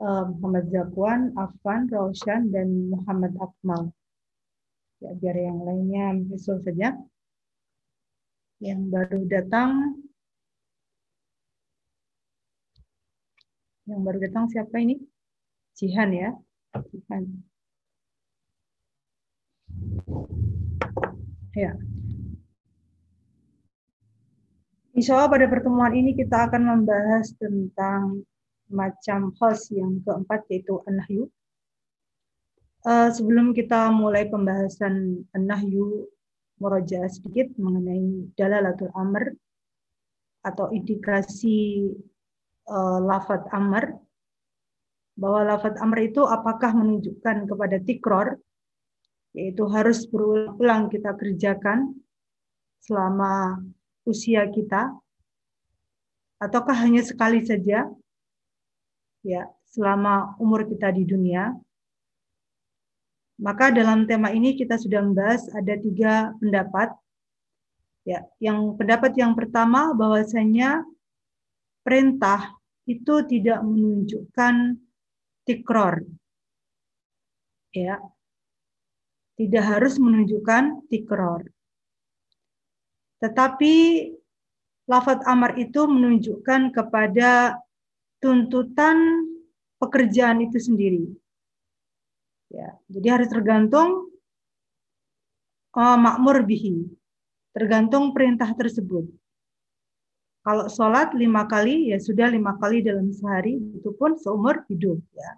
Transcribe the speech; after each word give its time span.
uh, 0.00 0.24
Muhammad 0.32 0.68
Zakwan, 0.68 1.32
Afan, 1.36 1.88
Roshan, 1.88 2.52
dan 2.52 2.92
Muhammad 2.92 3.32
Akmal. 3.40 3.92
Ya, 5.00 5.12
biar 5.12 5.36
yang 5.36 5.60
lainnya 5.60 6.16
besok 6.24 6.64
saja. 6.64 6.96
Yang 8.60 8.80
baru 8.88 9.20
datang, 9.28 10.00
yang 13.84 14.00
baru 14.00 14.18
datang 14.24 14.48
siapa 14.48 14.80
ini? 14.80 14.96
Jihan 15.76 16.08
ya. 16.16 16.30
Jihan. 16.88 17.22
Ya. 21.52 21.72
Insya 24.96 25.20
Allah 25.20 25.28
pada 25.28 25.44
pertemuan 25.52 25.92
ini 25.92 26.16
kita 26.16 26.48
akan 26.48 26.62
membahas 26.64 27.36
tentang 27.36 28.24
macam 28.70 29.32
host 29.38 29.70
yang 29.74 30.02
keempat 30.02 30.46
yaitu 30.50 30.82
an-nahyu. 30.86 31.30
Uh, 32.86 33.10
sebelum 33.10 33.50
kita 33.50 33.90
mulai 33.90 34.30
pembahasan 34.30 35.26
an-nahyu, 35.34 36.06
meroja 36.56 37.04
sedikit 37.12 37.52
mengenai 37.60 38.32
dalalatul 38.38 38.88
amr 38.96 39.36
atau 40.40 40.72
indikasi 40.72 41.90
uh, 42.70 42.98
lafad 43.02 43.44
amr 43.52 43.92
bahwa 45.16 45.40
lafad 45.44 45.76
amr 45.80 46.08
itu 46.08 46.22
apakah 46.24 46.72
menunjukkan 46.72 47.48
kepada 47.48 47.76
tikror 47.82 48.40
yaitu 49.36 49.68
harus 49.68 50.08
berulang 50.08 50.88
kita 50.88 51.12
kerjakan 51.12 51.92
selama 52.80 53.60
usia 54.08 54.48
kita 54.48 54.96
ataukah 56.40 56.76
hanya 56.76 57.04
sekali 57.04 57.44
saja 57.44 57.84
ya 59.26 59.50
selama 59.66 60.38
umur 60.38 60.62
kita 60.70 60.94
di 60.94 61.02
dunia. 61.02 61.50
Maka 63.36 63.68
dalam 63.74 64.08
tema 64.08 64.32
ini 64.32 64.56
kita 64.56 64.80
sudah 64.80 65.02
membahas 65.04 65.44
ada 65.52 65.74
tiga 65.76 66.32
pendapat. 66.40 66.94
Ya, 68.06 68.22
yang 68.38 68.78
pendapat 68.78 69.18
yang 69.18 69.34
pertama 69.34 69.90
bahwasanya 69.92 70.86
perintah 71.82 72.54
itu 72.86 73.26
tidak 73.26 73.60
menunjukkan 73.66 74.78
tikror. 75.44 76.06
Ya. 77.74 77.98
Tidak 79.36 79.60
harus 79.60 80.00
menunjukkan 80.00 80.88
tikror. 80.88 81.44
Tetapi 83.20 83.74
lafaz 84.88 85.20
amar 85.28 85.60
itu 85.60 85.84
menunjukkan 85.84 86.72
kepada 86.72 87.60
tuntutan 88.20 88.96
pekerjaan 89.80 90.40
itu 90.44 90.58
sendiri. 90.58 91.04
Ya, 92.48 92.78
jadi 92.86 93.20
harus 93.20 93.28
tergantung 93.28 94.08
uh, 95.74 95.98
makmur 95.98 96.46
bihi, 96.46 96.86
tergantung 97.52 98.14
perintah 98.14 98.48
tersebut. 98.54 99.04
Kalau 100.46 100.70
sholat 100.70 101.10
lima 101.18 101.42
kali, 101.50 101.90
ya 101.90 101.98
sudah 101.98 102.30
lima 102.30 102.54
kali 102.62 102.78
dalam 102.78 103.10
sehari, 103.10 103.58
itu 103.58 103.90
pun 103.98 104.14
seumur 104.14 104.62
hidup. 104.70 105.02
Ya. 105.10 105.30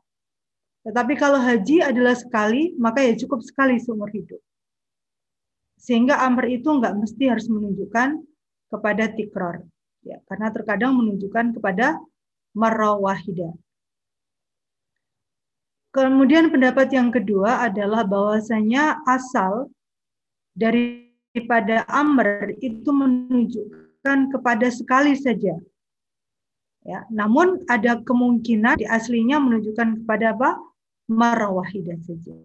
Tetapi 0.84 1.16
kalau 1.16 1.41
haji 1.41 1.80
adalah 1.80 2.12
sekali, 2.12 2.76
maka 2.76 3.00
ya 3.00 3.16
cukup 3.16 3.41
sekali 3.41 3.80
seumur 3.80 4.12
hidup. 4.12 4.36
Sehingga 5.80 6.20
amr 6.20 6.53
itu 6.53 6.69
nggak 6.69 6.92
mesti 6.92 7.24
harus 7.24 7.48
menunjukkan 7.48 8.20
kepada 8.69 9.08
tikror. 9.16 9.64
Ya, 10.04 10.20
karena 10.28 10.53
terkadang 10.53 10.92
menunjukkan 11.00 11.56
kepada 11.56 11.97
marrawahida. 12.58 13.54
Kemudian 15.94 16.50
pendapat 16.50 16.91
yang 16.91 17.14
kedua 17.14 17.70
adalah 17.70 18.02
bahwasanya 18.02 18.98
asal 19.06 19.70
daripada 20.58 21.86
amr 21.86 22.58
itu 22.58 22.91
menunjukkan 22.91 24.18
kepada 24.34 24.68
sekali 24.74 25.14
saja. 25.14 25.54
Ya, 26.86 27.04
namun 27.08 27.62
ada 27.70 28.00
kemungkinan 28.02 28.78
di 28.78 28.86
aslinya 28.86 29.38
menunjukkan 29.38 30.04
kepada 30.04 30.34
apa? 30.34 30.50
Marwahida 31.08 31.97
saja. 32.04 32.36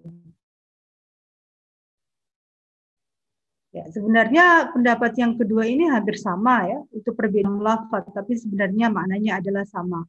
Ya, 3.73 3.89
sebenarnya 3.89 4.69
pendapat 4.69 5.17
yang 5.17 5.33
kedua 5.33 5.65
ini 5.65 5.89
hampir 5.89 6.13
sama 6.13 6.69
ya, 6.69 6.79
itu 6.93 7.09
perbedaan 7.09 7.57
lafaz, 7.57 8.05
tapi 8.13 8.37
sebenarnya 8.37 8.93
maknanya 8.93 9.41
adalah 9.41 9.65
sama. 9.65 10.05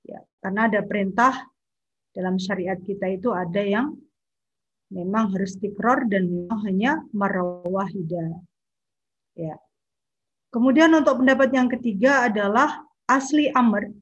Ya, 0.00 0.24
karena 0.40 0.64
ada 0.64 0.80
perintah 0.80 1.44
dalam 2.16 2.40
syariat 2.40 2.80
kita 2.80 3.04
itu 3.12 3.36
ada 3.36 3.60
yang 3.60 3.92
memang 4.88 5.28
harus 5.36 5.60
tikror 5.60 6.08
dan 6.08 6.24
memang 6.24 6.60
hanya 6.64 6.92
marwahida. 7.12 8.40
Ya. 9.36 9.60
Kemudian 10.48 10.90
untuk 10.96 11.20
pendapat 11.20 11.52
yang 11.52 11.68
ketiga 11.68 12.32
adalah 12.32 12.80
asli 13.04 13.52
amr 13.52 13.92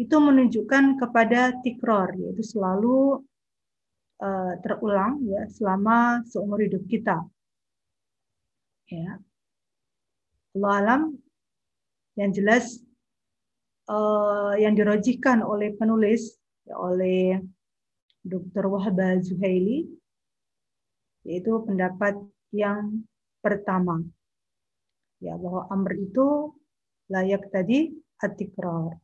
itu 0.00 0.16
menunjukkan 0.16 0.96
kepada 0.96 1.54
tikror 1.60 2.16
yaitu 2.16 2.42
selalu 2.42 3.20
uh, 4.22 4.52
terulang 4.64 5.22
ya 5.26 5.46
selama 5.50 6.22
seumur 6.26 6.62
hidup 6.62 6.82
kita 6.86 7.18
ya. 8.90 9.20
Allah 10.56 10.74
alam 10.80 11.02
yang 12.18 12.34
jelas 12.34 12.80
uh, 13.86 14.56
yang 14.58 14.74
dirojikan 14.74 15.44
oleh 15.44 15.76
penulis 15.76 16.34
ya, 16.66 16.74
oleh 16.74 17.38
Dr. 18.24 18.66
Wahba 18.66 19.20
Zuhaili 19.22 19.86
yaitu 21.28 21.52
pendapat 21.62 22.16
yang 22.50 23.04
pertama. 23.44 24.00
Ya 25.18 25.34
bahwa 25.36 25.66
amr 25.68 25.98
itu 25.98 26.54
layak 27.10 27.50
tadi 27.52 27.92
atikrar 28.22 28.96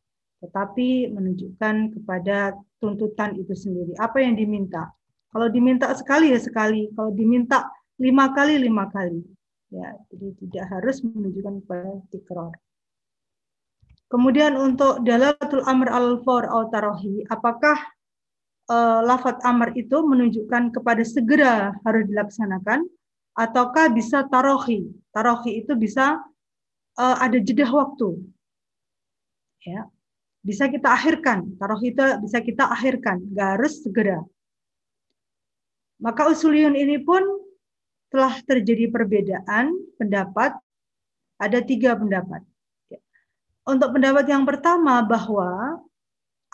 tetapi 0.43 1.09
menunjukkan 1.09 1.95
kepada 1.95 2.53
tuntutan 2.77 3.33
itu 3.39 3.55
sendiri. 3.55 3.97
Apa 3.97 4.21
yang 4.21 4.37
diminta? 4.37 4.91
Kalau 5.31 5.47
diminta 5.49 5.89
sekali 5.95 6.31
ya 6.31 6.39
sekali. 6.39 6.91
Kalau 6.93 7.11
diminta 7.15 7.65
lima 7.97 8.29
kali 8.35 8.59
lima 8.59 8.91
kali 8.91 9.23
Ya, 9.73 9.97
jadi 10.13 10.27
tidak 10.45 10.65
harus 10.69 11.01
menunjukkan 11.01 11.65
kepada 11.65 11.91
tikror. 12.13 12.53
Kemudian 14.05 14.53
untuk 14.53 15.01
dalalatul 15.01 15.65
amr 15.65 15.89
al-fawr 15.89 16.45
atau 16.45 16.69
tarohi, 16.69 17.25
apakah 17.25 17.75
uh, 18.69 19.01
lafat 19.01 19.41
amr 19.41 19.73
itu 19.73 19.97
menunjukkan 20.05 20.69
kepada 20.69 21.01
segera 21.01 21.73
harus 21.81 22.05
dilaksanakan 22.05 22.85
ataukah 23.33 23.89
bisa 23.89 24.29
tarohi? 24.29 24.85
Tarohi 25.09 25.65
itu 25.65 25.73
bisa 25.73 26.21
uh, 27.01 27.17
ada 27.17 27.41
jeda 27.41 27.65
waktu. 27.65 28.21
Ya. 29.65 29.89
Bisa 30.45 30.69
kita 30.69 30.93
akhirkan, 30.93 31.57
tarohi 31.57 31.89
itu 31.89 32.05
bisa 32.21 32.37
kita 32.37 32.69
akhirkan, 32.69 33.17
nggak 33.33 33.57
harus 33.57 33.81
segera. 33.81 34.21
Maka 35.97 36.29
usuliyun 36.29 36.77
ini 36.77 37.01
pun 37.01 37.25
telah 38.15 38.39
terjadi 38.47 38.87
perbedaan 38.87 39.75
pendapat, 39.99 40.55
ada 41.35 41.59
tiga 41.59 41.99
pendapat. 41.99 42.39
Ya. 42.87 43.03
Untuk 43.67 43.91
pendapat 43.91 44.23
yang 44.31 44.47
pertama 44.47 45.03
bahwa 45.03 45.83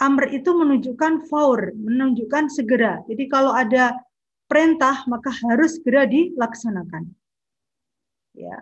amr 0.01 0.33
itu 0.33 0.49
menunjukkan 0.57 1.29
faur, 1.29 1.69
menunjukkan 1.77 2.49
segera. 2.49 3.05
Jadi 3.05 3.29
kalau 3.29 3.53
ada 3.53 3.93
perintah 4.49 5.05
maka 5.05 5.29
harus 5.45 5.77
segera 5.77 6.09
dilaksanakan. 6.09 7.13
Ya. 8.33 8.57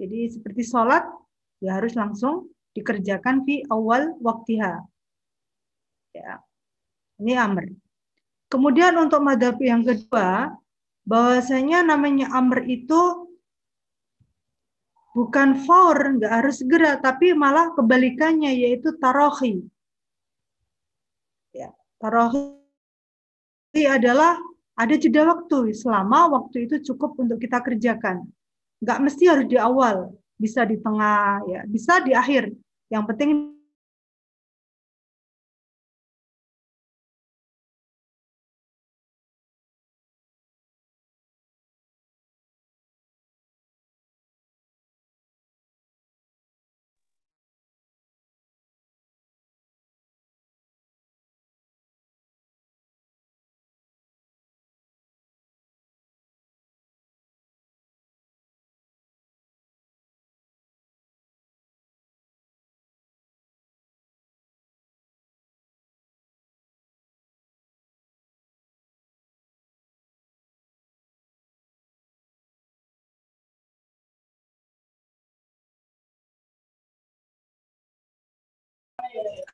Jadi 0.00 0.32
seperti 0.32 0.64
sholat 0.64 1.04
ya 1.60 1.76
harus 1.76 1.92
langsung 1.92 2.48
dikerjakan 2.72 3.44
di 3.44 3.60
awal 3.68 4.16
waktiha. 4.24 4.80
Ya. 6.16 6.40
Ini 7.20 7.36
amr. 7.36 7.68
Kemudian 8.48 8.96
untuk 8.96 9.20
madhab 9.20 9.60
yang 9.60 9.84
kedua, 9.84 10.56
bahwasanya 11.08 11.88
namanya 11.88 12.28
amr 12.36 12.68
itu 12.68 13.24
bukan 15.16 15.56
faur, 15.64 15.96
nggak 16.20 16.30
harus 16.30 16.60
segera, 16.60 17.00
tapi 17.00 17.32
malah 17.32 17.72
kebalikannya 17.72 18.52
yaitu 18.52 18.92
tarohi. 19.00 19.64
Ya. 21.56 21.72
Tarawih 21.98 22.54
adalah 23.88 24.38
ada 24.78 24.94
jeda 24.94 25.26
waktu 25.26 25.74
selama 25.74 26.30
waktu 26.30 26.70
itu 26.70 26.92
cukup 26.92 27.18
untuk 27.18 27.42
kita 27.42 27.58
kerjakan. 27.64 28.28
Nggak 28.78 28.98
mesti 29.02 29.24
harus 29.26 29.46
di 29.50 29.58
awal, 29.58 30.14
bisa 30.38 30.62
di 30.62 30.78
tengah, 30.78 31.42
ya, 31.50 31.66
bisa 31.66 31.98
di 32.04 32.14
akhir. 32.14 32.54
Yang 32.92 33.04
penting 33.10 33.57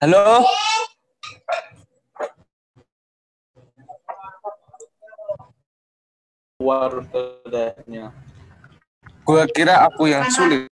Halo. 0.05 0.45
Wartadanya. 6.61 8.13
Gua 9.25 9.49
kira 9.49 9.81
aku 9.81 10.13
yang 10.13 10.29
sulit. 10.29 10.69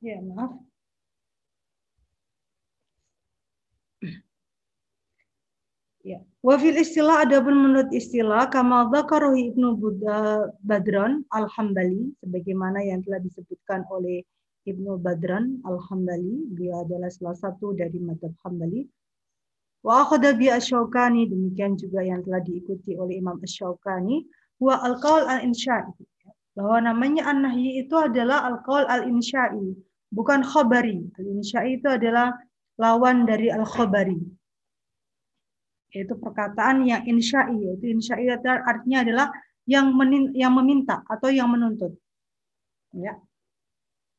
Ya, 0.00 0.20
maaf. 0.20 0.52
Ya. 6.06 6.22
Wafil 6.38 6.78
istilah 6.78 7.26
ada 7.26 7.42
pun 7.42 7.58
menurut 7.58 7.90
istilah 7.90 8.46
kama 8.46 8.86
dzakarahu 8.94 9.34
Ibnu 9.34 9.74
Badran 10.62 11.26
Al-Hambali 11.34 12.14
sebagaimana 12.22 12.78
yang 12.78 13.02
telah 13.02 13.18
disebutkan 13.18 13.82
oleh 13.90 14.22
Ibnu 14.70 15.02
Badran 15.02 15.58
Al-Hambali 15.66 16.54
dia 16.54 16.78
adalah 16.86 17.10
salah 17.10 17.34
satu 17.34 17.74
dari 17.74 17.98
madhab 17.98 18.30
Hambali 18.46 18.86
wa 19.82 20.06
akhadha 20.06 20.38
bi 20.38 20.46
asy 20.46 20.78
demikian 21.26 21.74
juga 21.74 22.06
yang 22.06 22.22
telah 22.22 22.38
diikuti 22.38 22.94
oleh 22.94 23.18
Imam 23.18 23.42
Asy-Syaukani 23.42 24.22
wa 24.62 24.78
al-qaul 24.86 25.26
al-insya'i 25.26 25.90
bahwa 26.56 26.88
namanya 26.88 27.28
an-nahyi 27.28 27.84
itu 27.84 27.92
adalah 28.00 28.48
al-qaul 28.48 28.88
al-insya'i 28.88 29.76
bukan 30.08 30.40
khobari. 30.40 31.04
Al-insya'i 31.20 31.76
itu 31.76 31.84
adalah 31.84 32.32
lawan 32.80 33.28
dari 33.28 33.52
al-khobari. 33.52 34.16
Yaitu 35.92 36.16
perkataan 36.16 36.88
yang 36.88 37.04
insya'i. 37.04 37.60
Yaitu 37.60 37.92
insya'i 37.92 38.32
artinya 38.32 39.04
adalah 39.04 39.28
yang 39.68 39.92
menin, 39.92 40.32
yang 40.32 40.56
meminta 40.56 41.04
atau 41.04 41.28
yang 41.28 41.52
menuntut. 41.52 41.92
Ya. 42.96 43.20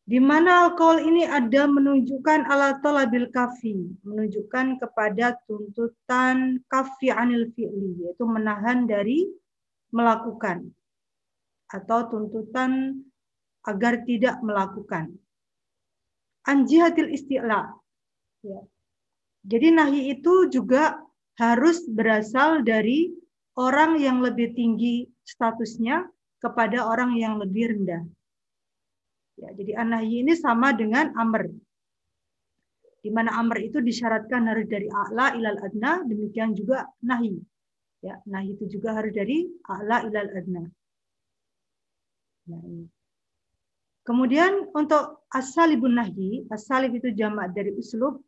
Di 0.07 0.23
mana 0.23 0.69
alkohol 0.69 1.03
ini 1.03 1.27
ada 1.27 1.67
menunjukkan 1.67 2.47
ala 2.47 2.79
talabil 2.79 3.27
kafi, 3.27 3.91
menunjukkan 4.07 4.79
kepada 4.79 5.35
tuntutan 5.49 6.63
kafi 6.71 7.11
anil 7.11 7.51
fi'li, 7.51 8.07
yaitu 8.07 8.23
menahan 8.23 8.87
dari 8.87 9.27
melakukan 9.91 10.71
atau 11.71 12.07
tuntutan 12.07 13.03
agar 13.67 14.03
tidak 14.07 14.39
melakukan 14.39 15.11
anjihatil 16.47 17.11
isti'la. 17.11 17.75
Ya. 18.47 18.59
Jadi 19.47 19.67
nahi 19.75 20.01
itu 20.15 20.47
juga 20.47 20.95
harus 21.37 21.83
berasal 21.85 22.63
dari 22.63 23.11
orang 23.59 23.99
yang 23.99 24.23
lebih 24.23 24.55
tinggi 24.55 25.05
statusnya 25.27 26.07
kepada 26.39 26.87
orang 26.87 27.13
yang 27.19 27.37
lebih 27.37 27.75
rendah. 27.75 28.03
Ya, 29.37 29.53
jadi 29.53 29.85
anahi 29.85 30.25
ini 30.25 30.33
sama 30.33 30.73
dengan 30.73 31.13
amr. 31.13 31.51
Di 33.05 33.13
mana 33.13 33.37
amr 33.37 33.61
itu 33.61 33.77
disyaratkan 33.77 34.49
harus 34.49 34.65
dari 34.65 34.89
a'la 34.89 35.37
ilal 35.37 35.61
adna, 35.61 36.01
demikian 36.01 36.57
juga 36.57 36.89
nahi. 37.05 37.37
Ya, 38.01 38.17
nahi 38.25 38.57
itu 38.57 38.65
juga 38.65 38.97
harus 38.97 39.13
dari 39.13 39.45
a'la 39.69 40.09
ilal 40.09 40.31
adna. 40.33 40.63
Ini. 42.47 42.87
Kemudian 44.07 44.71
untuk 44.71 45.27
asalibun 45.27 45.99
nahyi, 45.99 46.47
asalib 46.47 46.95
itu 46.95 47.11
jamak 47.11 47.51
dari 47.51 47.75
uslub, 47.75 48.23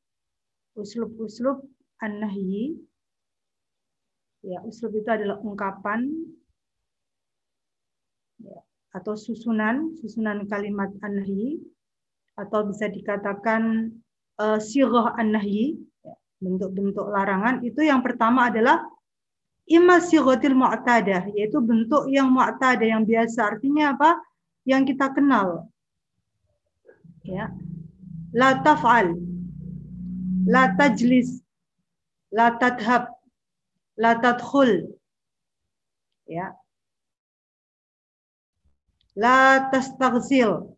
uslub-uslub 0.76 1.64
an-nahyi. 2.04 2.76
Ya, 4.44 4.60
uslub 4.68 4.92
itu 5.00 5.08
adalah 5.08 5.40
ungkapan 5.40 6.04
ya, 8.44 8.60
atau 8.92 9.16
susunan, 9.16 9.96
susunan 10.04 10.44
kalimat 10.52 10.92
an-nahyi 11.00 11.64
atau 12.36 12.68
bisa 12.68 12.92
dikatakan 12.92 13.96
uh, 14.36 14.60
sirah 14.60 15.16
an-nahyi, 15.16 15.80
ya, 16.04 16.16
bentuk-bentuk 16.44 17.08
larangan. 17.08 17.64
Itu 17.64 17.88
yang 17.88 18.04
pertama 18.04 18.52
adalah 18.52 18.84
imma 19.70 20.02
siratil 20.02 20.58
mu'tadah, 20.58 21.30
yaitu 21.38 21.62
bentuk 21.62 22.10
yang 22.10 22.34
mu'tadah 22.34 22.84
yang 22.84 23.06
biasa. 23.06 23.56
Artinya 23.56 23.94
apa? 23.94 24.18
yang 24.70 24.86
kita 24.86 25.10
kenal. 25.18 25.66
Ya. 27.26 27.50
La 28.34 28.62
taf'al. 28.62 29.18
La 30.46 30.78
tajlis. 30.78 31.42
La 32.30 32.54
tadhab. 32.62 33.10
La 33.98 34.14
tadkhul. 34.22 34.94
Ya. 36.30 36.54
La 39.18 39.68
tastaghsil. 39.74 40.70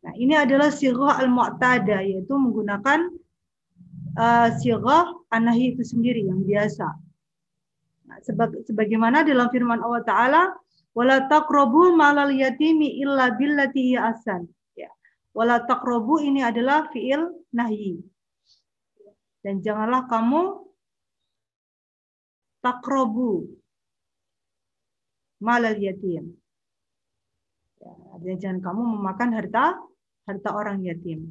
Nah, 0.00 0.14
ini 0.16 0.32
adalah 0.38 0.72
sirah 0.72 1.20
al-mu'tada 1.20 2.00
yaitu 2.00 2.30
menggunakan 2.30 3.10
uh, 4.16 4.48
sirah 4.62 5.12
anahi 5.34 5.76
itu 5.76 5.82
sendiri 5.82 6.24
yang 6.24 6.40
biasa. 6.46 7.05
Sebagaimana 8.66 9.26
dalam 9.26 9.50
firman 9.50 9.82
Allah 9.82 10.02
Ta'ala 10.06 10.42
wala 10.96 11.26
taqrabu 11.28 11.92
malal 11.92 12.32
yatimi 12.32 13.02
illa 13.02 13.34
billati 13.34 13.98
asan. 13.98 14.48
Ya. 14.72 14.88
Wala 15.36 15.62
taqrabu 15.62 16.22
ini 16.22 16.40
adalah 16.40 16.88
fiil 16.90 17.28
nahyi. 17.52 18.00
Dan 19.46 19.62
janganlah 19.62 20.10
kamu 20.10 20.66
takrobu 22.66 23.46
malal 25.38 25.78
yatim. 25.78 26.34
Ya, 28.26 28.34
jangan 28.42 28.58
kamu 28.58 28.82
memakan 28.98 29.30
harta 29.38 29.78
harta 30.26 30.50
orang 30.50 30.82
yatim. 30.82 31.30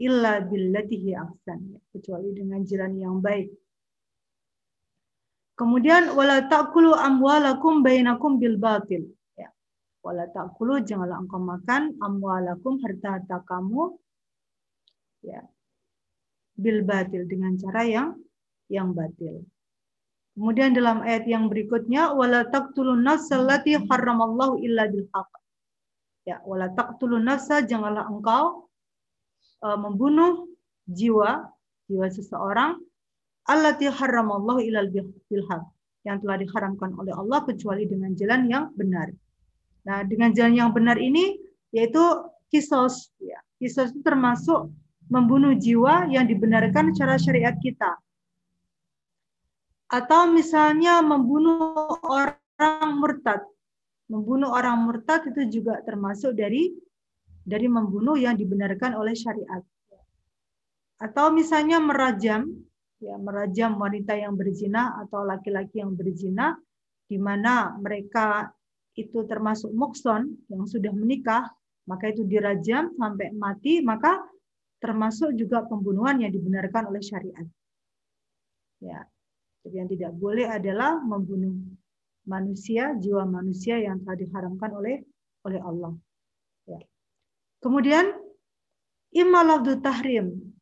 Illa 0.00 0.40
billatihi 0.40 1.12
ahsan. 1.12 1.76
Kecuali 1.92 2.32
dengan 2.32 2.64
jalan 2.64 2.96
yang 2.96 3.20
baik. 3.20 3.52
Kemudian 5.58 6.14
wala 6.14 6.46
ta'kulu 6.46 6.94
amwalakum 6.94 7.82
bainakum 7.82 8.38
bil 8.38 8.54
batil. 8.62 9.10
Ya. 9.34 9.50
Wala 10.06 10.30
ta'kulu 10.30 10.86
janganlah 10.86 11.18
engkau 11.18 11.42
makan 11.42 11.98
amwalakum 11.98 12.78
harta-harta 12.78 13.42
kamu 13.42 13.98
ya 15.26 15.42
bil 16.54 16.86
batil 16.86 17.26
dengan 17.26 17.58
cara 17.58 17.82
yang 17.82 18.08
yang 18.70 18.94
batil. 18.94 19.42
Kemudian 20.38 20.70
dalam 20.70 21.02
ayat 21.02 21.26
yang 21.26 21.50
berikutnya 21.50 22.14
wala 22.14 22.46
taqtulun 22.46 23.02
nafsa 23.02 23.42
allati 23.42 23.74
harramallahu 23.74 24.62
illa 24.62 24.86
bil 24.86 25.10
haqq. 25.10 25.32
Ya, 26.22 26.38
wala 26.46 26.70
taqtulun 26.70 27.26
nafsa 27.26 27.66
janganlah 27.66 28.06
engkau 28.06 28.70
uh, 29.66 29.74
membunuh 29.74 30.46
jiwa 30.86 31.50
jiwa 31.90 32.06
seseorang 32.06 32.78
allati 33.48 33.88
harramallahu 33.88 34.60
illa 34.60 34.84
bil 34.86 35.44
haqq 35.48 35.66
yang 36.06 36.20
telah 36.22 36.36
diharamkan 36.38 36.94
oleh 36.94 37.12
Allah 37.16 37.42
kecuali 37.44 37.84
dengan 37.84 38.14
jalan 38.14 38.48
yang 38.48 38.64
benar. 38.76 39.10
Nah, 39.84 40.04
dengan 40.04 40.30
jalan 40.36 40.54
yang 40.54 40.70
benar 40.70 41.00
ini 41.00 41.36
yaitu 41.72 42.00
kisos 42.52 43.12
ya. 43.18 43.40
Kisos 43.58 43.90
itu 43.90 44.00
termasuk 44.06 44.70
membunuh 45.10 45.56
jiwa 45.56 46.06
yang 46.12 46.28
dibenarkan 46.28 46.94
secara 46.94 47.18
syariat 47.18 47.56
kita 47.58 47.96
atau 49.88 50.28
misalnya 50.28 51.00
membunuh 51.00 51.96
orang 52.04 53.00
murtad. 53.00 53.40
Membunuh 54.08 54.52
orang 54.52 54.84
murtad 54.84 55.24
itu 55.32 55.60
juga 55.60 55.80
termasuk 55.84 56.36
dari 56.36 56.72
dari 57.48 57.64
membunuh 57.68 58.16
yang 58.16 58.36
dibenarkan 58.36 58.92
oleh 58.96 59.16
syariat. 59.16 59.64
Atau 61.00 61.32
misalnya 61.32 61.80
merajam, 61.80 62.52
ya 62.98 63.14
merajam 63.18 63.78
wanita 63.78 64.18
yang 64.18 64.34
berzina 64.34 64.98
atau 65.06 65.22
laki-laki 65.22 65.82
yang 65.82 65.94
berzina 65.94 66.58
di 67.08 67.16
mana 67.16 67.72
mereka 67.78 68.50
itu 68.98 69.22
termasuk 69.24 69.70
mukson 69.70 70.34
yang 70.50 70.66
sudah 70.66 70.90
menikah, 70.90 71.46
maka 71.86 72.10
itu 72.10 72.26
dirajam 72.26 72.90
sampai 72.98 73.30
mati, 73.30 73.78
maka 73.78 74.18
termasuk 74.82 75.32
juga 75.38 75.62
pembunuhan 75.64 76.18
yang 76.18 76.34
dibenarkan 76.34 76.90
oleh 76.90 76.98
syariat. 76.98 77.46
Ya, 78.82 79.06
jadi 79.62 79.86
yang 79.86 79.88
tidak 79.90 80.12
boleh 80.18 80.46
adalah 80.50 80.98
membunuh 80.98 81.54
manusia, 82.26 82.92
jiwa 82.98 83.22
manusia 83.24 83.78
yang 83.78 84.02
telah 84.02 84.18
diharamkan 84.18 84.70
oleh 84.74 85.02
oleh 85.46 85.60
Allah. 85.62 85.94
Ya. 86.66 86.82
Kemudian 87.62 88.12
imalafdu 89.14 89.78
tahrim 89.80 90.57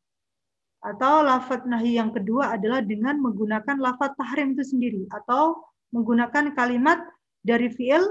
atau 0.87 1.27
lafat 1.27 1.67
nahi 1.67 1.99
yang 1.99 2.15
kedua 2.15 2.55
adalah 2.55 2.79
dengan 2.79 3.19
menggunakan 3.19 3.83
lafat 3.83 4.15
tahrim 4.15 4.55
itu 4.55 4.63
sendiri 4.63 5.03
atau 5.11 5.67
menggunakan 5.91 6.55
kalimat 6.55 7.03
dari 7.43 7.67
fiil 7.67 8.07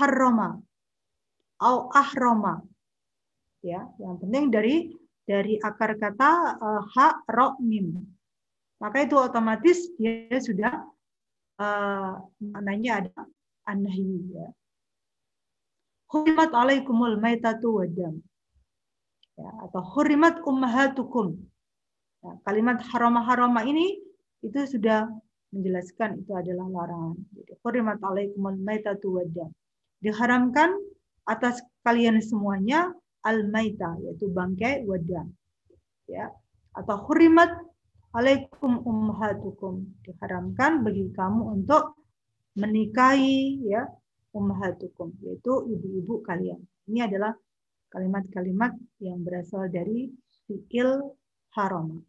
harroma 0.00 0.56
atau 1.60 1.92
ahroma. 1.92 2.64
Ya, 3.60 3.84
yang 4.00 4.16
penting 4.16 4.48
dari 4.48 4.96
dari 5.28 5.60
akar 5.60 6.00
kata 6.00 6.56
uh, 6.56 6.82
ha 6.96 7.20
ro 7.28 7.60
mim 7.60 8.00
maka 8.80 9.04
itu 9.04 9.14
otomatis 9.20 9.92
dia 10.00 10.40
sudah 10.40 10.72
uh, 11.60 12.16
maknanya 12.40 13.04
ada 13.04 13.20
anahi 13.68 14.24
ya. 14.32 14.48
Hurimat 16.10 16.50
alaikumul 16.56 17.20
maitatu 17.20 17.84
wadam. 17.84 18.24
Ya, 19.36 19.52
atau 19.68 19.84
hurimat 19.94 20.40
ummahatukum. 20.42 21.38
Ya, 22.20 22.32
kalimat 22.44 22.84
harama-harama 22.84 23.64
ini 23.64 23.96
itu 24.44 24.60
sudah 24.68 25.08
menjelaskan 25.56 26.20
itu 26.20 26.32
adalah 26.36 26.68
larangan. 26.68 27.16
Jadi 27.32 27.52
hurimat 27.64 27.98
alaikumul 28.04 28.60
maitatu. 28.60 29.20
Diharamkan 30.00 30.76
atas 31.24 31.64
kalian 31.84 32.20
semuanya 32.20 32.92
al-maita 33.24 33.96
yaitu 34.04 34.28
bangkai 34.28 34.84
wadam. 34.84 35.32
Ya, 36.08 36.28
atau 36.76 36.96
hurimat 37.08 37.50
alaikum 38.12 38.82
ummahatukum 38.82 39.86
diharamkan 40.02 40.82
bagi 40.82 41.08
kamu 41.14 41.62
untuk 41.62 41.94
menikahi 42.58 43.62
ya 43.64 43.86
ummahatukum 44.34 45.14
yaitu 45.24 45.52
ibu-ibu 45.72 46.20
kalian. 46.26 46.60
Ini 46.90 47.06
adalah 47.06 47.32
kalimat-kalimat 47.90 48.74
yang 49.02 49.22
berasal 49.22 49.70
dari 49.70 50.10
fiil 50.46 51.14
haram. 51.54 52.02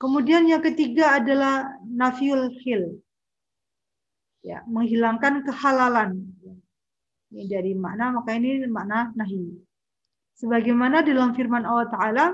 Kemudian 0.00 0.48
yang 0.48 0.64
ketiga 0.64 1.20
adalah 1.20 1.76
nafiul 1.84 2.48
hil. 2.64 2.96
Ya, 4.40 4.64
menghilangkan 4.64 5.44
kehalalan. 5.44 6.24
Ini 7.28 7.44
dari 7.44 7.76
makna, 7.76 8.16
maka 8.16 8.32
ini 8.32 8.64
makna 8.64 9.12
nahi. 9.12 9.60
Sebagaimana 10.40 11.04
dalam 11.04 11.36
firman 11.36 11.68
Allah 11.68 11.92
Ta'ala, 11.92 12.26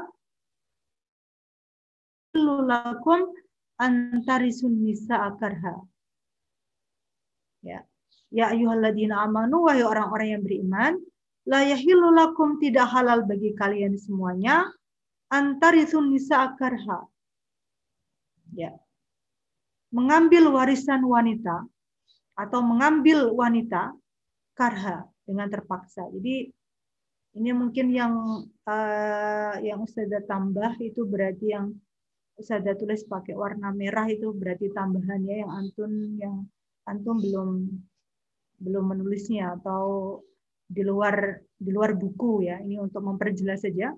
lakum 2.39 3.35
antarisun 3.83 4.87
nisa 4.87 5.27
akarha. 5.27 5.83
Ya. 7.67 7.83
Ya 8.31 8.51
ayyuhalladzina 8.55 9.27
amanu 9.27 9.67
wahai 9.67 9.83
orang-orang 9.83 10.39
yang 10.39 10.43
beriman, 10.47 10.93
la 11.47 11.67
yahillu 11.67 12.15
lakum 12.15 12.63
tidak 12.63 12.91
halal 12.91 13.27
bagi 13.27 13.55
kalian 13.59 13.99
semuanya 13.99 14.71
antarisun 15.35 16.15
nisa 16.15 16.47
akarha. 16.47 17.07
Ya. 18.55 18.77
Mengambil 19.91 20.51
warisan 20.53 21.03
wanita 21.03 21.67
atau 22.37 22.61
mengambil 22.61 23.33
wanita 23.33 23.97
karha 24.53 25.09
dengan 25.25 25.49
terpaksa. 25.49 26.07
Jadi 26.13 26.53
ini 27.37 27.51
mungkin 27.53 27.93
yang 27.93 28.15
uh, 28.65 29.55
yang 29.61 29.85
sudah 29.85 30.25
tambah 30.25 30.77
itu 30.81 31.05
berarti 31.05 31.53
yang 31.53 31.77
Ustazah 32.37 32.77
tulis 32.77 33.01
pakai 33.09 33.33
warna 33.33 33.73
merah 33.73 34.05
itu 34.13 34.29
berarti 34.29 34.69
tambahannya 34.69 35.41
yang 35.41 35.53
antun 35.57 35.93
yang 36.21 36.37
antum 36.85 37.17
belum 37.17 37.65
belum 38.61 38.85
menulisnya 38.93 39.57
atau 39.57 40.21
di 40.69 40.85
luar 40.85 41.41
di 41.57 41.71
luar 41.73 41.97
buku 41.97 42.45
ya 42.45 42.61
ini 42.61 42.77
untuk 42.77 43.01
memperjelas 43.01 43.65
saja 43.65 43.97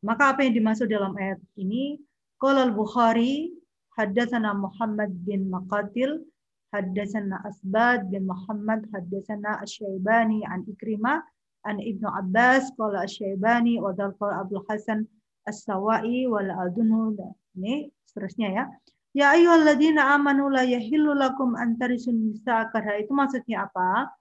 maka 0.00 0.32
apa 0.32 0.48
yang 0.48 0.56
dimaksud 0.56 0.88
dalam 0.88 1.12
ayat 1.20 1.36
ini 1.60 2.00
qala 2.36 2.68
al-bukhari 2.68 3.52
haddatsana 3.96 4.52
Muhammad 4.52 5.12
bin 5.24 5.48
Maqatil 5.48 6.20
haddatsana 6.72 7.40
Asbad 7.48 8.12
bin 8.12 8.28
Muhammad 8.28 8.84
haddatsana 8.92 9.64
Asy-Syaibani 9.64 10.44
an 10.44 10.68
Ikrimah 10.68 11.24
an 11.64 11.80
Ibnu 11.80 12.04
Abbas 12.04 12.68
qala 12.76 13.08
Asy-Syaibani 13.08 13.80
wa 13.80 13.96
qala 13.96 14.44
Abdul 14.44 14.64
Hasan 14.68 15.08
as-sawai 15.48 16.28
wal 16.28 16.50
adunu 16.52 17.16
ini 17.56 17.88
seterusnya 18.04 18.48
ya. 18.52 18.64
Ya 19.16 19.32
ayyuhalladzina 19.32 20.12
amanu 20.12 20.52
la 20.52 20.60
yahillu 20.60 21.16
lakum 21.16 21.56
an 21.56 21.80
tarisun 21.80 22.36
nisa 22.36 22.68
karha 22.68 23.00
itu 23.00 23.16
maksudnya 23.16 23.64
apa? 23.64 24.12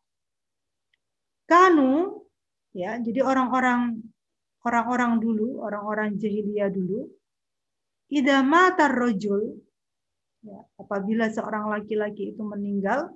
Kanu 1.51 2.23
ya, 2.71 2.95
jadi 3.03 3.19
orang-orang 3.27 3.99
orang-orang 4.63 5.19
dulu, 5.19 5.59
orang-orang 5.67 6.15
jahiliyah 6.15 6.71
dulu 6.71 7.11
idza 8.11 8.45
mata 8.45 8.89
rajul 8.89 9.57
ya, 10.45 10.59
apabila 10.77 11.29
seorang 11.29 11.69
laki-laki 11.73 12.33
itu 12.33 12.41
meninggal 12.45 13.13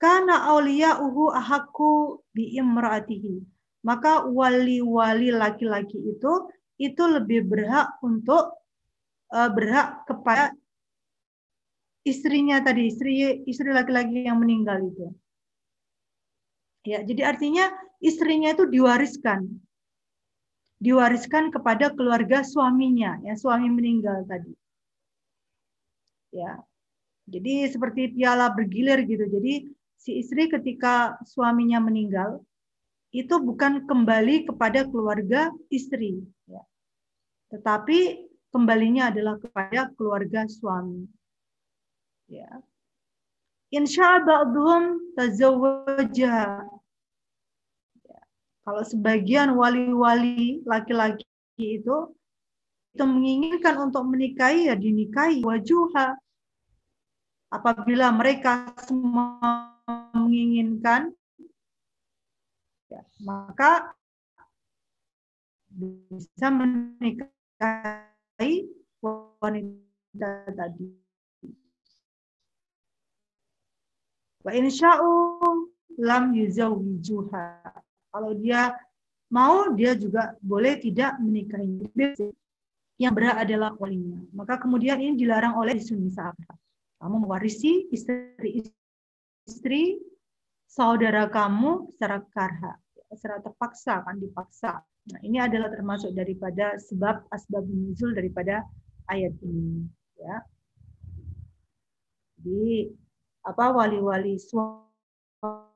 karena 0.00 0.48
uhu 0.56 1.28
ahaku 1.32 2.24
bi 2.32 2.56
imraatihi 2.56 3.44
maka 3.84 4.24
wali-wali 4.28 5.32
laki-laki 5.32 5.96
itu 5.96 6.32
itu 6.80 7.02
lebih 7.04 7.44
berhak 7.44 8.00
untuk 8.00 8.56
uh, 9.32 9.50
berhak 9.52 10.04
kepada 10.08 10.56
istrinya 12.04 12.64
tadi, 12.64 12.88
istri 12.88 13.44
istri 13.44 13.68
laki-laki 13.68 14.24
yang 14.24 14.40
meninggal 14.40 14.80
itu. 14.80 15.12
Ya, 16.88 17.04
jadi 17.04 17.36
artinya 17.36 17.68
istrinya 18.00 18.56
itu 18.56 18.64
diwariskan. 18.64 19.44
Diwariskan 20.80 21.52
kepada 21.52 21.92
keluarga 21.92 22.40
suaminya, 22.40 23.20
yang 23.20 23.36
suami 23.36 23.68
meninggal 23.68 24.24
tadi. 24.24 24.56
Ya. 26.32 26.64
Jadi 27.30 27.68
seperti 27.68 28.16
piala 28.16 28.50
bergilir 28.50 29.04
gitu. 29.04 29.28
Jadi 29.28 29.68
si 30.00 30.24
istri 30.24 30.48
ketika 30.48 31.20
suaminya 31.28 31.78
meninggal, 31.84 32.40
itu 33.12 33.36
bukan 33.42 33.84
kembali 33.84 34.48
kepada 34.48 34.86
keluarga 34.86 35.50
istri, 35.66 36.22
ya. 36.46 36.62
tetapi 37.50 38.30
kembalinya 38.54 39.10
adalah 39.10 39.38
kepada 39.42 39.90
keluarga 39.98 40.46
suami. 40.46 41.10
Ya. 42.30 42.62
Insya 43.70 44.22
tazawwaja. 45.18 46.66
Kalau 48.70 48.86
sebagian 48.86 49.58
wali-wali 49.58 50.62
laki-laki 50.62 51.26
itu 51.58 52.14
itu 52.94 53.02
menginginkan 53.02 53.82
untuk 53.82 54.06
menikahi 54.06 54.70
ya 54.70 54.78
dinikahi 54.78 55.42
wajuha. 55.42 56.14
Apabila 57.50 58.14
mereka 58.14 58.70
semua 58.86 59.74
menginginkan 60.14 61.10
ya, 62.86 63.02
maka 63.26 63.90
bisa 65.74 66.46
menikahi 66.54 67.26
wanita 69.42 70.30
tadi. 70.54 70.94
Wa 74.46 74.54
insya'u 74.54 75.10
lam 75.98 76.38
yuzawijuha. 76.38 77.82
Kalau 78.10 78.34
dia 78.34 78.74
mau, 79.30 79.70
dia 79.74 79.94
juga 79.94 80.34
boleh 80.42 80.76
tidak 80.82 81.18
menikahi. 81.22 81.86
Yang 83.00 83.12
berat 83.16 83.48
adalah 83.48 83.72
walinya. 83.78 84.20
Maka 84.36 84.60
kemudian 84.60 85.00
ini 85.00 85.16
dilarang 85.16 85.56
oleh 85.56 85.80
Sunni 85.80 86.12
sahabat. 86.12 86.58
Kamu 87.00 87.24
mewarisi 87.24 87.88
istri-istri 87.88 88.74
saudara 90.68 91.32
kamu 91.32 91.96
secara 91.96 92.20
karha, 92.28 92.76
secara 93.08 93.40
terpaksa 93.40 94.04
akan 94.04 94.20
dipaksa. 94.20 94.84
Nah, 94.84 95.20
ini 95.24 95.40
adalah 95.40 95.72
termasuk 95.72 96.12
daripada 96.12 96.76
sebab 96.76 97.24
asbab 97.32 97.64
nuzul 97.64 98.12
daripada 98.12 98.68
ayat 99.08 99.32
ini, 99.40 99.88
ya. 100.20 100.44
Jadi 102.36 102.92
apa 103.48 103.72
wali-wali 103.72 104.36
suami 104.36 105.69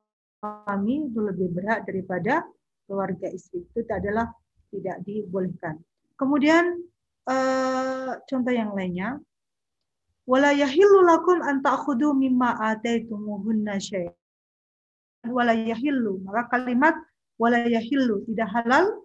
itu 0.85 1.19
lebih 1.21 1.49
berat 1.55 1.85
daripada 1.89 2.45
keluarga 2.85 3.29
istri. 3.33 3.65
Itu 3.65 3.85
adalah 3.89 4.31
tidak 4.73 5.01
dibolehkan. 5.07 5.81
Kemudian 6.15 6.81
eh, 7.29 8.13
contoh 8.29 8.53
yang 8.55 8.73
lainnya, 8.77 9.19
wala 10.25 10.51
yahillu 10.53 11.05
lakum 11.05 11.41
an 11.45 11.61
ta'khudhu 11.61 12.17
mimma 12.17 12.57
ataitumuhunna 12.75 13.77
syai'an 13.81 15.31
wala 15.31 15.57
yahillu. 15.57 16.21
Maka 16.25 16.53
kalimat 16.53 16.97
wala 17.41 17.65
yahillu 17.65 18.25
tidak 18.29 18.49
halal. 18.53 19.05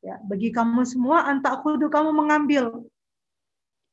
Ya 0.00 0.16
bagi 0.24 0.48
kamu 0.48 0.80
semua 0.88 1.28
antak 1.28 1.60
kudu 1.60 1.92
kamu 1.92 2.16
mengambil. 2.16 2.72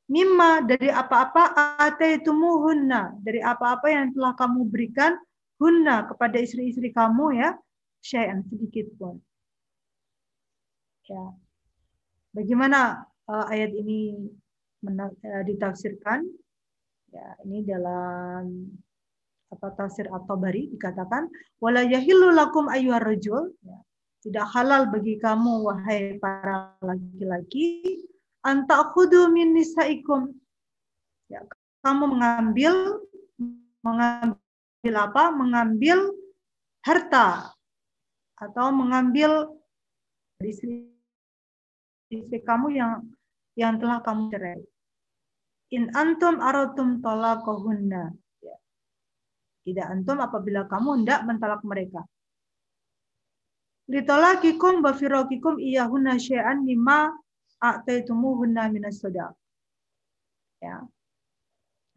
Mimma 0.07 0.63
dari 0.63 0.87
apa-apa 0.87 1.51
ataitumuhunna 1.83 3.19
dari 3.19 3.43
apa-apa 3.43 3.91
yang 3.91 4.15
telah 4.15 4.31
kamu 4.39 4.63
berikan 4.71 5.19
hunna 5.57 6.05
kepada 6.09 6.37
istri-istri 6.37 6.93
kamu 6.93 7.37
ya 7.37 7.57
syai'an 8.01 8.45
sedikit 8.47 8.87
pun. 8.97 9.17
Ya. 11.07 11.33
Bagaimana 12.35 13.07
uh, 13.25 13.45
ayat 13.49 13.73
ini 13.73 14.29
uh, 14.85 15.43
ditafsirkan? 15.47 16.27
Ya, 17.07 17.27
ini 17.47 17.63
dalam 17.63 18.67
apa 19.47 19.71
tafsir 19.79 20.11
at-Tabari 20.11 20.67
dikatakan 20.75 21.31
wala 21.63 21.79
yahillu 21.79 22.35
lakum 22.35 22.67
ayyuhar 22.67 22.99
rajul 22.99 23.55
ya, 23.63 23.79
tidak 24.19 24.43
halal 24.51 24.91
bagi 24.91 25.15
kamu 25.23 25.63
wahai 25.63 26.19
para 26.19 26.75
laki-laki 26.83 28.03
antakhudhu 28.43 29.31
min 29.31 29.55
nisaikum 29.55 30.35
ya, 31.31 31.39
kamu 31.79 32.11
mengambil 32.11 32.75
mengambil 33.87 34.46
apa 34.95 35.33
mengambil 35.33 36.13
harta 36.85 37.51
atau 38.37 38.69
mengambil 38.71 39.51
istri, 40.39 40.87
istri 42.13 42.39
kamu 42.45 42.77
yang 42.77 43.03
yang 43.57 43.75
telah 43.81 43.99
kamu 44.05 44.29
cerai 44.29 44.61
in 45.73 45.89
antum 45.97 46.37
aratum 46.39 47.01
talaqahunna 47.01 48.13
tidak 49.67 49.83
antum 49.91 50.23
apabila 50.23 50.63
kamu 50.63 51.03
hendak 51.03 51.27
mentalak 51.27 51.59
mereka. 51.67 52.07
Litolakikum 53.91 54.79
bafirokikum 54.79 55.59
iyahunna 55.59 56.15
syai'an 56.15 56.63
mimma 56.63 57.11
a'taitumuhunna 57.59 58.71
minas 58.71 59.03
sadaq. 59.03 59.35
Ya. 60.63 60.87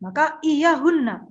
Maka 0.03 0.43
iyahunna. 0.43 1.30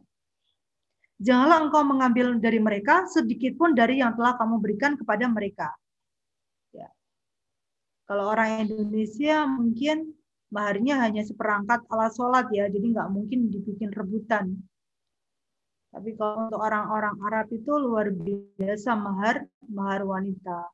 Janganlah 1.20 1.68
engkau 1.68 1.84
mengambil 1.84 2.40
dari 2.40 2.64
mereka 2.64 3.04
sedikit 3.12 3.60
pun 3.60 3.76
dari 3.76 4.00
yang 4.00 4.16
telah 4.16 4.40
kamu 4.40 4.56
berikan 4.64 4.96
kepada 4.96 5.28
mereka. 5.28 5.68
Ya. 6.72 6.88
Kalau 8.08 8.32
orang 8.32 8.64
Indonesia 8.64 9.44
mungkin 9.44 10.16
maharnya 10.48 11.04
hanya 11.04 11.28
seperangkat 11.28 11.84
alat 11.92 12.16
sholat 12.16 12.48
ya, 12.56 12.72
jadi 12.72 12.96
nggak 12.96 13.10
mungkin 13.12 13.52
dibikin 13.52 13.92
rebutan. 13.92 14.64
Tapi 15.90 16.16
kalau 16.16 16.48
untuk 16.48 16.62
orang-orang 16.62 17.18
Arab 17.28 17.48
itu 17.52 17.72
luar 17.76 18.14
biasa 18.14 18.96
mahar 18.96 19.44
mahar 19.68 20.06
wanita. 20.06 20.70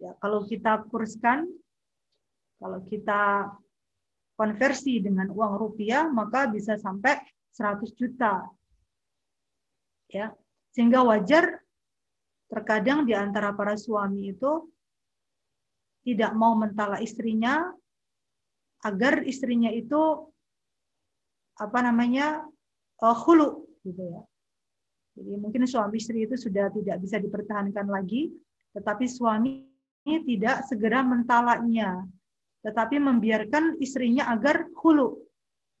Ya, 0.00 0.16
kalau 0.18 0.42
kita 0.42 0.82
kurskan, 0.90 1.46
kalau 2.58 2.80
kita 2.88 3.52
konversi 4.34 4.98
dengan 4.98 5.30
uang 5.30 5.54
rupiah, 5.60 6.08
maka 6.10 6.48
bisa 6.50 6.74
sampai 6.80 7.20
100 7.54 7.92
juta. 7.94 8.42
Ya, 10.12 10.28
sehingga 10.76 11.00
wajar 11.08 11.64
terkadang 12.52 13.08
di 13.08 13.16
antara 13.16 13.56
para 13.56 13.80
suami 13.80 14.36
itu 14.36 14.68
tidak 16.04 16.36
mau 16.36 16.52
mentala 16.52 17.00
istrinya 17.00 17.72
agar 18.84 19.24
istrinya 19.24 19.72
itu 19.72 20.28
apa 21.56 21.78
namanya 21.80 22.44
uh, 23.00 23.16
hulu 23.16 23.64
gitu 23.88 24.02
ya. 24.04 24.20
Jadi 25.16 25.32
mungkin 25.40 25.64
suami 25.68 26.00
istri 26.00 26.24
itu 26.24 26.36
sudah 26.36 26.72
tidak 26.72 26.96
bisa 27.00 27.20
dipertahankan 27.20 27.84
lagi, 27.88 28.32
tetapi 28.72 29.04
suami 29.04 29.68
tidak 30.04 30.64
segera 30.66 31.04
mentalaknya, 31.04 32.00
tetapi 32.64 32.96
membiarkan 32.96 33.76
istrinya 33.78 34.32
agar 34.32 34.66
hulu, 34.80 35.20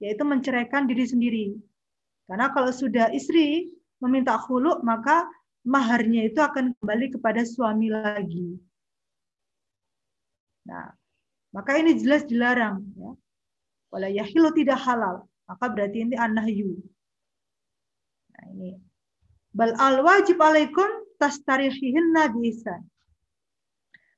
yaitu 0.04 0.22
menceraikan 0.22 0.84
diri 0.84 1.04
sendiri. 1.08 1.46
Karena 2.28 2.52
kalau 2.52 2.70
sudah 2.70 3.08
istri 3.10 3.72
meminta 4.02 4.34
hulu, 4.34 4.82
maka 4.82 5.30
maharnya 5.62 6.26
itu 6.26 6.42
akan 6.42 6.74
kembali 6.76 7.14
kepada 7.14 7.46
suami 7.46 7.86
lagi. 7.88 8.58
Nah, 10.66 10.90
maka 11.54 11.78
ini 11.78 11.94
jelas 11.94 12.26
dilarang. 12.26 12.82
Ya. 12.98 13.10
Wala 13.94 14.08
yahilu 14.10 14.50
tidak 14.56 14.82
halal. 14.82 15.26
Maka 15.46 15.64
berarti 15.70 16.08
ini 16.08 16.14
anahyu. 16.18 16.80
Nah, 18.34 18.44
ini 18.56 18.70
bal 19.52 19.76
al 19.76 20.00
wajib 20.00 20.40
alaikum 20.40 20.88
tastarihihinna 21.20 22.32
biisan. 22.32 22.82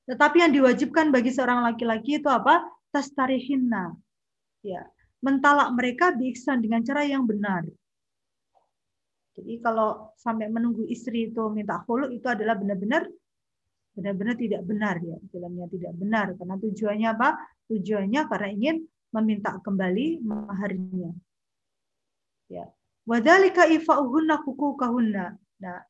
Tetapi 0.04 0.36
yang 0.46 0.52
diwajibkan 0.52 1.10
bagi 1.10 1.32
seorang 1.32 1.64
laki-laki 1.64 2.22
itu 2.22 2.28
apa? 2.28 2.60
Tastarihinna. 2.92 3.96
Ya, 4.64 4.84
mentalak 5.24 5.72
mereka 5.76 6.12
biiksan 6.12 6.60
dengan 6.60 6.84
cara 6.84 7.04
yang 7.04 7.24
benar. 7.24 7.64
Jadi 9.34 9.58
kalau 9.58 10.14
sampai 10.14 10.46
menunggu 10.46 10.86
istri 10.86 11.34
itu 11.34 11.50
minta 11.50 11.82
khulu 11.82 12.06
itu 12.14 12.26
adalah 12.30 12.54
benar-benar 12.54 13.02
benar-benar 13.94 14.34
tidak 14.34 14.62
benar 14.66 14.98
ya, 14.98 15.16
dalamnya 15.30 15.66
tidak 15.70 15.92
benar 15.94 16.26
karena 16.34 16.56
tujuannya 16.58 17.08
apa? 17.14 17.28
Tujuannya 17.70 18.20
karena 18.30 18.48
ingin 18.50 18.76
meminta 19.14 19.54
kembali 19.62 20.22
maharnya. 20.22 21.10
Ya. 22.50 22.66
Wadalika 23.06 23.70
ifa'uhunna 23.70 24.42
hukukahunna. 24.42 25.38
Nah, 25.62 25.80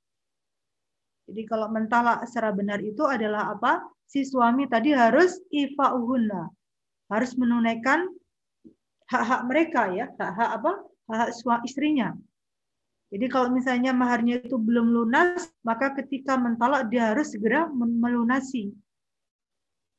jadi 1.25 1.43
kalau 1.49 1.73
mentalak 1.73 2.29
secara 2.29 2.53
benar 2.53 2.85
itu 2.85 3.01
adalah 3.09 3.57
apa? 3.57 3.81
Si 4.05 4.25
suami 4.29 4.69
tadi 4.69 4.93
harus 4.93 5.41
ifa'uhunna. 5.49 6.53
Harus 7.09 7.33
menunaikan 7.41 8.09
hak-hak 9.09 9.41
mereka 9.49 9.89
ya, 9.93 10.13
hak-hak 10.17 10.51
apa? 10.61 10.73
Hak-hak 11.09 11.63
istrinya. 11.65 12.13
Jadi 13.15 13.31
kalau 13.31 13.55
misalnya 13.55 13.95
maharnya 13.95 14.43
itu 14.43 14.59
belum 14.59 14.91
lunas, 14.91 15.47
maka 15.63 15.95
ketika 16.03 16.35
mentalak 16.35 16.91
dia 16.91 17.15
harus 17.15 17.31
segera 17.31 17.71
melunasi. 17.71 18.75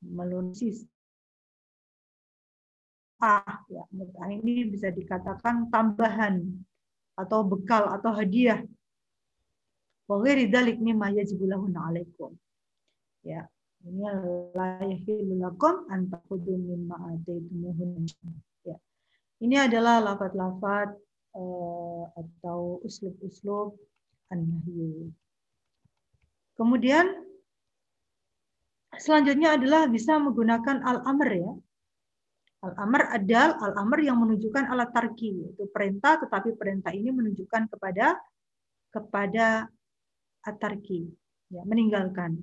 Melunasi. 0.03 0.83
Ah, 3.23 3.63
ya, 3.71 3.87
ini 4.35 4.67
bisa 4.67 4.91
dikatakan 4.91 5.71
tambahan 5.71 6.43
atau 7.15 7.47
bekal 7.47 7.87
atau 7.95 8.11
hadiah. 8.11 8.59
Wa 10.11 10.19
ghairi 10.19 10.51
dzalik 10.51 10.83
mimma 10.83 11.15
alaikum. 11.15 12.35
Ya, 13.23 13.47
ini 13.87 14.03
la 14.51 14.83
yahillu 14.83 15.39
lakum 15.39 15.87
an 15.87 16.11
ta'khudhu 16.11 16.91
ataitumuhun. 16.91 18.11
Ya. 18.67 18.75
Ini 19.39 19.71
adalah 19.71 20.03
lafaz-lafaz 20.03 20.99
uh, 21.35 22.03
atau 22.15 22.79
uslub-uslub 22.81 23.75
an-nahyu. 24.31 25.11
Kemudian 26.55 27.05
selanjutnya 28.95 29.59
adalah 29.59 29.91
bisa 29.91 30.15
menggunakan 30.15 30.81
al-amr 30.81 31.29
ya. 31.35 31.51
Al-amr 32.65 33.13
adal, 33.13 33.59
al-amr 33.61 33.99
yang 34.01 34.17
menunjukkan 34.17 34.65
alat 34.71 34.89
tarki, 34.89 35.29
yaitu 35.29 35.69
perintah, 35.69 36.17
tetapi 36.17 36.57
perintah 36.57 36.89
ini 36.95 37.13
menunjukkan 37.13 37.69
kepada 37.69 38.17
kepada 38.89 39.69
atarki, 40.41 41.05
ya, 41.51 41.61
meninggalkan. 41.67 42.41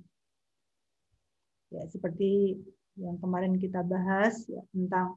Ya, 1.72 1.88
seperti 1.88 2.60
yang 3.00 3.16
kemarin 3.18 3.56
kita 3.56 3.80
bahas 3.82 4.44
ya, 4.46 4.60
tentang 4.70 5.16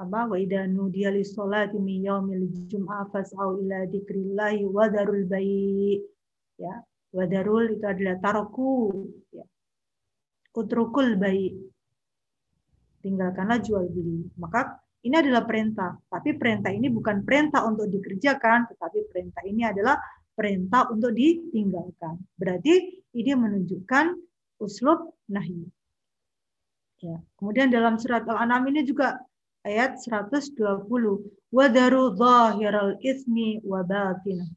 apa 0.00 0.32
wa 0.32 0.36
idza 0.40 0.64
nudiya 0.64 1.12
lis 1.12 1.36
salati 1.36 1.76
min 1.76 2.08
yaumil 2.08 2.48
jum'ah 2.72 3.04
fas'au 3.12 3.60
ila 3.60 3.84
dzikrillahi 3.84 4.64
wa 4.64 4.88
darul 4.88 5.28
bai 5.28 6.00
ya 6.56 6.80
wa 7.12 7.24
darul 7.28 7.68
itu 7.68 7.84
adalah 7.84 8.16
taroku 8.24 9.04
ya. 9.28 9.44
Utrukul 10.56 11.20
bai 11.20 11.52
tinggalkanlah 13.04 13.60
jual 13.60 13.92
beli. 13.92 14.24
Maka 14.40 14.80
ini 15.04 15.16
adalah 15.16 15.44
perintah. 15.44 15.96
Tapi 16.08 16.36
perintah 16.36 16.72
ini 16.72 16.88
bukan 16.88 17.20
perintah 17.24 17.64
untuk 17.68 17.88
dikerjakan 17.92 18.72
tetapi 18.72 19.08
perintah 19.08 19.42
ini 19.44 19.68
adalah 19.68 20.00
perintah 20.32 20.88
untuk 20.88 21.12
ditinggalkan. 21.12 22.16
Berarti 22.40 23.04
ini 23.20 23.32
menunjukkan 23.36 24.16
uslub 24.64 25.12
nahi. 25.28 25.60
Ya 27.04 27.20
kemudian 27.36 27.68
dalam 27.68 28.00
surat 28.00 28.24
al-an'am 28.28 28.64
ini 28.68 28.84
juga 28.84 29.16
ayat 29.66 30.00
120. 30.00 30.54
Wadaru 31.50 32.14
zahiral 32.14 32.96
ismi 33.02 33.58
wa 33.66 33.82
batinah. 33.82 34.50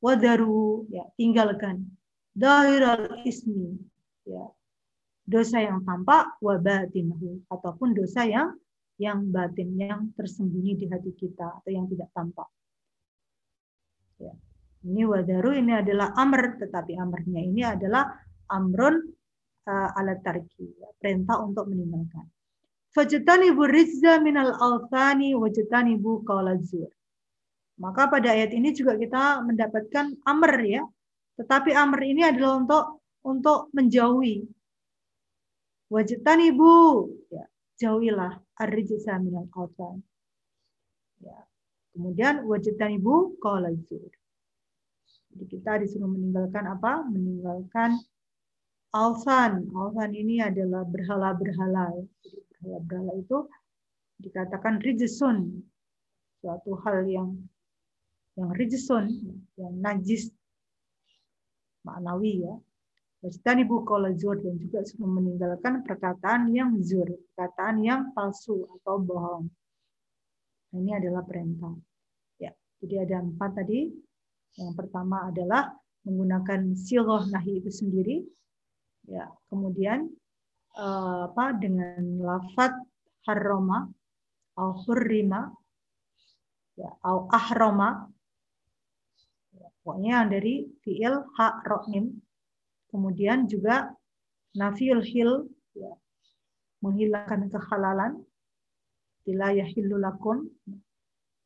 Wadaru 0.00 0.88
ya 0.88 1.04
tinggalkan 1.20 1.84
zahiral 2.32 3.20
ismi 3.28 3.76
ya 4.24 4.48
dosa 5.28 5.60
yang 5.60 5.84
tampak 5.84 6.40
wa 6.40 6.56
batinahu 6.56 7.44
ataupun 7.52 7.92
dosa 7.92 8.24
yang 8.24 8.56
yang 9.00 9.28
batin 9.28 9.76
yang 9.76 10.00
tersembunyi 10.16 10.76
di 10.76 10.86
hati 10.88 11.12
kita 11.16 11.60
atau 11.60 11.70
yang 11.70 11.88
tidak 11.88 12.08
tampak. 12.12 12.48
Ya. 14.20 14.32
Ini 14.80 15.04
wadaru 15.04 15.56
ini 15.60 15.76
adalah 15.76 16.16
amr 16.16 16.56
tetapi 16.56 16.96
amrnya 16.96 17.40
ini 17.44 17.60
adalah 17.64 18.08
amrun 18.48 18.96
uh, 19.68 19.98
alat 20.00 20.24
tarki 20.24 20.64
ya, 20.80 20.88
perintah 20.96 21.40
untuk 21.40 21.68
meninggalkan. 21.68 22.24
Fajtanibu 22.90 23.70
rizza 23.70 24.18
minal 24.18 24.50
althani 24.58 25.34
wajtanibu 25.38 26.26
qawlazur. 26.26 26.90
Maka 27.78 28.10
pada 28.10 28.34
ayat 28.34 28.50
ini 28.50 28.74
juga 28.74 28.98
kita 28.98 29.46
mendapatkan 29.46 30.18
amr 30.26 30.52
ya. 30.66 30.82
Tetapi 31.38 31.70
amr 31.72 32.00
ini 32.02 32.22
adalah 32.26 32.60
untuk 32.60 32.84
untuk 33.24 33.70
menjauhi. 33.72 34.42
Wajtanibu 35.86 36.74
ya, 37.30 37.46
jauhilah 37.78 38.42
ar-rijsa 38.58 39.22
minal 39.22 39.46
awthan. 39.54 40.02
Ya. 41.22 41.46
Kemudian 41.94 42.42
wajtanibu 42.42 43.38
qawlazur. 43.38 44.10
Jadi 45.30 45.44
kita 45.46 45.78
disuruh 45.78 46.10
meninggalkan 46.10 46.66
apa? 46.66 47.06
Meninggalkan 47.06 48.02
alsan. 48.90 49.70
Alsan 49.70 50.10
ini 50.10 50.42
adalah 50.42 50.82
berhala-berhala. 50.82 51.94
Jadi 52.26 52.39
berhala 52.60 53.16
itu 53.16 53.48
dikatakan 54.20 54.80
rijisun 54.84 55.64
suatu 56.40 56.76
hal 56.84 57.08
yang 57.08 57.30
yang 58.36 58.52
rijisun 58.52 59.08
yang 59.56 59.74
najis 59.80 60.28
maknawi 61.84 62.44
ya 62.44 62.54
ibu 63.20 63.84
kalau 63.84 64.08
zur 64.16 64.40
dan 64.40 64.56
juga 64.56 64.80
sudah 64.80 65.08
meninggalkan 65.08 65.84
perkataan 65.84 66.48
yang 66.56 66.80
zur, 66.80 67.04
perkataan 67.32 67.84
yang 67.84 68.00
palsu 68.16 68.64
atau 68.80 68.96
bohong. 68.96 69.44
Nah, 70.72 70.78
ini 70.80 70.96
adalah 70.96 71.20
perintah. 71.26 71.76
Ya, 72.40 72.54
jadi 72.80 73.04
ada 73.04 73.20
empat 73.20 73.60
tadi. 73.60 73.92
Yang 74.56 74.72
pertama 74.72 75.28
adalah 75.28 75.68
menggunakan 76.08 76.72
siloh 76.80 77.20
nahi 77.28 77.60
itu 77.60 77.68
sendiri. 77.68 78.24
Ya, 79.04 79.28
kemudian 79.52 80.08
uh, 80.76 81.30
apa 81.30 81.56
dengan 81.58 82.20
lafat 82.20 82.74
harroma 83.26 83.90
au 84.58 84.70
hurrima 84.86 85.50
ya 86.76 86.90
au 87.06 87.26
ahroma 87.30 88.06
ya, 89.54 89.68
pokoknya 89.82 90.10
yang 90.22 90.28
dari 90.30 90.54
fiil 90.84 91.14
ha 91.38 91.62
kemudian 92.90 93.46
juga 93.46 93.94
nafiul 94.58 95.02
hil 95.02 95.46
ya, 95.78 95.94
menghilangkan 96.82 97.46
kehalalan. 97.46 98.18
Bila 99.20 99.52
yahillu 99.54 100.00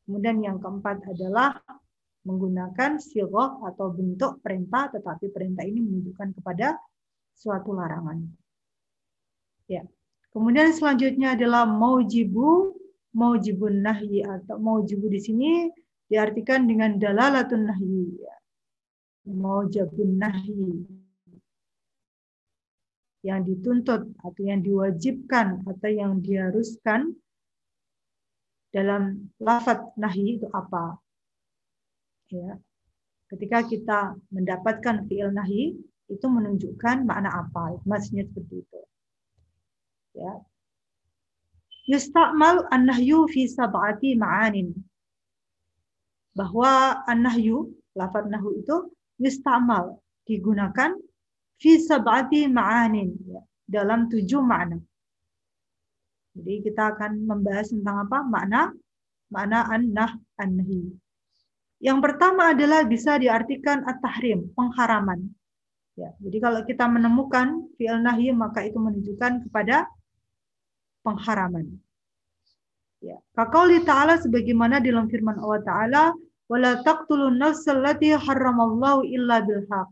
kemudian 0.07 0.41
yang 0.41 0.57
keempat 0.57 1.05
adalah 1.05 1.59
menggunakan 2.25 2.97
sigoh 2.97 3.61
atau 3.61 3.93
bentuk 3.93 4.41
perintah 4.41 4.89
tetapi 4.89 5.29
perintah 5.29 5.61
ini 5.61 5.85
menunjukkan 5.85 6.41
kepada 6.41 6.81
suatu 7.35 7.77
larangan 7.77 8.25
Ya. 9.65 9.83
Kemudian 10.29 10.75
selanjutnya 10.75 11.33
adalah 11.33 11.63
maujibu, 11.65 12.75
maujibun 13.15 13.81
nahyi 13.81 14.21
atau 14.21 14.59
maujibu 14.59 15.07
di 15.07 15.19
sini 15.23 15.51
diartikan 16.11 16.67
dengan 16.67 16.99
dalalatun 16.99 17.65
nahyi. 17.65 18.19
Ya. 18.19 18.35
Maujibun 19.25 20.21
nahyi 20.21 20.85
yang 23.25 23.41
dituntut 23.41 24.05
atau 24.21 24.41
yang 24.45 24.61
diwajibkan 24.61 25.65
atau 25.65 25.89
yang 25.89 26.21
diharuskan 26.21 27.17
dalam 28.69 29.33
lafat 29.41 29.81
nahi 29.97 30.37
itu 30.37 30.45
apa? 30.53 31.01
Ya. 32.29 32.61
Ketika 33.25 33.65
kita 33.65 33.99
mendapatkan 34.29 35.09
fi'il 35.09 35.33
nahi 35.33 35.73
itu 36.05 36.25
menunjukkan 36.29 37.09
makna 37.09 37.33
apa? 37.33 37.81
Maksudnya 37.89 38.29
seperti 38.29 38.61
itu. 38.61 38.81
Ya. 40.15 40.33
Yusta'mal 41.91 42.65
an-nahyu 42.71 43.27
fi 43.29 43.45
sab'ati 43.45 44.15
ma'anin. 44.15 44.73
Bahwa 46.33 47.03
an-nahyu, 47.05 47.69
lafaz 47.93 48.25
nahyu 48.25 48.63
itu 48.63 48.75
yusta'mal, 49.21 49.99
digunakan 50.25 50.95
fi 51.61 51.77
sab'ati 51.77 52.47
ma'anin, 52.49 53.13
ya, 53.27 53.41
dalam 53.69 54.07
tujuh 54.09 54.41
makna. 54.41 54.79
Jadi 56.35 56.67
kita 56.67 56.95
akan 56.95 57.23
membahas 57.23 57.71
tentang 57.71 58.07
apa? 58.07 58.23
Makna 58.27 58.73
makna 59.31 59.67
an-nah 59.71 60.11
an-nahi. 60.39 60.95
Yang 61.83 61.99
pertama 62.01 62.55
adalah 62.55 62.87
bisa 62.87 63.19
diartikan 63.19 63.83
at-tahrim, 63.83 64.47
pengharaman. 64.55 65.27
Ya, 65.95 66.11
jadi 66.19 66.37
kalau 66.43 66.59
kita 66.67 66.91
menemukan 66.91 67.71
fi'il 67.79 68.03
nahi 68.03 68.35
maka 68.35 68.67
itu 68.67 68.75
menunjukkan 68.75 69.47
kepada 69.47 69.87
pengharaman. 71.05 71.77
Ya. 73.05 73.21
Kaqauli 73.37 73.85
ta'ala 73.85 74.17
sebagaimana 74.17 74.81
dalam 74.81 75.05
firman 75.05 75.37
Allah 75.37 75.61
Ta'ala, 75.61 76.03
wala 76.49 76.81
taqtulun 76.81 77.37
nafsal 77.37 77.85
lati 77.85 78.17
haramallahu 78.17 79.05
illa 79.05 79.45
bilhaq. 79.45 79.87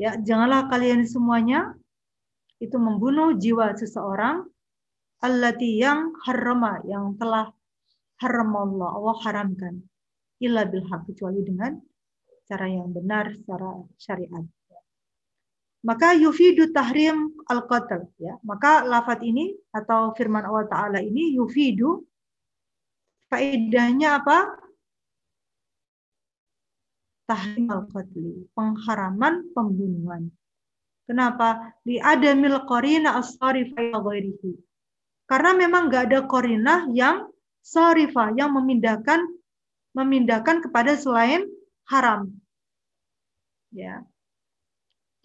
Ya, 0.00 0.16
janganlah 0.16 0.72
kalian 0.72 1.04
semuanya 1.04 1.76
itu 2.56 2.76
membunuh 2.80 3.36
jiwa 3.36 3.76
seseorang 3.76 4.48
allati 5.20 5.80
yang 5.80 6.12
harama 6.24 6.80
yang 6.88 7.16
telah 7.20 7.52
haramallah 8.20 8.96
Allah 8.96 9.16
haramkan 9.24 9.74
illa 10.40 10.68
bilhaq 10.68 11.08
kecuali 11.08 11.40
dengan 11.44 11.76
cara 12.48 12.68
yang 12.68 12.92
benar 12.92 13.32
secara 13.32 13.80
syariat 13.96 14.44
maka 15.84 16.16
yufidu 16.16 16.72
tahrim 16.72 17.34
al-qatl 17.50 18.08
ya. 18.16 18.38
Maka 18.46 18.86
lafat 18.86 19.20
ini 19.26 19.52
atau 19.74 20.14
firman 20.16 20.46
Allah 20.46 20.66
taala 20.70 20.98
ini 21.02 21.36
yufidu 21.36 22.06
faedahnya 23.28 24.22
apa? 24.22 24.38
Tahrim 27.26 27.66
al-qatli, 27.66 28.46
pengharaman 28.54 29.50
pembunuhan. 29.50 30.30
Kenapa? 31.10 31.74
Li 31.82 31.98
adamil 31.98 32.62
qarina 32.70 33.18
as-sarifa. 33.18 33.90
Karena 35.26 35.50
memang 35.58 35.90
nggak 35.90 36.02
ada 36.06 36.20
korina 36.30 36.86
yang 36.94 37.26
sarifah 37.66 38.30
yang 38.38 38.54
memindahkan 38.54 39.26
memindahkan 39.90 40.62
kepada 40.62 40.94
selain 40.94 41.50
haram. 41.90 42.30
Ya. 43.74 44.06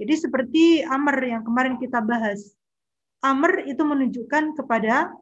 Jadi 0.01 0.13
seperti 0.17 0.65
amr 0.81 1.21
yang 1.21 1.45
kemarin 1.45 1.77
kita 1.77 2.01
bahas. 2.01 2.57
Amr 3.21 3.69
itu 3.69 3.85
menunjukkan 3.85 4.57
kepada 4.57 5.13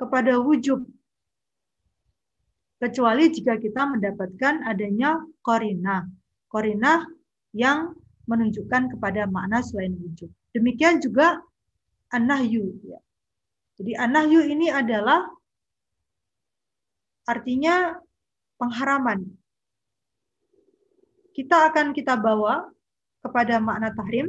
kepada 0.00 0.40
wujud. 0.40 0.80
Kecuali 2.80 3.28
jika 3.28 3.60
kita 3.60 3.84
mendapatkan 3.84 4.64
adanya 4.64 5.20
korina. 5.44 6.08
Korina 6.48 7.04
yang 7.52 7.92
menunjukkan 8.24 8.96
kepada 8.96 9.28
makna 9.28 9.60
selain 9.60 9.92
wujud. 9.92 10.32
Demikian 10.56 11.04
juga 11.04 11.44
anahyu. 12.08 12.80
Ya. 12.80 13.04
Jadi 13.76 13.92
anahyu 13.92 14.40
ini 14.40 14.72
adalah 14.72 15.28
artinya 17.28 18.00
pengharaman. 18.56 19.36
Kita 21.36 21.68
akan 21.68 21.92
kita 21.92 22.16
bawa 22.16 22.72
kepada 23.24 23.56
makna 23.56 23.88
tahrim 23.96 24.28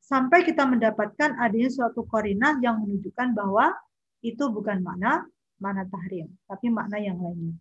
sampai 0.00 0.48
kita 0.48 0.64
mendapatkan 0.64 1.36
adanya 1.36 1.68
suatu 1.68 2.08
korinah 2.08 2.56
yang 2.64 2.80
menunjukkan 2.80 3.36
bahwa 3.36 3.76
itu 4.24 4.48
bukan 4.48 4.80
makna 4.80 5.28
makna 5.60 5.84
tahrim, 5.88 6.32
tapi 6.48 6.66
makna 6.72 6.96
yang 6.98 7.20
lainnya. 7.20 7.56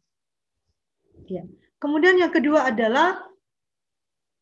Ya. 1.30 1.44
Kemudian 1.78 2.16
yang 2.20 2.32
kedua 2.32 2.72
adalah 2.72 3.20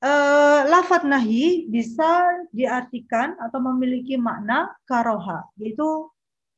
eh, 0.01 0.61
lafat 0.69 1.05
nahi 1.05 1.65
bisa 1.67 2.25
diartikan 2.53 3.37
atau 3.41 3.59
memiliki 3.73 4.15
makna 4.17 4.71
karoha, 4.85 5.45
yaitu 5.57 6.09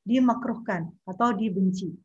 dimakruhkan 0.03 0.91
atau 1.07 1.31
dibenci. 1.31 1.95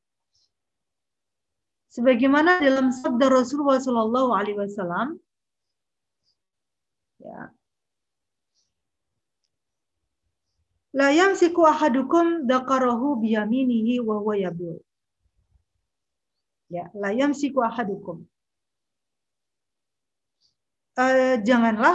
Sebagaimana 1.88 2.62
dalam 2.62 2.94
sabda 2.94 3.26
Rasulullah 3.32 3.82
Shallallahu 3.82 4.30
Alaihi 4.30 4.60
Wasallam, 4.60 5.18
ya, 7.18 7.52
La 10.96 11.12
yamsiku 11.12 11.68
ahadukum 11.68 12.48
dakarahu 12.48 13.20
biyaminihi 13.20 14.00
wa 14.00 14.18
huwa. 14.18 14.36
Ya, 16.68 16.90
la 16.96 17.12
yamsiku 17.12 17.60
ahadukum. 17.60 18.24
Uh, 20.98 21.38
janganlah 21.46 21.94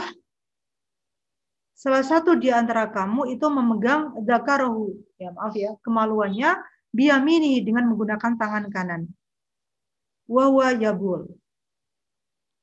salah 1.75 2.05
satu 2.05 2.39
di 2.39 2.47
antara 2.47 2.87
kamu 2.87 3.35
itu 3.35 3.43
memegang 3.51 4.15
dakarahu, 4.23 4.95
ya 5.19 5.35
maaf 5.35 5.51
ya, 5.57 5.75
kemaluannya 5.83 6.55
biyamini 6.95 7.59
dengan 7.59 7.91
menggunakan 7.91 8.39
tangan 8.39 8.71
kanan. 8.71 9.11
Wawa 10.31 10.79
yabul. 10.79 11.27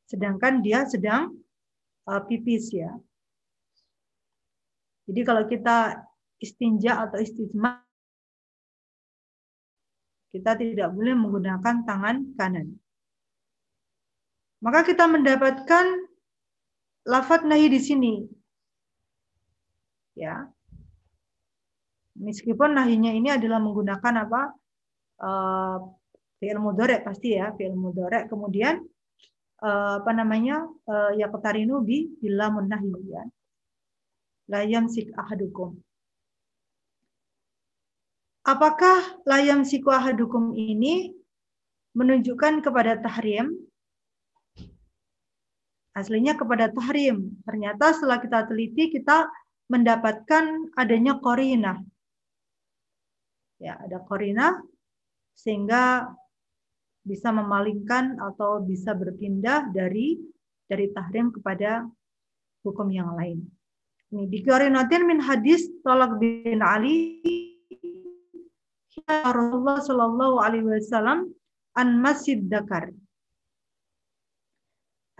Sedangkan 0.09 0.65
dia 0.65 0.89
sedang 0.89 1.37
uh, 2.11 2.23
pipis 2.27 2.75
ya. 2.75 2.91
Jadi 5.07 5.21
kalau 5.23 5.47
kita 5.47 6.03
istinja 6.43 7.07
atau 7.07 7.23
istisma 7.23 7.87
kita 10.31 10.55
tidak 10.59 10.95
boleh 10.95 11.15
menggunakan 11.15 11.83
tangan 11.87 12.17
kanan. 12.39 12.79
Maka 14.63 14.87
kita 14.87 15.11
mendapatkan 15.11 16.11
lafat 17.09 17.49
nahi 17.49 17.67
di 17.73 17.81
sini 17.81 18.15
ya 20.21 20.45
meskipun 22.21 22.77
nahinya 22.77 23.15
ini 23.15 23.33
adalah 23.33 23.57
menggunakan 23.57 24.15
apa 24.29 24.43
uh, 25.25 25.77
fi'il 26.37 26.61
pasti 27.01 27.41
ya 27.41 27.57
fi'il 27.57 27.73
kemudian 28.29 28.85
apa 29.61 30.11
namanya 30.17 30.65
uh, 30.89 31.13
ya 31.13 31.29
ketarinu 31.29 31.85
bi 31.85 32.09
bila 32.21 32.49
nahi 32.49 32.91
ya. 33.13 33.23
La 34.51 34.65
yamsik 34.67 35.13
ahadukum. 35.15 35.79
Apakah 38.41 39.21
layam 39.29 39.63
siku 39.69 39.93
ahadukum 39.93 40.57
ini 40.57 41.13
menunjukkan 41.93 42.65
kepada 42.65 42.97
tahrim? 42.99 43.53
Aslinya 45.93 46.35
kepada 46.35 46.73
tahrim. 46.73 47.37
Ternyata 47.45 47.93
setelah 47.95 48.19
kita 48.19 48.49
teliti 48.49 48.91
kita 48.91 49.29
mendapatkan 49.69 50.73
adanya 50.75 51.21
korina. 51.21 51.79
Ya, 53.61 53.77
ada 53.77 54.01
korina 54.03 54.57
sehingga 55.37 56.11
bisa 57.07 57.33
memalingkan 57.33 58.21
atau 58.21 58.61
bisa 58.61 58.93
berpindah 58.93 59.73
dari 59.73 60.21
dari 60.69 60.93
tahrim 60.95 61.35
kepada 61.35 61.89
hukum 62.63 62.89
yang 62.93 63.17
lain. 63.17 63.43
Ini 64.11 64.27
dikorinatin 64.27 65.07
min 65.07 65.19
hadis 65.23 65.71
Tolak 65.87 66.19
bin 66.19 66.61
Ali 66.61 67.23
Rasulullah 69.07 69.79
Shallallahu 69.83 70.37
Alaihi 70.43 70.67
Wasallam 70.67 71.31
an 71.79 71.89
masjid 71.99 72.39
Dakar. 72.43 72.91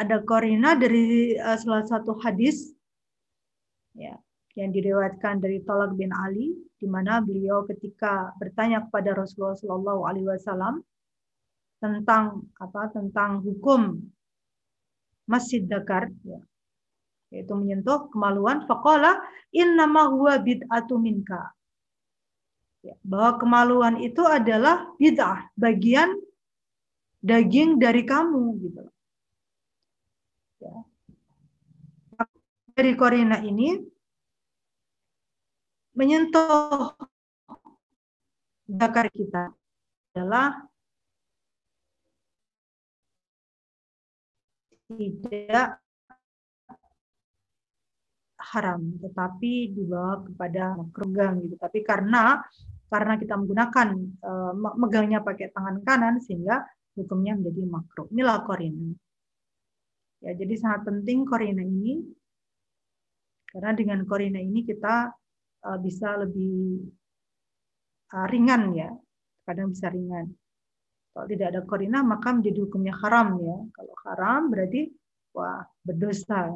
Ada 0.01 0.25
korina 0.25 0.75
dari 0.75 1.37
uh, 1.37 1.59
salah 1.61 1.85
satu 1.85 2.17
hadis 2.25 2.73
ya 3.93 4.17
yang 4.59 4.73
diriwayatkan 4.75 5.39
dari 5.39 5.63
Talak 5.63 5.95
bin 5.95 6.11
Ali 6.11 6.57
di 6.81 6.89
mana 6.89 7.21
beliau 7.21 7.69
ketika 7.69 8.33
bertanya 8.41 8.83
kepada 8.89 9.15
Rasulullah 9.15 9.55
Shallallahu 9.55 10.01
alaihi 10.09 10.27
wasallam 10.27 10.81
tentang 11.81 12.45
apa 12.61 12.93
tentang 12.93 13.41
hukum 13.41 13.99
masjid 15.25 15.65
dakar 15.65 16.13
ya, 16.23 16.41
yaitu 17.33 17.57
menyentuh 17.57 18.13
kemaluan 18.13 18.69
faqala 18.69 19.19
innama 19.51 20.13
huwa 20.13 20.37
bid'atu 20.37 21.01
minka. 21.01 21.57
Ya, 22.81 22.97
bahwa 23.05 23.37
kemaluan 23.37 24.01
itu 24.01 24.25
adalah 24.25 24.89
bid'ah 24.97 25.53
bagian 25.57 26.17
daging 27.21 27.77
dari 27.77 28.05
kamu 28.05 28.43
gitu. 28.61 28.85
Ya. 30.61 30.75
dari 32.71 32.97
korina 32.97 33.45
ini 33.45 33.77
menyentuh 35.93 36.97
zakar 38.65 39.13
kita 39.13 39.53
adalah 40.17 40.70
tidak 44.91 45.79
haram 48.41 48.81
tetapi 48.99 49.71
dibawa 49.71 50.27
kepada 50.27 50.75
makruh 50.75 51.11
gitu. 51.47 51.55
Tapi 51.55 51.79
karena 51.87 52.43
karena 52.91 53.15
kita 53.15 53.39
menggunakan 53.39 53.89
uh, 54.27 54.53
megangnya 54.75 55.23
pakai 55.23 55.55
tangan 55.55 55.79
kanan 55.87 56.19
sehingga 56.19 56.67
hukumnya 56.99 57.39
menjadi 57.39 57.63
makruh. 57.71 58.11
Inilah 58.11 58.43
korina 58.43 58.91
ya 60.21 60.37
jadi 60.37 60.55
sangat 60.61 60.81
penting 60.85 61.25
korina 61.25 61.65
ini 61.65 62.05
karena 63.51 63.73
dengan 63.73 64.05
korina 64.05 64.39
ini 64.39 64.63
kita 64.63 65.11
uh, 65.65 65.79
bisa 65.81 66.21
lebih 66.21 66.87
uh, 68.15 68.27
ringan 68.29 68.63
ya 68.77 68.91
kadang 69.49 69.73
bisa 69.73 69.89
ringan 69.89 70.29
kalau 71.11 71.27
tidak 71.27 71.47
ada 71.55 71.61
korina 71.67 72.01
maka 72.07 72.31
menjadi 72.31 72.59
hukumnya 72.65 72.95
haram 73.03 73.39
ya. 73.43 73.59
Kalau 73.75 73.95
haram 74.07 74.41
berarti 74.51 74.91
wah 75.35 75.67
berdosa. 75.83 76.51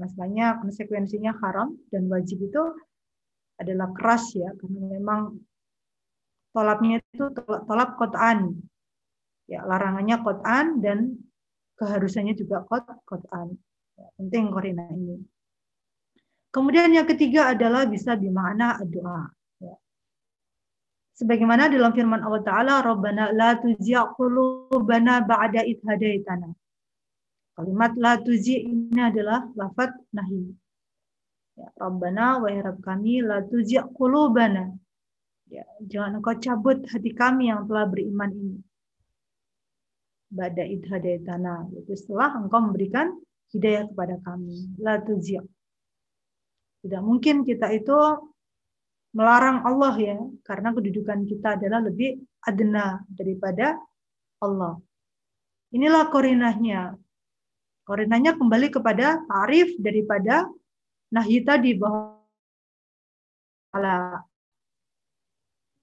Masalahnya 0.00 0.58
konsekuensinya 0.64 1.36
haram 1.44 1.76
dan 1.92 2.08
wajib 2.08 2.40
itu 2.40 2.62
adalah 3.60 3.92
keras 3.94 4.34
ya. 4.34 4.50
Karena 4.58 4.80
memang 4.98 5.38
tolapnya 6.50 6.98
itu 6.98 7.24
tolap 7.38 7.94
kotaan 7.94 8.58
ya 9.50 9.66
larangannya 9.66 10.22
kotaan 10.22 10.78
dan 10.78 11.18
keharusannya 11.74 12.38
juga 12.38 12.62
kot 12.70 12.86
kotaan 13.02 13.54
ya, 13.98 14.06
penting 14.14 14.50
korina 14.54 14.86
ini. 14.94 15.18
Kemudian 16.50 16.90
yang 16.90 17.06
ketiga 17.06 17.54
adalah 17.54 17.86
bisa 17.86 18.18
di 18.18 18.26
mana 18.26 18.78
doa. 18.82 19.30
Sebagaimana 21.20 21.68
dalam 21.68 21.92
firman 21.92 22.24
Allah 22.24 22.40
Ta'ala, 22.40 22.74
Rabbana 22.80 23.28
la 23.36 23.52
tuzia' 23.60 24.08
qulubana 24.16 25.20
ba'da 25.20 25.60
id 25.68 25.84
hadaitana. 25.84 26.48
Kalimat 27.52 27.92
la 28.00 28.16
tuzi' 28.16 28.64
ini 28.64 28.96
adalah 28.96 29.44
lafad 29.52 29.92
nahi. 30.16 30.48
Ya, 31.60 31.68
Rabbana 31.76 32.40
wa 32.40 32.48
Rabb 32.48 32.80
kami 32.80 33.20
la 33.20 33.44
tuzi' 33.44 33.84
qulubana. 33.92 34.72
Ya, 35.52 35.68
jangan 35.84 36.24
engkau 36.24 36.40
cabut 36.40 36.88
hati 36.88 37.12
kami 37.12 37.52
yang 37.52 37.68
telah 37.68 37.84
beriman 37.84 38.32
ini. 38.32 38.58
Ba'da 40.32 40.64
id 40.64 40.88
hadaitana. 40.88 41.68
Yaitu 41.68 42.00
setelah 42.00 42.32
engkau 42.40 42.64
memberikan 42.64 43.12
hidayah 43.52 43.84
kepada 43.92 44.16
kami. 44.24 44.72
La 44.80 44.96
tuzi' 45.04 45.44
tidak 46.80 47.02
mungkin 47.04 47.44
kita 47.44 47.68
itu 47.76 47.92
melarang 49.10 49.66
Allah 49.66 49.94
ya, 49.98 50.18
karena 50.46 50.70
kedudukan 50.70 51.26
kita 51.26 51.58
adalah 51.58 51.82
lebih 51.82 52.22
adna 52.46 53.02
daripada 53.10 53.76
Allah. 54.40 54.78
Inilah 55.70 56.10
korinahnya. 56.10 56.94
Korinahnya 57.86 58.38
kembali 58.38 58.70
kepada 58.70 59.18
tarif 59.26 59.74
daripada 59.82 60.46
nahi 61.10 61.42
tadi 61.42 61.74
bahwa 61.74 62.22
ala 63.74 64.22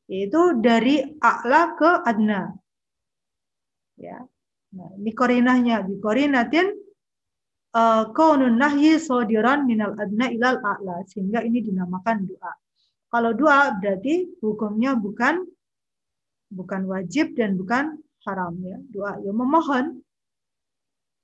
yaitu 0.08 0.56
dari 0.63 1.04
a'la 1.20 1.76
ke 1.76 1.92
adna. 2.08 2.56
Ya. 4.00 4.24
Nah, 4.72 4.90
ini 4.96 5.12
korinahnya. 5.12 5.84
Di 5.84 6.00
korinatin 6.00 6.72
uh, 7.76 8.04
kaunun 8.16 8.56
nahyi 8.56 9.00
sodiran 9.04 9.68
minal 9.68 10.00
adna 10.00 10.32
ilal 10.32 10.63
a'la. 10.63 11.04
Sehingga 11.12 11.44
ini 11.44 11.60
dinamakan 11.60 12.24
doa. 12.24 12.56
Kalau 13.08 13.32
doa 13.32 13.72
berarti 13.80 14.28
hukumnya 14.43 14.96
bukan 14.96 15.48
bukan 16.52 16.82
wajib 16.88 17.36
dan 17.39 17.56
bukan 17.56 18.00
haram 18.28 18.54
ya. 18.63 18.78
Doa 18.91 19.20
ya 19.24 19.32
memohon 19.32 20.04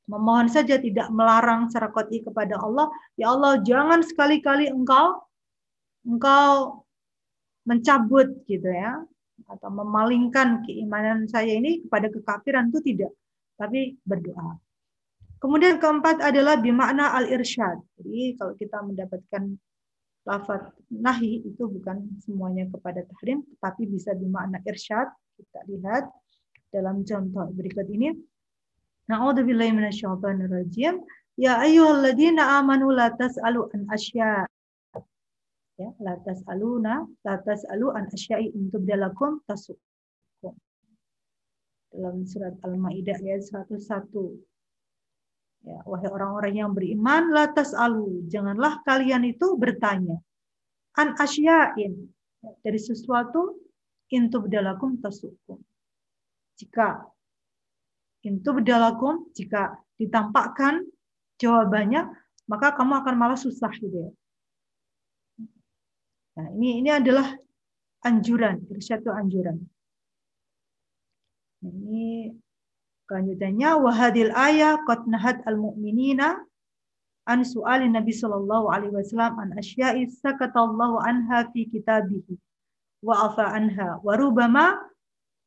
memohon 0.08 0.48
saja 0.52 0.80
tidak 0.80 1.08
melarang 1.16 1.72
secara 1.72 1.88
qat'i 1.92 2.24
kepada 2.24 2.60
Allah, 2.60 2.92
ya 3.16 3.32
Allah 3.32 3.64
jangan 3.64 4.04
sekali-kali 4.04 4.68
engkau 4.68 5.24
engkau 6.04 6.84
mencabut 7.64 8.44
gitu 8.44 8.68
ya 8.68 9.00
atau 9.48 9.70
memalingkan 9.72 10.64
keimanan 10.68 11.28
saya 11.32 11.56
ini 11.56 11.84
kepada 11.88 12.12
kekafiran 12.12 12.68
itu 12.72 12.80
tidak, 12.84 13.12
tapi 13.56 13.96
berdoa. 14.04 14.60
Kemudian 15.40 15.76
keempat 15.76 16.24
adalah 16.24 16.56
bimakna 16.56 17.12
al-irsyad. 17.20 17.76
Jadi 18.00 18.40
kalau 18.40 18.54
kita 18.56 18.80
mendapatkan 18.80 19.44
lafaz 20.24 20.72
nahi 20.88 21.44
itu 21.44 21.64
bukan 21.68 22.04
semuanya 22.24 22.68
kepada 22.72 23.04
tahrim, 23.04 23.44
tetapi 23.56 23.84
bisa 23.92 24.16
bimakna 24.16 24.64
irsyad. 24.64 25.12
Kita 25.36 25.60
lihat 25.68 26.08
dalam 26.72 27.04
contoh 27.04 27.50
berikut 27.52 27.88
ini. 27.92 28.16
Na'udzubillahi 29.12 29.76
minasyaitonirrajim. 29.76 31.04
Ya 31.36 31.60
ayyuhalladzina 31.60 32.62
amanu 32.62 32.94
la 32.94 33.10
tas'alu 33.12 33.68
an 33.74 33.90
asya 33.90 34.46
ya 35.82 35.90
la 36.00 36.14
tas'aluna 36.22 37.10
la 37.26 37.36
tas'alu 37.42 37.90
an 37.98 38.06
asya'i 38.14 38.54
untuk 38.54 38.86
dalakum 38.86 39.42
tasukum 39.50 40.54
dalam 41.90 42.26
surat 42.30 42.54
Al-Maidah 42.62 43.18
ayat 43.22 43.42
101 43.42 44.53
ya 45.64 45.80
wahai 45.88 46.12
orang-orang 46.12 46.54
yang 46.60 46.72
beriman 46.76 47.32
la 47.32 47.50
tas'alu. 47.50 48.28
Janganlah 48.28 48.84
kalian 48.84 49.24
itu 49.28 49.56
bertanya 49.56 50.20
an 51.00 51.16
asya'in? 51.18 51.94
Dari 52.44 52.76
sesuatu 52.76 53.56
intu 54.12 54.44
bedalakum 54.44 55.00
tasukum. 55.00 55.64
Jika 56.60 57.08
intu 58.28 58.50
bedalakum 58.52 59.32
jika 59.32 59.80
ditampakkan 59.96 60.84
jawabannya 61.40 62.12
maka 62.52 62.76
kamu 62.76 63.00
akan 63.00 63.16
malah 63.16 63.40
susah 63.40 63.72
gitu 63.80 63.96
ya. 63.96 64.12
Nah, 66.34 66.48
ini 66.60 66.82
ini 66.82 66.90
adalah 66.90 67.30
anjuran, 68.04 68.60
itu 68.68 69.10
anjuran. 69.14 69.58
Nah, 71.64 71.72
ini 71.72 72.36
kelanjutannya 73.08 73.72
wahadil 73.80 74.32
ayah 74.34 74.80
qad 74.88 75.06
nahat 75.10 75.44
al 75.50 75.58
mu'minina 75.60 76.40
an 77.28 77.40
su'alin 77.44 77.96
Nabi 77.96 78.12
sallallahu 78.12 78.68
alaihi 78.72 78.96
wasallam 78.96 79.40
an 79.40 79.50
asya'i 79.56 80.08
sakatallahu 80.12 81.00
anha 81.00 81.48
fi 81.52 81.68
kitabihi 81.68 82.36
wa 83.04 83.32
afa 83.32 83.52
anha 83.56 84.00
wa 84.04 84.14
rubama 84.16 84.80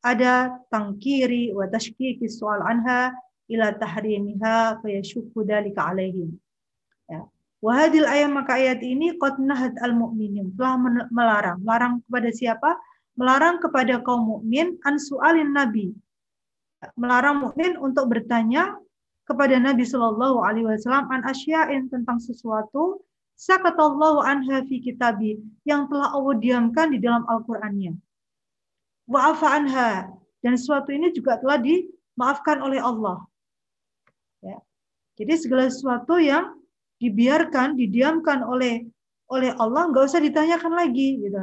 ada 0.05 0.57
tangkiri 0.69 1.53
wa 1.53 1.65
tashkiki 1.69 2.29
soal 2.29 2.61
anha 2.61 3.13
ila 3.49 3.73
tahrimiha 3.73 4.83
fayashukku 4.83 5.43
dalika 5.47 5.89
alaihim. 5.91 6.35
Ya. 7.07 7.25
Wahadil 7.63 8.05
ayat 8.05 8.29
maka 8.29 8.59
ayat 8.59 8.85
ini 8.85 9.17
qad 9.17 9.41
nahat 9.41 9.73
al 9.81 9.97
mu'minin 9.97 10.53
telah 10.53 10.77
melarang. 11.09 11.57
Melarang 11.63 11.93
kepada 12.05 12.29
siapa? 12.29 12.69
Melarang 13.17 13.57
kepada 13.57 13.97
kaum 14.05 14.37
mukmin 14.37 14.77
an 14.85 15.01
su'alin 15.01 15.55
nabi. 15.55 15.89
Melarang 16.93 17.41
mukmin 17.41 17.73
untuk 17.81 18.09
bertanya 18.13 18.77
kepada 19.25 19.57
Nabi 19.57 19.83
Shallallahu 19.83 20.45
alaihi 20.45 20.69
wasallam 20.69 21.09
an 21.09 21.25
asya'in 21.25 21.89
tentang 21.89 22.21
sesuatu 22.21 23.01
sakatallahu 23.37 24.21
anha 24.23 24.65
fi 24.65 24.81
kitabi 24.81 25.41
yang 25.65 25.89
telah 25.89 26.13
Allah 26.13 26.35
diamkan 26.37 26.93
di 26.93 27.01
dalam 27.01 27.25
Al-Qur'annya. 27.25 27.97
Anha 29.13 30.09
dan 30.41 30.53
sesuatu 30.53 30.93
ini 30.93 31.09
juga 31.13 31.39
telah 31.41 31.57
dimaafkan 31.59 32.61
oleh 32.61 32.79
Allah. 32.81 33.23
Ya. 34.45 34.57
Jadi 35.17 35.33
segala 35.37 35.69
sesuatu 35.69 36.21
yang 36.21 36.55
dibiarkan, 37.01 37.77
didiamkan 37.77 38.41
oleh 38.45 38.85
oleh 39.27 39.51
Allah, 39.59 39.91
nggak 39.91 40.07
usah 40.07 40.23
ditanyakan 40.23 40.71
lagi, 40.71 41.19
gitu. 41.19 41.35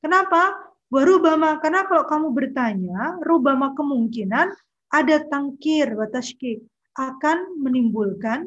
Kenapa? 0.00 0.65
Warubama, 0.86 1.58
karena 1.58 1.82
kalau 1.90 2.06
kamu 2.06 2.28
bertanya, 2.30 3.18
rubama 3.26 3.74
kemungkinan 3.74 4.54
ada 4.94 5.16
tangkir, 5.26 5.90
batashkik, 5.98 6.62
akan 6.94 7.58
menimbulkan 7.58 8.46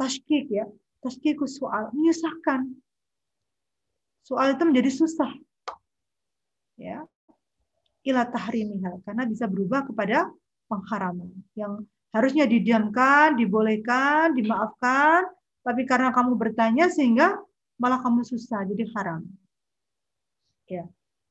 tashkik 0.00 0.48
ya, 0.48 0.64
tashkiku 1.04 1.44
soal, 1.44 1.92
menyusahkan. 1.92 2.64
Soal 4.24 4.56
itu 4.56 4.62
menjadi 4.64 4.90
susah. 4.90 5.30
Ya. 6.80 7.04
Ila 8.08 8.24
tahrimiha, 8.24 9.04
karena 9.04 9.28
bisa 9.28 9.44
berubah 9.44 9.84
kepada 9.84 10.32
pengharaman. 10.64 11.28
Yang 11.52 11.84
Harusnya 12.10 12.42
didiamkan, 12.50 13.38
dibolehkan, 13.38 14.34
dimaafkan, 14.34 15.30
tapi 15.62 15.86
karena 15.86 16.10
kamu 16.10 16.34
bertanya 16.34 16.90
sehingga 16.90 17.38
malah 17.78 18.02
kamu 18.02 18.26
susah, 18.26 18.66
jadi 18.66 18.82
haram. 18.98 19.22
Ya. 20.66 20.90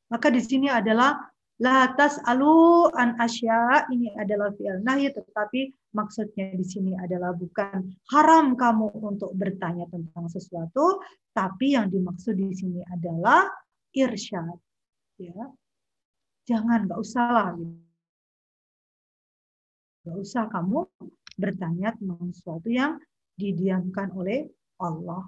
Maka 0.10 0.28
di 0.34 0.42
sini 0.42 0.68
adalah 0.70 1.18
latas 1.62 2.18
alu 2.26 2.90
an 2.98 3.20
asya. 3.22 3.86
Ini 3.94 4.18
adalah 4.18 4.50
fi'il 4.56 4.82
nahi 4.82 5.14
tetapi 5.14 5.94
maksudnya 5.94 6.56
di 6.58 6.66
sini 6.66 6.98
adalah 6.98 7.36
bukan 7.36 7.94
haram 8.10 8.58
kamu 8.58 8.90
untuk 9.06 9.36
bertanya 9.38 9.86
tentang 9.90 10.26
sesuatu 10.30 11.04
tapi 11.36 11.78
yang 11.78 11.92
dimaksud 11.92 12.34
di 12.34 12.50
sini 12.58 12.82
adalah 12.90 13.46
irsyad. 13.94 14.58
Ya. 15.22 15.46
Jangan 16.50 16.90
nggak 16.90 17.00
usah 17.00 17.26
lah 17.30 17.50
gitu. 17.54 17.78
Gak 20.10 20.18
usah 20.26 20.50
kamu 20.50 20.90
bertanya 21.38 21.94
tentang 21.94 22.34
sesuatu 22.34 22.72
yang 22.72 22.98
didiamkan 23.38 24.10
oleh 24.16 24.48
Allah. 24.82 25.28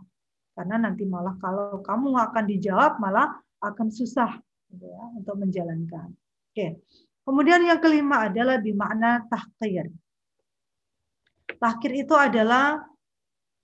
Karena 0.58 0.90
nanti 0.90 1.06
malah 1.06 1.38
kalau 1.38 1.84
kamu 1.86 2.18
akan 2.18 2.44
dijawab 2.50 2.98
malah 2.98 3.30
akan 3.62 3.94
susah 3.94 4.42
ya, 4.80 5.02
untuk 5.18 5.36
menjalankan. 5.36 6.16
Oke. 6.52 6.80
Kemudian 7.22 7.62
yang 7.64 7.80
kelima 7.84 8.32
adalah 8.32 8.58
makna 8.62 9.24
tahkir. 9.30 9.92
Tahkir 11.62 11.92
itu 11.94 12.16
adalah 12.18 12.82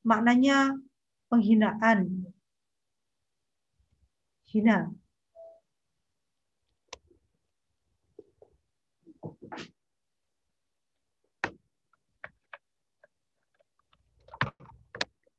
maknanya 0.05 0.77
penghinaan. 1.31 2.29
Hina. 4.47 4.93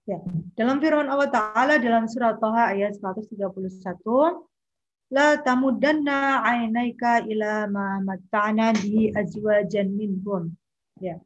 Ya. 0.09 0.25
Dalam 0.57 0.81
firman 0.81 1.05
Allah 1.13 1.29
Ta'ala 1.29 1.77
dalam 1.77 2.09
surat 2.09 2.41
Toha 2.41 2.73
ayat 2.73 2.97
131, 2.97 4.48
La 5.09 5.41
tamudanna 5.41 6.45
ainaika 6.45 7.25
ila 7.25 7.65
ma 7.67 7.97
matta'na 8.05 8.77
bi 8.77 9.09
azwajan 9.09 9.89
minhum. 9.97 10.53
Ya. 11.01 11.17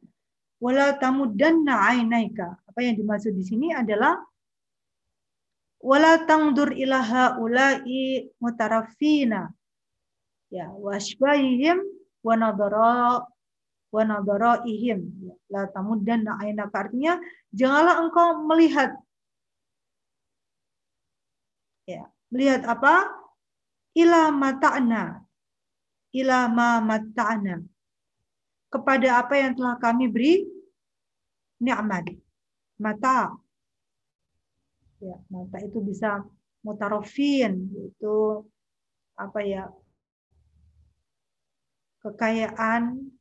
Wala 0.63 0.95
tamudanna 0.95 1.91
ainaika. 1.91 2.55
Apa 2.63 2.79
yang 2.79 2.95
dimaksud 2.95 3.35
di 3.35 3.43
sini 3.43 3.75
adalah 3.75 4.23
wala 5.83 6.23
tangdur 6.23 6.71
ilaha 6.71 7.35
ulai 7.43 8.31
mutarafina. 8.39 9.51
Ya, 10.47 10.71
wasbahihim 10.71 11.83
wa 12.23 12.33
nadara 12.39 13.27
wa 13.93 14.01
nadaraihim 14.01 15.05
la 15.53 15.69
tamuddanna 15.69 16.41
ainaka 16.41 16.89
artinya 16.89 17.21
janganlah 17.53 18.01
engkau 18.01 18.41
melihat 18.49 18.97
ya 21.85 22.09
melihat 22.33 22.65
apa 22.65 23.05
ila 23.97 24.33
mata'na. 24.33 25.21
Ila 26.13 26.45
ma 26.49 26.77
mata'na. 26.81 27.61
Kepada 28.69 29.21
apa 29.21 29.37
yang 29.37 29.53
telah 29.53 29.77
kami 29.77 30.09
beri 30.09 30.45
nikmat 31.61 32.09
mata. 32.81 33.37
Ya 34.97 35.19
mata 35.29 35.57
itu 35.61 35.77
bisa 35.83 36.25
mutarofin 36.65 37.69
itu 37.69 38.45
apa 39.13 39.39
ya? 39.45 39.69
Kekayaan 42.01 43.13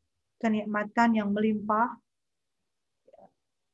kenikmatan 0.42 1.10
yang 1.14 1.30
melimpah 1.30 1.94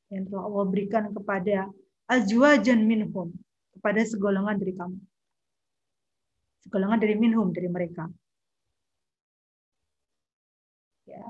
yang 0.08 0.24
telah 0.28 0.44
Allah 0.44 0.64
berikan 0.68 1.04
kepada 1.12 1.68
azwajan 2.08 2.80
minhum 2.84 3.32
kepada 3.76 4.00
segolongan 4.04 4.56
dari 4.56 4.72
kamu. 4.72 4.98
Segolongan 6.68 7.00
dari 7.00 7.16
minhum 7.16 7.48
dari 7.48 7.64
mereka. 7.64 8.04
Ya. 11.08 11.24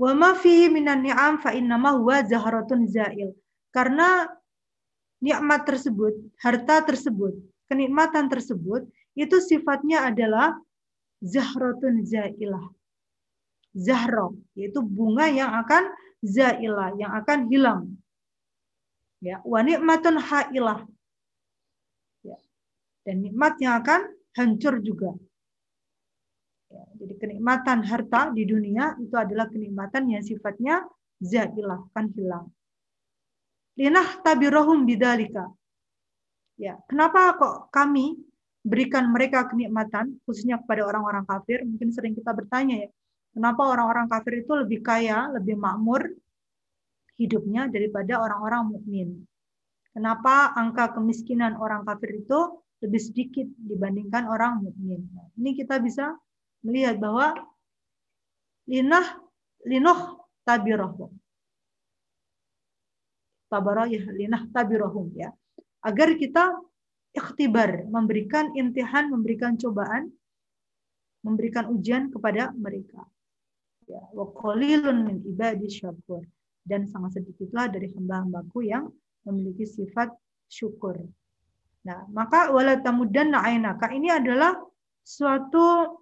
Wa 0.00 0.16
ma 0.16 0.32
fihi 0.32 0.72
minan 0.72 1.04
ni'am 1.04 1.44
fa 1.44 1.52
innama 1.52 1.92
huwa 2.00 2.24
zaharatun 2.24 2.88
zail. 2.88 3.36
Karena 3.68 4.24
nikmat 5.20 5.68
tersebut, 5.68 6.16
harta 6.40 6.80
tersebut, 6.88 7.36
kenikmatan 7.68 8.32
tersebut 8.32 8.88
itu 9.12 9.36
sifatnya 9.44 10.08
adalah 10.08 10.56
zahratun 11.20 12.00
zailah. 12.08 12.72
Zahra, 13.76 14.32
yaitu 14.56 14.80
bunga 14.80 15.28
yang 15.28 15.52
akan 15.52 15.92
zailah, 16.24 16.96
yang 16.96 17.12
akan 17.12 17.38
hilang. 17.52 18.00
Ya, 19.20 19.44
wa 19.44 19.60
nikmatun 19.60 20.16
hailah. 20.16 20.88
Ya. 22.24 22.40
Dan 23.04 23.20
nikmat 23.20 23.60
yang 23.60 23.84
akan 23.84 24.16
hancur 24.38 24.78
juga. 24.84 25.10
Ya, 26.70 26.86
jadi 27.02 27.14
kenikmatan 27.18 27.82
harta 27.82 28.30
di 28.30 28.46
dunia 28.46 28.94
itu 29.02 29.14
adalah 29.18 29.50
kenikmatan 29.50 30.06
yang 30.06 30.22
sifatnya 30.22 30.86
zailah, 31.18 31.82
akan 31.90 32.06
hilang. 32.14 32.46
Linah 33.74 34.22
tabirohum 34.22 34.86
bidalika. 34.86 35.50
Ya, 36.60 36.78
kenapa 36.86 37.34
kok 37.40 37.72
kami 37.74 38.20
berikan 38.60 39.08
mereka 39.08 39.48
kenikmatan, 39.48 40.20
khususnya 40.28 40.60
kepada 40.60 40.84
orang-orang 40.84 41.24
kafir. 41.24 41.64
Mungkin 41.64 41.90
sering 41.90 42.12
kita 42.12 42.36
bertanya 42.36 42.86
ya, 42.86 42.88
kenapa 43.32 43.62
orang-orang 43.66 44.06
kafir 44.06 44.44
itu 44.44 44.52
lebih 44.52 44.84
kaya, 44.84 45.32
lebih 45.32 45.56
makmur 45.56 46.12
hidupnya 47.16 47.66
daripada 47.72 48.20
orang-orang 48.20 48.62
mukmin? 48.76 49.08
Kenapa 49.90 50.54
angka 50.54 50.94
kemiskinan 50.94 51.58
orang 51.58 51.82
kafir 51.82 52.20
itu 52.20 52.62
lebih 52.80 53.00
sedikit 53.00 53.46
dibandingkan 53.60 54.24
orang 54.28 54.64
mukmin? 54.64 55.04
Nah, 55.12 55.28
ini 55.36 55.56
kita 55.56 55.80
bisa 55.80 56.16
melihat 56.64 56.96
bahwa 57.00 57.36
linah 58.68 59.20
linoh 59.64 60.24
tabirohum. 60.44 61.12
Tabarayah 63.50 64.04
linah 64.14 64.46
tabirohum 64.52 65.10
ya. 65.12 65.34
Agar 65.82 66.14
kita 66.16 66.54
ikhtibar, 67.16 67.88
memberikan 67.88 68.54
intihan, 68.54 69.10
memberikan 69.10 69.58
cobaan, 69.58 70.12
memberikan 71.26 71.68
ujian 71.72 72.08
kepada 72.08 72.54
mereka. 72.54 73.02
Ya, 73.90 74.00
wa 74.14 74.30
qalilun 74.30 75.08
min 75.08 75.16
ibadi 75.26 75.66
syakur. 75.66 76.22
Dan 76.60 76.86
sangat 76.86 77.18
sedikitlah 77.18 77.72
dari 77.72 77.90
hamba-hambaku 77.90 78.68
yang 78.68 78.92
memiliki 79.26 79.66
sifat 79.66 80.12
syukur. 80.46 80.94
Nah, 81.80 82.04
maka 82.12 82.52
wala 82.52 82.76
tamudanna 82.76 83.40
ainaka 83.40 83.88
ini 83.92 84.12
adalah 84.12 84.52
suatu 85.00 85.96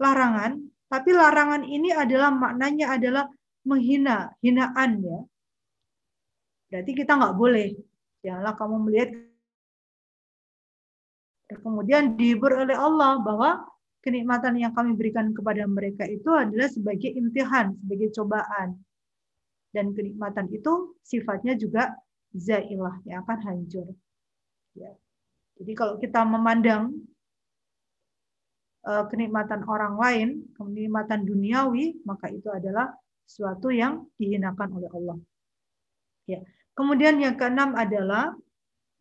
larangan, 0.00 0.56
tapi 0.88 1.10
larangan 1.12 1.62
ini 1.68 1.92
adalah 1.92 2.32
maknanya 2.32 2.96
adalah 2.96 3.24
menghina, 3.68 4.32
hinaan 4.40 5.04
ya. 5.04 5.18
Berarti 6.72 6.92
kita 6.96 7.12
nggak 7.18 7.36
boleh. 7.36 7.76
Janganlah 8.24 8.54
kamu 8.56 8.76
melihat 8.88 9.10
Kemudian 11.58 12.14
dihibur 12.14 12.54
oleh 12.54 12.78
Allah 12.78 13.18
bahwa 13.18 13.66
kenikmatan 14.06 14.54
yang 14.54 14.70
kami 14.70 14.94
berikan 14.94 15.34
kepada 15.34 15.66
mereka 15.66 16.06
itu 16.06 16.30
adalah 16.30 16.70
sebagai 16.70 17.10
imtihan, 17.10 17.74
sebagai 17.74 18.14
cobaan. 18.14 18.78
Dan 19.74 19.90
kenikmatan 19.90 20.46
itu 20.54 20.94
sifatnya 21.02 21.58
juga 21.58 21.90
zailah 22.34 23.02
yang 23.06 23.26
akan 23.26 23.38
hancur. 23.42 23.90
Ya. 24.76 24.92
Jadi 25.60 25.72
kalau 25.76 26.00
kita 26.00 26.24
memandang 26.24 26.94
uh, 28.86 29.04
kenikmatan 29.10 29.66
orang 29.68 29.94
lain, 30.00 30.28
kenikmatan 30.56 31.26
duniawi, 31.26 32.00
maka 32.06 32.32
itu 32.32 32.48
adalah 32.48 32.94
sesuatu 33.28 33.68
yang 33.70 34.08
dihinakan 34.16 34.68
oleh 34.74 34.90
Allah. 34.90 35.18
Ya. 36.26 36.40
Kemudian 36.72 37.20
yang 37.20 37.36
keenam 37.36 37.76
adalah 37.76 38.32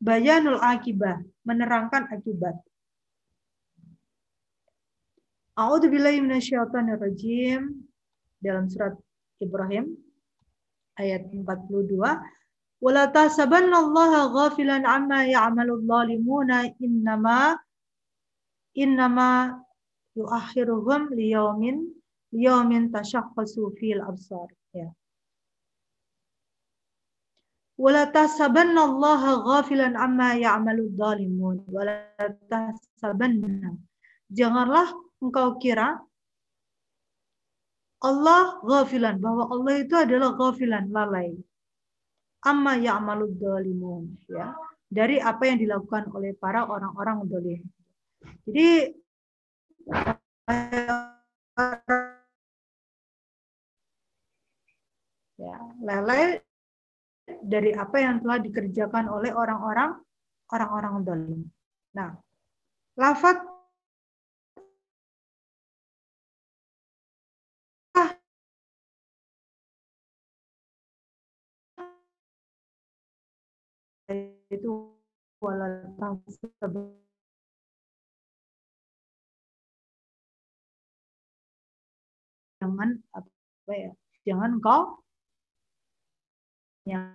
bayanul 0.01 0.59
akibah, 0.59 1.21
menerangkan 1.47 2.11
akibat. 2.11 2.55
A'udzubillahi 5.59 6.23
minasyaitonirrajim 6.23 7.67
dalam 8.39 8.71
surat 8.71 8.95
Ibrahim 9.43 9.91
ayat 10.95 11.27
42 11.31 11.99
wala 12.79 13.11
tahsabannallaha 13.11 14.31
ghafilan 14.31 14.83
amma 14.87 15.27
ya'malul 15.27 15.83
zalimuna 15.83 16.71
innama 16.79 17.59
innama 18.75 19.59
yuakhiruhum 20.15 21.11
liyaumin 21.11 21.77
liyaumin 22.31 22.87
tashaqqasu 22.91 23.75
fil 23.75 23.99
absar 23.99 24.47
ya 24.71 24.87
wala 27.79 28.07
tahsabannallaha 28.11 29.43
ghafilan 29.47 29.95
amma 29.95 30.35
ya'malud 30.35 30.95
dhalimun 30.99 31.63
wala 31.71 31.95
tahsabanna 32.51 33.75
janganlah 34.31 34.87
engkau 35.23 35.55
kira 35.63 35.99
Allah 37.99 38.59
ghafilan 38.63 39.19
bahwa 39.19 39.51
Allah 39.51 39.73
itu 39.83 39.95
adalah 39.95 40.31
ghafilan 40.35 40.87
lalai 40.91 41.35
amma 42.45 42.79
ya'malud 42.79 43.35
dhalimun 43.35 44.15
ya 44.31 44.55
dari 44.89 45.21
apa 45.21 45.45
yang 45.45 45.61
dilakukan 45.61 46.09
oleh 46.09 46.33
para 46.33 46.65
orang-orang 46.65 47.29
zalim. 47.29 47.61
Jadi 48.49 48.69
ya 55.37 55.55
lalai 55.85 56.41
dari 57.45 57.71
apa 57.77 57.97
yang 58.01 58.17
telah 58.25 58.41
dikerjakan 58.41 59.05
oleh 59.13 59.29
orang-orang 59.29 60.01
orang-orang 60.49 60.95
dolim. 61.05 61.41
Nah, 61.93 62.17
lafat 62.97 63.37
itu 74.49 74.93
walatang 75.39 76.19
jangan 82.59 82.89
apa 83.15 83.73
ya 83.73 83.91
jangan 84.27 84.51
kau 84.59 84.99
yang 86.83 87.13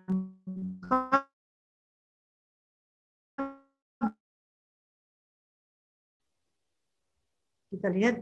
kita 7.75 7.91
lihat 7.91 8.17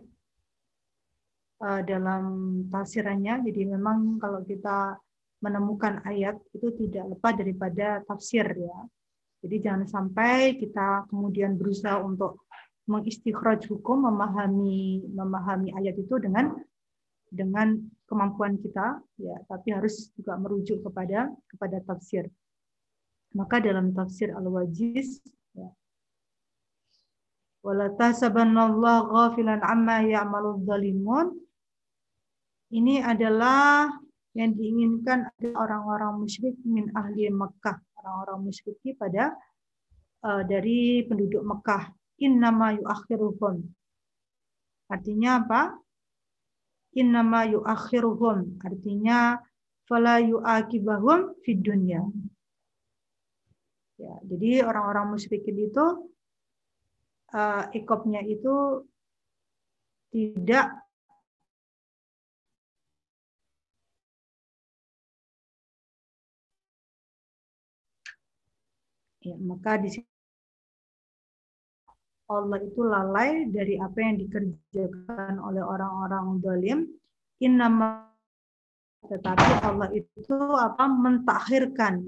uh, 1.60 1.80
dalam 1.84 2.24
tafsirannya. 2.72 3.44
Jadi 3.44 3.62
memang 3.68 4.16
kalau 4.16 4.40
kita 4.42 4.96
menemukan 5.44 6.00
ayat 6.08 6.40
itu 6.56 6.72
tidak 6.80 7.12
lepas 7.12 7.32
daripada 7.36 8.00
tafsir 8.08 8.46
ya. 8.48 8.78
Jadi 9.43 9.57
jangan 9.59 9.86
sampai 9.90 10.55
kita 10.55 11.11
kemudian 11.11 11.59
berusaha 11.59 11.99
untuk 11.99 12.47
mengistikhraj 12.86 13.66
hukum, 13.66 14.07
memahami 14.07 15.07
memahami 15.11 15.74
ayat 15.74 15.99
itu 15.99 16.14
dengan 16.22 16.55
dengan 17.32 17.80
kemampuan 18.07 18.61
kita 18.61 19.01
ya 19.16 19.40
tapi 19.49 19.72
harus 19.72 20.12
juga 20.14 20.36
merujuk 20.38 20.84
kepada 20.86 21.32
kepada 21.51 21.82
tafsir. 21.82 22.28
Maka 23.32 23.59
dalam 23.64 23.90
tafsir 23.97 24.30
al-wajiz 24.30 25.18
ya 25.57 25.72
wala 27.64 27.88
ghafilan 27.95 29.62
amma 29.64 30.05
zalimun 30.66 31.43
ini 32.72 33.05
adalah 33.05 33.93
yang 34.32 34.57
diinginkan 34.57 35.28
orang-orang 35.53 36.24
musyrik 36.24 36.57
min 36.64 36.88
ahli 36.97 37.28
Mekah, 37.28 37.76
orang-orang 38.03 38.50
musyrik 38.50 38.82
pada 38.98 39.32
uh, 40.26 40.42
dari 40.42 41.07
penduduk 41.07 41.46
Mekah. 41.46 41.94
Innama 42.22 42.74
yuakhiruhum. 42.74 43.62
Artinya 44.90 45.30
apa? 45.42 45.82
innama 46.92 47.48
yuakhiruhum 47.48 48.61
artinya 48.61 49.40
fala 49.88 50.20
yuakibahum 50.20 51.36
fid 51.40 51.64
dunya. 51.64 52.05
Ya, 54.00 54.14
jadi 54.26 54.66
orang-orang 54.66 55.14
musyrikin 55.14 55.70
itu 55.70 56.11
uh, 57.32 57.64
ikopnya 57.70 58.20
itu 58.26 58.82
tidak 60.11 60.81
Ya, 69.22 69.38
maka 69.38 69.78
di 69.78 69.88
sini 69.88 70.10
Allah 72.32 72.58
itu 72.64 72.80
lalai 72.82 73.46
dari 73.52 73.76
apa 73.76 73.98
yang 74.00 74.16
dikerjakan 74.18 75.38
oleh 75.38 75.62
orang-orang 75.62 76.40
dolim. 76.40 76.78
Innama 77.42 78.12
tetapi 79.02 79.66
Allah 79.66 79.90
itu 79.90 80.36
apa 80.54 80.86
mentakhirkan 80.86 82.06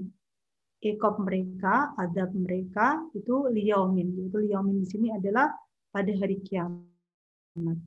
ikop 0.79 1.19
mereka, 1.19 1.91
adab 1.99 2.31
mereka 2.31 3.03
itu 3.11 3.51
liyaumin. 3.51 4.31
Itu 4.31 4.39
liyaumin 4.39 4.79
di 4.83 4.87
sini 4.87 5.07
adalah 5.11 5.51
pada 5.91 6.11
hari 6.15 6.39
kiamat. 6.39 7.77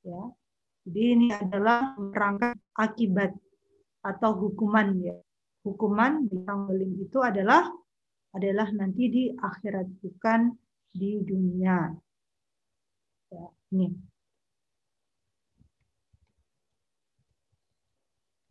Ya. 0.00 0.22
Jadi 0.88 1.00
ini 1.12 1.28
adalah 1.28 1.92
rangka 2.16 2.56
akibat 2.72 3.36
atau 4.00 4.32
hukuman 4.32 4.96
ya. 5.04 5.16
Hukuman 5.60 6.24
bintang 6.24 6.64
belim 6.64 6.96
itu 6.96 7.20
adalah 7.20 7.68
adalah 8.32 8.68
nanti 8.72 9.04
di 9.10 9.24
akhirat 9.34 9.86
bukan 10.00 10.54
di 10.94 11.20
dunia. 11.20 11.92
Ya, 13.30 13.44
ini. 13.74 13.88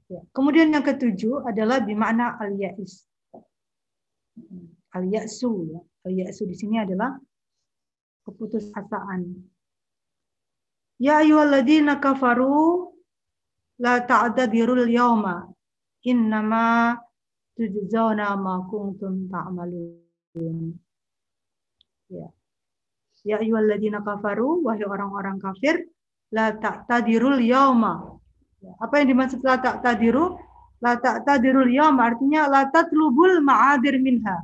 Ya. 0.10 0.22
Kemudian 0.34 0.74
yang 0.74 0.86
ketujuh 0.86 1.46
adalah 1.46 1.82
bimana 1.82 2.38
al-ya'is. 2.42 3.06
Al-ya'su 4.94 5.52
ya. 5.70 5.82
Al-ya'su 6.10 6.44
di 6.50 6.56
sini 6.58 6.82
adalah 6.82 7.14
keputusasaan. 8.26 9.22
Ya 11.00 11.24
ayyuhalladzina 11.24 12.02
kafaru 12.04 12.92
la 13.80 14.04
ta'tadirul 14.04 14.90
yawma 14.92 15.48
innama 16.06 16.96
tujzauna 17.56 18.36
ma 18.40 18.64
kuntum 18.70 19.28
ta'malun. 19.28 20.78
Ya. 22.10 22.28
Ya 23.28 23.36
ayyuhalladzina 23.44 24.00
kafaru 24.00 24.64
wahai 24.64 24.88
orang-orang 24.88 25.44
kafir 25.44 25.84
la 26.32 26.56
ta'tadirul 26.56 27.44
yawma 27.44 28.20
Ya, 28.60 28.76
apa 28.84 29.00
yang 29.00 29.16
dimaksud 29.16 29.40
la 29.40 29.56
ta'tadiru? 29.60 30.36
La 30.84 31.00
ta'tadirul 31.00 31.72
yawm 31.72 32.00
artinya 32.00 32.48
la 32.48 32.68
tatlubul 32.68 33.40
ma'adir 33.44 34.00
minha. 34.00 34.36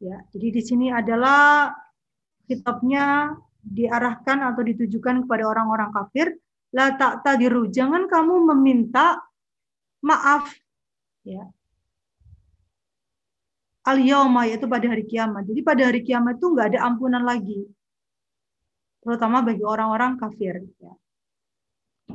Ya, 0.00 0.24
jadi 0.32 0.48
di 0.56 0.62
sini 0.64 0.88
adalah 0.88 1.68
kitabnya 2.48 3.36
diarahkan 3.60 4.40
atau 4.52 4.64
ditujukan 4.64 5.28
kepada 5.28 5.44
orang-orang 5.44 5.92
kafir. 5.92 6.32
La 6.70 6.94
ta'tadiru, 6.94 7.66
jangan 7.66 8.06
kamu 8.06 8.54
meminta 8.54 9.18
maaf 10.06 10.54
ya. 11.26 11.42
Al 13.84 13.98
yauma 13.98 14.46
yaitu 14.46 14.70
pada 14.70 14.86
hari 14.86 15.02
kiamat. 15.08 15.48
Jadi 15.50 15.60
pada 15.66 15.82
hari 15.88 16.06
kiamat 16.06 16.38
itu 16.38 16.46
nggak 16.52 16.76
ada 16.76 16.80
ampunan 16.86 17.24
lagi. 17.26 17.66
Terutama 19.00 19.40
bagi 19.42 19.64
orang-orang 19.64 20.20
kafir 20.20 20.62
ya. 20.78 20.92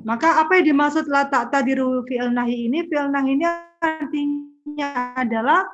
Maka 0.06 0.44
apa 0.44 0.60
yang 0.60 0.76
dimaksud 0.76 1.08
la 1.08 1.26
tadiru 1.28 2.04
fi'il 2.06 2.32
nahi 2.32 2.68
ini? 2.68 2.84
Fi'il 2.86 3.10
nahi 3.10 3.30
ini 3.36 3.46
artinya 3.82 5.16
adalah 5.18 5.66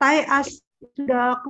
tai 0.00 0.24
as 0.24 0.60
sudah 0.96 1.40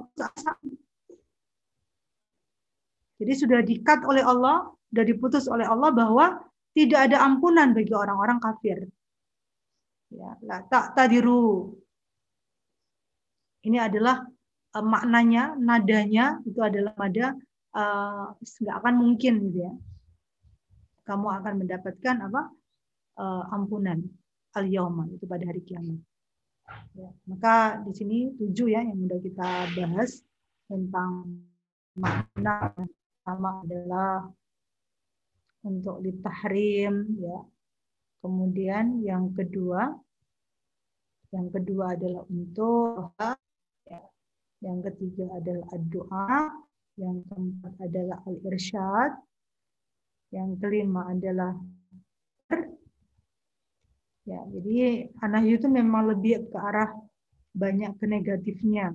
Jadi 3.16 3.32
sudah 3.32 3.64
dikat 3.64 4.04
oleh 4.04 4.20
Allah, 4.20 4.75
sudah 4.92 5.04
diputus 5.04 5.44
oleh 5.50 5.66
Allah 5.66 5.90
bahwa 5.90 6.26
tidak 6.76 7.10
ada 7.10 7.24
ampunan 7.24 7.72
bagi 7.72 7.94
orang-orang 7.96 8.38
kafir. 8.38 8.84
Ya, 10.12 10.38
la 10.44 10.62
tadiru. 10.68 11.74
Ini 13.66 13.82
adalah 13.90 14.22
uh, 14.78 14.84
maknanya, 14.84 15.58
nadanya 15.58 16.38
itu 16.46 16.60
adalah 16.62 16.94
nada 16.94 17.34
uh, 17.74 18.30
nggak 18.38 18.76
akan 18.78 18.94
mungkin 18.94 19.42
gitu 19.50 19.66
ya 19.66 19.72
kamu 21.06 21.26
akan 21.40 21.54
mendapatkan 21.62 22.16
apa 22.18 22.42
uh, 23.22 23.44
ampunan 23.54 24.02
al 24.58 24.66
itu 24.66 25.24
pada 25.28 25.44
hari 25.46 25.62
kiamat. 25.62 26.00
Ya, 26.98 27.10
maka 27.30 27.78
di 27.86 27.92
sini 27.94 28.18
tujuh 28.34 28.74
ya 28.74 28.82
yang 28.82 29.06
sudah 29.06 29.20
kita 29.22 29.48
bahas 29.78 30.26
tentang 30.66 31.38
makna 31.94 32.74
pertama 32.74 33.62
adalah 33.62 34.26
untuk 35.66 35.98
ditahrim 36.06 36.94
ya. 37.18 37.38
Kemudian 38.22 39.02
yang 39.02 39.34
kedua 39.34 39.90
yang 41.34 41.50
kedua 41.50 41.98
adalah 41.98 42.22
untuk 42.30 43.12
ya. 43.90 44.02
Yang 44.62 44.78
ketiga 44.88 45.26
adalah 45.36 45.68
doa, 45.90 46.32
yang 46.96 47.20
keempat 47.28 47.74
adalah 47.76 48.18
al-irsyad, 48.24 49.12
yang 50.32 50.56
kelima 50.58 51.12
adalah 51.12 51.54
ya 54.26 54.42
jadi 54.50 55.06
anak 55.22 55.46
itu 55.46 55.70
memang 55.70 56.10
lebih 56.10 56.50
ke 56.50 56.58
arah 56.58 56.90
banyak 57.54 57.94
ke 57.94 58.04
negatifnya 58.10 58.90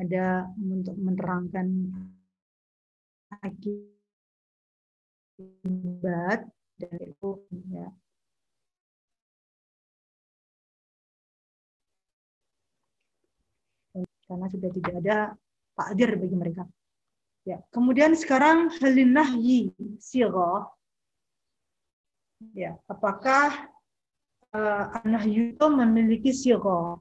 ada 0.00 0.48
untuk 0.56 0.96
menerangkan 0.96 1.68
akibat 3.44 3.97
dan 6.78 6.98
itu 7.02 7.30
ya 7.70 7.88
karena 14.28 14.46
sudah 14.52 14.70
tidak 14.76 14.94
ada 15.00 15.18
takdir 15.78 16.10
bagi 16.18 16.36
mereka 16.36 16.62
Ya, 17.48 17.64
kemudian 17.72 18.12
sekarang 18.12 18.68
halin 18.76 19.16
nahyi 19.16 19.72
sirah. 19.96 20.68
Ya, 22.52 22.76
apakah 22.84 23.72
uh, 24.52 25.00
nahyu 25.08 25.56
itu 25.56 25.66
memiliki 25.72 26.28
sirah? 26.36 27.00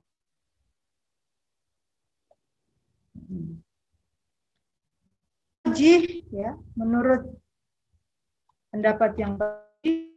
Hmm. 3.28 3.60
Jih, 5.76 6.24
ya, 6.32 6.56
menurut 6.80 7.28
pendapat 8.72 9.12
yang 9.20 9.34
tadi 9.40 10.14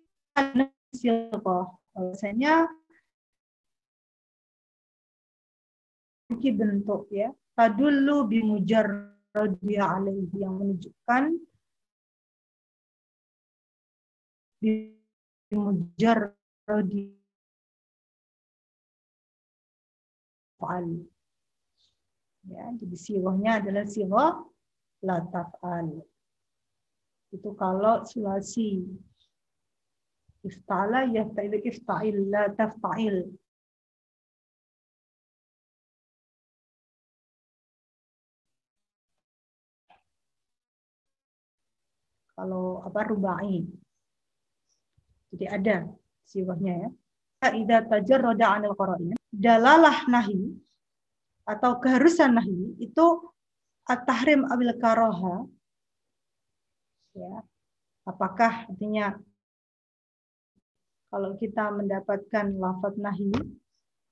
sirah. 0.94 1.66
Biasanya 1.94 2.70
memiliki 6.30 6.50
bentuk 6.54 7.10
ya. 7.10 7.34
Tadullu 7.58 8.24
bimujar 8.30 9.12
radhiya 9.36 9.84
alaihi 10.00 10.36
yang 10.38 10.56
menunjukkan 10.56 11.22
mujarradi 15.50 17.04
fa'al. 20.60 20.86
Ya, 22.48 22.64
jadi 22.76 22.96
sirahnya 22.96 23.60
adalah 23.60 23.84
sirah 23.84 24.32
la 25.04 25.16
taf'al. 25.28 26.09
Itu 27.30 27.54
kalau 27.54 28.02
sulasi 28.02 28.82
ifta'ala 30.42 31.06
yafta'il 31.14 31.54
ifta'il 31.62 32.16
la 32.32 32.50
taf'il. 32.54 33.30
kalau 42.40 42.80
apa 42.88 43.04
rubai. 43.04 43.68
Jadi 45.28 45.44
ada 45.44 45.76
siwahnya 46.24 46.88
ya. 46.88 46.90
Ida 47.52 47.84
tajar 47.84 48.24
roda 48.24 48.56
anil 48.56 48.72
qara'in. 48.72 49.16
Dalalah 49.28 50.08
nahi 50.08 50.56
atau 51.44 51.76
keharusan 51.80 52.40
nahi 52.40 52.80
itu 52.80 53.06
at-tahrim 53.84 54.48
awil 54.48 54.72
karoha. 54.80 55.44
Ya. 57.16 57.42
Apakah 58.06 58.70
artinya 58.70 59.18
kalau 61.10 61.34
kita 61.36 61.74
mendapatkan 61.74 62.54
lafaz 62.54 62.94
nahi, 62.96 63.34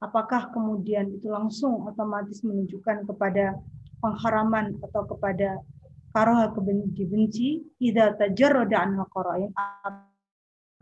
apakah 0.03 0.51
kemudian 0.51 1.15
itu 1.15 1.31
langsung 1.31 1.87
otomatis 1.87 2.43
menunjukkan 2.43 3.07
kepada 3.07 3.55
pengharaman 4.03 4.75
atau 4.83 5.07
kepada 5.07 5.63
karoha 6.11 6.51
kebenci 6.51 7.03
benci 7.07 7.49
idza 7.79 8.19
tajarrada 8.19 8.83
an 8.83 8.99
qara'in 9.07 9.53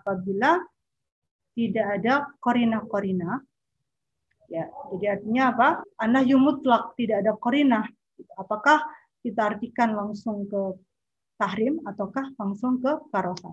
apabila 0.01 0.61
tidak 1.53 1.87
ada 2.01 2.14
korina-korina 2.41 3.41
ya. 4.49 4.69
Jadi 4.93 5.05
artinya 5.05 5.43
apa? 5.53 5.69
Anahyu 6.01 6.41
mutlak 6.41 6.97
tidak 6.97 7.25
ada 7.25 7.33
korina 7.37 7.81
apakah 8.37 8.81
kita 9.21 9.57
artikan 9.57 9.93
langsung 9.93 10.47
ke 10.49 10.62
tahrim 11.37 11.80
ataukah 11.84 12.32
langsung 12.41 12.80
ke 12.80 12.93
karoha 13.12 13.53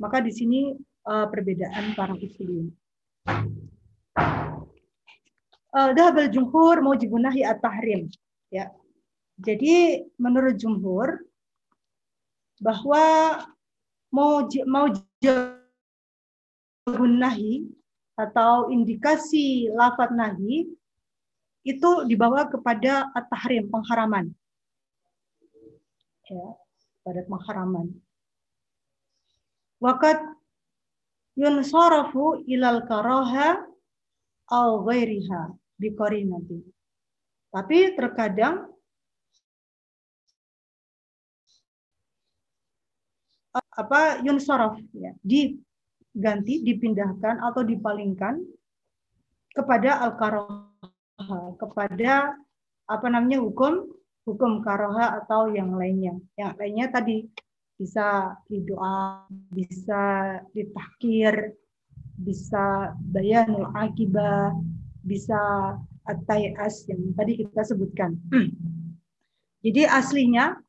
maka 0.00 0.20
di 0.20 0.32
sini 0.32 0.60
uh, 1.08 1.26
perbedaan 1.28 1.92
para 1.96 2.16
usulin 2.16 2.72
uh, 5.74 5.90
dhahabal 5.92 6.28
jumhur 6.32 6.80
mujibun 6.80 7.24
nahi 7.24 7.44
at-tahrim. 7.44 8.08
Ya. 8.48 8.72
Jadi 9.38 10.02
menurut 10.18 10.58
jumhur 10.58 11.22
bahwa 12.58 13.04
mau 14.10 14.42
mau 14.66 14.86
nahi 16.98 17.70
atau 18.18 18.72
indikasi 18.74 19.70
lafat 19.70 20.10
nahi 20.10 20.66
itu 21.62 21.90
dibawa 22.08 22.48
kepada 22.50 23.12
at-tahrim, 23.14 23.70
pengharaman. 23.70 24.32
Ya, 26.28 26.44
pada 27.08 27.24
pengharaman. 27.24 27.88
Wakat 29.80 30.20
yunsarafu 31.40 32.44
ilal 32.44 32.84
karaha 32.84 33.64
al 34.52 34.84
ghairiha 34.84 35.56
biqarinati. 35.80 36.60
Tapi 37.48 37.96
terkadang 37.96 38.68
apa 43.56 44.20
yunsaraf 44.20 44.76
ya, 44.92 45.16
diganti, 45.24 46.60
dipindahkan 46.60 47.40
atau 47.40 47.64
dipalingkan 47.64 48.36
kepada 49.56 50.04
al 50.04 50.12
karaha 50.20 51.56
kepada 51.56 52.36
apa 52.84 53.06
namanya 53.08 53.40
hukum 53.40 53.97
hukum 54.28 54.60
karoha 54.60 55.24
atau 55.24 55.48
yang 55.48 55.72
lainnya. 55.72 56.12
Yang 56.36 56.52
lainnya 56.60 56.86
tadi 56.92 57.24
bisa 57.80 58.36
di 58.44 58.60
doa, 58.68 59.24
bisa 59.48 60.36
ditahkir, 60.52 61.56
bisa 62.20 62.92
bayanul 63.08 63.72
akibah, 63.72 64.52
bisa 65.00 65.40
atayas 66.04 66.84
yang 66.90 67.16
tadi 67.16 67.40
kita 67.40 67.64
sebutkan. 67.64 68.20
Jadi 69.64 69.88
aslinya 69.88 70.60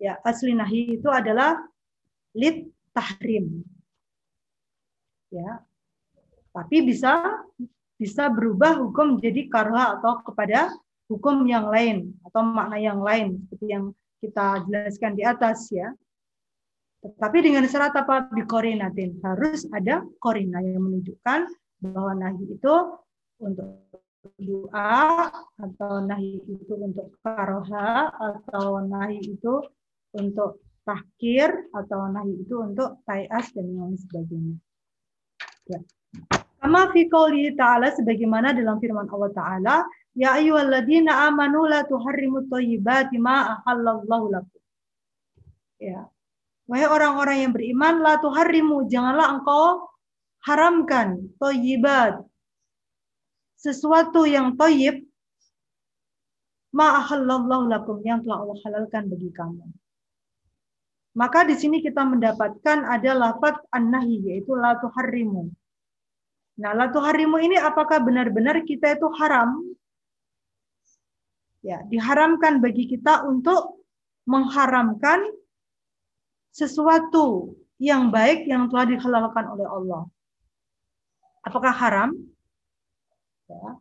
ya 0.00 0.16
asli 0.24 0.56
nahi 0.56 0.96
itu 0.96 1.08
adalah 1.12 1.60
lid 2.32 2.70
tahrim. 2.96 3.62
Ya. 5.28 5.60
Tapi 6.54 6.86
bisa 6.86 7.42
bisa 7.98 8.30
berubah 8.30 8.78
hukum 8.78 9.18
menjadi 9.18 9.50
karha 9.50 9.98
atau 9.98 10.22
kepada 10.22 10.70
hukum 11.10 11.44
yang 11.44 11.68
lain 11.68 12.16
atau 12.24 12.40
makna 12.44 12.80
yang 12.80 13.00
lain 13.00 13.40
seperti 13.44 13.66
yang 13.68 13.84
kita 14.24 14.64
jelaskan 14.64 15.12
di 15.16 15.22
atas 15.22 15.68
ya. 15.68 15.92
Tetapi 17.04 17.38
dengan 17.44 17.68
syarat 17.68 17.92
apa? 17.92 18.32
Bikorinatin. 18.32 19.20
Harus 19.20 19.68
ada 19.68 20.00
korina 20.16 20.64
yang 20.64 20.80
menunjukkan 20.80 21.52
bahwa 21.84 22.12
nahi 22.16 22.44
itu 22.48 22.74
untuk 23.44 23.92
doa 24.40 25.28
atau 25.60 25.92
nahi 26.00 26.40
itu 26.48 26.72
untuk 26.80 27.12
karoha 27.20 28.08
atau 28.08 28.80
nahi 28.80 29.20
itu 29.20 29.60
untuk 30.16 30.64
tahkir 30.88 31.52
atau 31.76 32.08
nahi 32.08 32.32
itu 32.40 32.56
untuk 32.56 33.04
tayas 33.04 33.52
dan 33.52 33.68
lain 33.68 34.00
sebagainya. 34.00 34.56
Ya. 35.68 35.80
Sama 36.64 36.88
fi 36.96 37.04
ta'ala 37.52 37.92
sebagaimana 37.92 38.56
dalam 38.56 38.80
firman 38.80 39.04
Allah 39.12 39.32
Ta'ala, 39.36 39.76
Ya 40.14 40.38
ayyuhalladzina 40.38 41.26
amanu 41.26 41.66
la 41.66 41.82
tuharrimu 41.82 42.46
thayyibati 42.46 43.18
ma 43.18 43.58
ahallallahu 43.58 44.30
lakum. 44.30 44.62
Ya. 45.82 46.06
Wahai 46.64 46.88
orang-orang 46.88 47.36
yang 47.44 47.52
beriman, 47.52 48.00
la 48.00 48.16
tuharrimu, 48.16 48.88
janganlah 48.88 49.36
engkau 49.36 49.90
haramkan 50.48 51.28
toyibat. 51.36 52.24
Sesuatu 53.60 54.24
yang 54.24 54.56
toyib, 54.56 55.04
ma'ahallallahu 56.72 57.68
lakum, 57.68 58.00
yang 58.04 58.24
telah 58.24 58.44
Allah 58.44 58.58
halalkan 58.64 59.12
bagi 59.12 59.28
kamu. 59.32 59.64
Maka 61.14 61.46
di 61.48 61.54
sini 61.56 61.84
kita 61.84 62.00
mendapatkan 62.02 62.84
ada 62.84 63.12
lafaz 63.12 63.60
an-nahi, 63.72 64.20
yaitu 64.32 64.56
la 64.56 64.76
tuharrimu. 64.80 65.52
Nah, 66.64 66.72
la 66.72 66.88
tuharrimu 66.88 67.40
ini 67.44 67.60
apakah 67.60 68.00
benar-benar 68.00 68.64
kita 68.64 68.96
itu 68.96 69.08
haram? 69.20 69.73
Ya, 71.64 71.80
diharamkan 71.88 72.60
bagi 72.60 72.84
kita 72.84 73.24
untuk 73.24 73.80
mengharamkan 74.28 75.24
sesuatu 76.52 77.56
yang 77.80 78.12
baik 78.12 78.44
yang 78.44 78.68
telah 78.68 78.84
dihalalkan 78.84 79.48
oleh 79.48 79.64
Allah. 79.64 80.02
Apakah 81.40 81.72
haram? 81.72 82.12
Ya. 83.48 83.80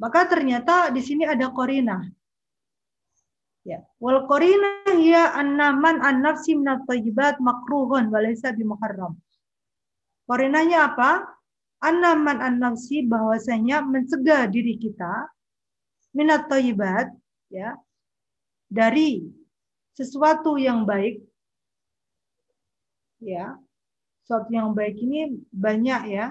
Maka 0.00 0.32
ternyata 0.32 0.88
di 0.88 1.04
sini 1.04 1.28
ada 1.28 1.52
korina. 1.52 2.08
Ya. 3.68 3.84
Wal 4.00 4.24
korina 4.24 4.88
ya 4.96 5.36
annaman 5.36 6.00
an 6.00 6.24
nafsi 6.24 6.56
minat 6.56 6.88
tayyibat 6.88 7.36
makruhun 7.36 8.08
walaysa 8.08 8.56
bimuharram. 8.56 9.12
Korinanya 10.24 10.88
apa? 10.88 11.36
Annaman 11.84 12.40
an 12.40 12.64
nafsi 12.64 13.04
bahwasanya 13.04 13.84
mencegah 13.84 14.48
diri 14.48 14.80
kita 14.80 15.28
minat 16.18 16.50
tayyibat 16.50 17.14
ya 17.46 17.78
dari 18.66 19.22
sesuatu 19.94 20.58
yang 20.58 20.82
baik 20.82 21.22
ya 23.22 23.54
sesuatu 24.26 24.50
yang 24.50 24.74
baik 24.74 24.98
ini 24.98 25.38
banyak 25.54 26.02
ya 26.10 26.26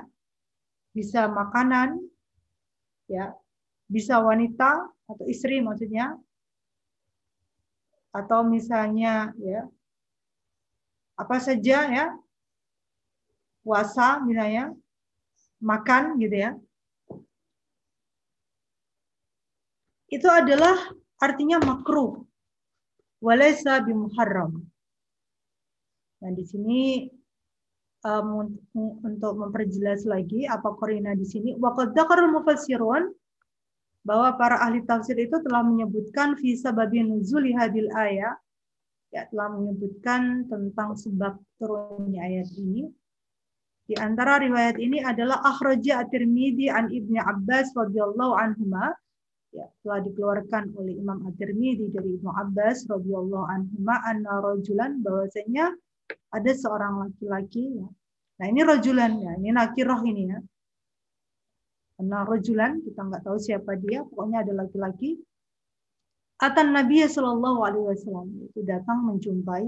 bisa 0.92 1.32
makanan 1.32 2.04
ya 3.08 3.32
bisa 3.88 4.20
wanita 4.20 4.92
atau 5.08 5.24
istri 5.24 5.64
maksudnya 5.64 6.20
atau 8.12 8.44
misalnya 8.44 9.32
ya 9.40 9.72
apa 11.16 11.40
saja 11.40 11.88
ya 11.88 12.06
puasa 13.64 14.20
misalnya 14.28 14.76
makan 15.64 16.20
gitu 16.20 16.36
ya 16.36 16.52
itu 20.08 20.28
adalah 20.28 20.76
artinya 21.20 21.60
makruh. 21.60 22.24
Walaysa 23.18 23.82
bimuharram. 23.82 24.62
Nah, 26.22 26.32
di 26.34 26.46
sini 26.46 26.82
um, 28.06 28.58
untuk 29.02 29.34
memperjelas 29.38 30.06
lagi 30.06 30.46
apa 30.46 30.74
korina 30.78 31.14
di 31.18 31.26
sini 31.26 31.50
waqad 31.58 31.94
dzakarul 31.94 32.34
mufassirun 32.38 33.10
bahwa 34.06 34.38
para 34.40 34.62
ahli 34.64 34.86
tafsir 34.86 35.18
itu 35.20 35.36
telah 35.44 35.66
menyebutkan 35.66 36.38
fi 36.40 36.56
sababi 36.56 37.04
nuzuli 37.04 37.52
hadil 37.52 37.92
ayat 37.92 38.38
ya 39.12 39.28
telah 39.34 39.52
menyebutkan 39.52 40.48
tentang 40.48 40.96
sebab 40.96 41.40
turunnya 41.60 42.22
ayat 42.24 42.48
ini. 42.60 42.88
Di 43.88 43.96
antara 43.96 44.36
riwayat 44.44 44.76
ini 44.84 45.00
adalah 45.00 45.40
akhraja 45.48 46.04
at-Tirmidzi 46.04 46.68
an 46.68 46.92
Ibnu 46.92 47.24
Abbas 47.24 47.72
radhiyallahu 47.72 48.36
anhuma 48.36 48.92
ya 49.56 49.66
telah 49.84 50.00
dikeluarkan 50.04 50.76
oleh 50.76 50.98
Imam 51.00 51.24
At-Tirmidzi 51.28 51.92
dari 51.92 52.20
Ibnu 52.20 52.32
Abbas 52.32 52.88
radhiyallahu 52.92 53.46
anhuma 53.48 53.96
anna 54.04 54.44
rajulan 54.44 55.00
bahwasanya 55.02 55.72
ada 56.32 56.52
seorang 56.52 57.08
laki-laki 57.08 57.80
ya. 57.80 57.88
Nah 58.38 58.46
ini 58.54 58.62
rojulan 58.62 59.12
ya, 59.18 59.32
ini 59.40 59.50
nakiroh 59.50 60.02
ini 60.06 60.24
ya. 60.30 60.40
Karena 61.98 62.22
rojulan 62.22 62.78
kita 62.86 63.02
nggak 63.02 63.24
tahu 63.26 63.38
siapa 63.42 63.74
dia, 63.82 64.06
pokoknya 64.06 64.46
ada 64.46 64.54
laki-laki. 64.54 65.18
Atan 66.38 66.70
Nabi 66.70 67.02
Shallallahu 67.02 67.66
Alaihi 67.66 67.86
Wasallam 67.90 68.28
itu 68.46 68.62
datang 68.62 69.02
menjumpai 69.10 69.66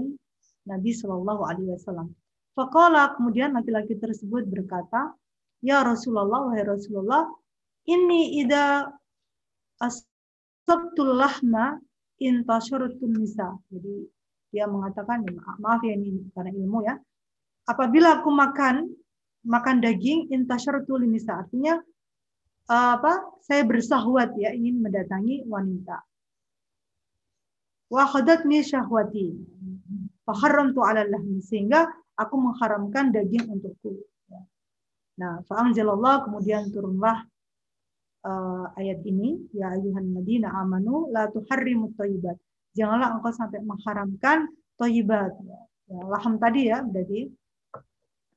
Nabi 0.70 0.90
Shallallahu 0.94 1.42
Alaihi 1.42 1.74
Wasallam. 1.74 2.14
Fakola 2.54 3.18
kemudian 3.18 3.50
laki-laki 3.58 3.98
tersebut 3.98 4.46
berkata, 4.46 5.10
Ya 5.60 5.82
Rasulullah, 5.82 6.46
wahai 6.46 6.62
Rasulullah, 6.62 7.26
ini 7.90 8.38
ida 8.38 8.86
asabtul 9.80 11.16
lahma 11.16 11.80
intasyurutun 12.20 13.16
nisa. 13.16 13.56
Jadi 13.72 14.06
dia 14.52 14.68
mengatakan, 14.68 15.24
maaf 15.58 15.80
ya 15.82 15.96
ini 15.96 16.30
karena 16.36 16.52
ilmu 16.52 16.78
ya. 16.84 16.94
Apabila 17.64 18.20
aku 18.20 18.30
makan 18.34 18.90
makan 19.46 19.80
daging 19.80 20.28
intasyartu 20.28 21.00
nisa 21.00 21.40
artinya 21.46 21.80
apa? 22.70 23.40
Saya 23.42 23.66
bersahwat 23.66 24.36
ya 24.36 24.52
ingin 24.54 24.84
mendatangi 24.84 25.42
wanita. 25.48 26.02
Wa 27.90 28.06
khadatni 28.06 28.62
syahwati. 28.62 29.34
Faharramtu 30.22 30.84
'ala 30.86 31.02
lahmi 31.02 31.42
sehingga 31.42 31.90
aku 32.14 32.34
mengharamkan 32.38 33.10
daging 33.10 33.50
untukku. 33.50 33.98
Nah, 35.18 35.42
fa'anzalallah 35.50 36.24
kemudian 36.28 36.70
turunlah 36.70 37.26
uh, 38.24 38.66
ayat 38.76 39.00
ini 39.06 39.50
ya 39.54 39.76
ayuhan 39.76 40.14
ladina 40.16 40.48
amanu 40.60 41.08
la 41.14 41.28
tuharrimu 41.32 41.92
thayyibat 41.94 42.36
janganlah 42.74 43.18
engkau 43.18 43.32
sampai 43.34 43.60
mengharamkan 43.62 44.46
toyibat. 44.78 45.34
Ya, 45.90 46.00
laham 46.06 46.38
tadi 46.38 46.70
ya, 46.70 46.80
berarti 46.86 47.28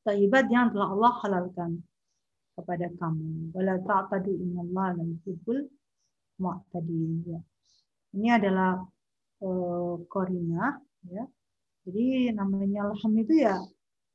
toyibat 0.03 0.49
yang 0.49 0.73
telah 0.73 0.89
Allah 0.91 1.13
halalkan. 1.23 1.71
kepada 2.53 2.85
kamu. 3.01 3.49
Wala 3.57 3.81
ta'tadu 3.81 4.29
innallaha 4.29 4.93
lam 5.01 5.17
yuhibbul 5.17 5.73
mu'tadin. 6.37 7.25
Ya. 7.25 7.41
Ini 8.13 8.29
adalah 8.37 8.77
uh, 9.41 9.97
ya. 11.09 11.25
Jadi 11.81 12.29
namanya 12.29 12.93
laham 12.93 13.09
itu 13.17 13.41
ya 13.41 13.57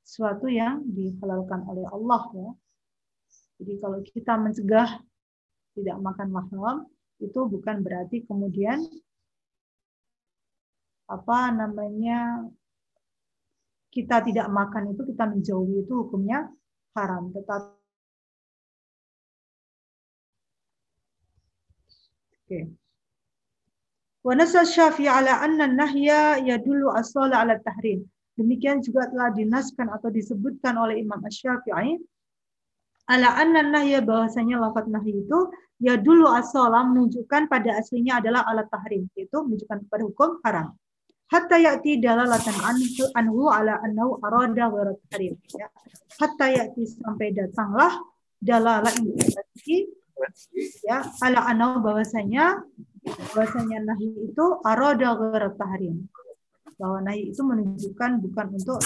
sesuatu 0.07 0.47
yang 0.47 0.87
dihalalkan 0.87 1.67
oleh 1.67 1.83
Allah 1.91 2.23
ya. 2.31 2.51
Jadi 3.59 3.73
kalau 3.83 3.99
kita 4.07 4.39
mencegah 4.39 5.03
tidak 5.79 5.97
makan 6.03 6.29
laham 6.35 6.77
itu 7.19 7.41
bukan 7.47 7.83
berarti 7.83 8.27
kemudian 8.27 8.83
apa 11.09 11.39
namanya 11.55 12.47
kita 13.89 14.21
tidak 14.27 14.47
makan 14.53 14.93
itu 14.93 15.03
kita 15.09 15.25
menjauhi 15.25 15.83
itu 15.83 15.93
hukumnya 16.05 16.51
haram 16.93 17.33
tetapi 17.33 17.79
Oke. 22.49 22.65
Wa 24.25 24.33
nasal 24.33 24.65
Syafi'i 24.65 25.05
ala 25.05 25.45
anna 25.45 25.69
nahya 25.69 26.41
yadullu 26.41 26.89
asala 26.97 27.45
ala 27.45 27.61
tahrim. 27.61 28.09
Demikian 28.41 28.81
juga 28.81 29.05
telah 29.13 29.37
dinaskan 29.37 29.93
atau 29.93 30.09
disebutkan 30.09 30.81
oleh 30.81 30.97
Imam 31.05 31.21
Asy-Syafi'i 31.21 32.01
ala 33.13 33.29
anna 33.37 33.69
nahya 33.69 34.01
bahwasanya 34.01 34.65
lafaz 34.65 34.89
nahi 34.89 35.13
itu 35.13 35.39
ya 35.79 35.95
dulu 35.99 36.27
asala 36.31 36.85
menunjukkan 36.87 37.47
pada 37.47 37.79
aslinya 37.79 38.19
adalah 38.23 38.47
alat 38.47 38.67
tahrim, 38.71 39.07
itu 39.15 39.37
menunjukkan 39.37 39.87
kepada 39.87 40.03
hukum 40.05 40.31
haram. 40.43 40.75
Hatta 41.29 41.61
ya'ti 41.61 42.01
dalalatan 42.01 42.57
anhu, 42.57 43.05
anhu 43.13 43.43
ala 43.53 43.79
annahu 43.85 44.17
arada 44.25 44.65
ghairat 44.73 44.99
tahrim. 45.13 45.35
Ya. 45.53 45.69
Hatta 46.17 46.47
ya'ti 46.49 46.83
sampai 46.89 47.37
datanglah 47.37 48.01
dalalah 48.39 48.95
indikasi 48.95 49.91
ya 50.87 51.03
ala 51.23 51.47
anau 51.47 51.83
bahwasanya 51.83 52.63
bahwasanya 53.35 53.79
nahi 53.87 54.31
itu 54.31 54.47
aroda 54.67 55.15
gharat 55.15 55.55
tahrim 55.59 56.07
bahwa 56.79 56.99
nahi 57.07 57.31
itu 57.31 57.43
menunjukkan 57.43 58.23
bukan 58.23 58.47
untuk 58.55 58.79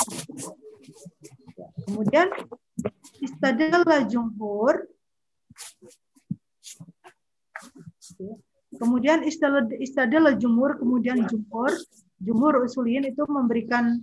ya. 1.56 1.68
kemudian 1.88 2.28
istadalla 3.20 4.04
jumhur 4.08 4.88
kemudian 8.80 9.22
istadalla 9.78 10.32
jumhur 10.34 10.80
kemudian 10.80 11.22
jumhur 11.28 11.70
jumhur 12.22 12.54
usuliyin 12.64 13.10
itu 13.10 13.22
memberikan 13.28 14.00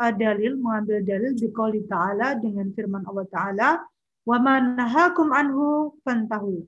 uh, 0.00 0.12
dalil 0.12 0.56
mengambil 0.60 1.02
dalil 1.02 1.32
di 1.34 1.48
ta'ala 1.88 2.38
dengan 2.38 2.70
firman 2.72 3.02
Allah 3.08 3.26
taala 3.28 3.70
wa 4.26 4.58
nahakum 4.60 5.30
anhu 5.30 5.94
fantahu. 6.02 6.66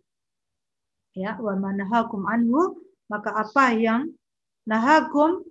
Ya, 1.18 1.35
wa 1.43 1.59
nahakum 1.59 2.22
anhu 2.31 2.79
maka 3.11 3.35
apa 3.35 3.74
yang 3.74 4.14
nahakum 4.68 5.43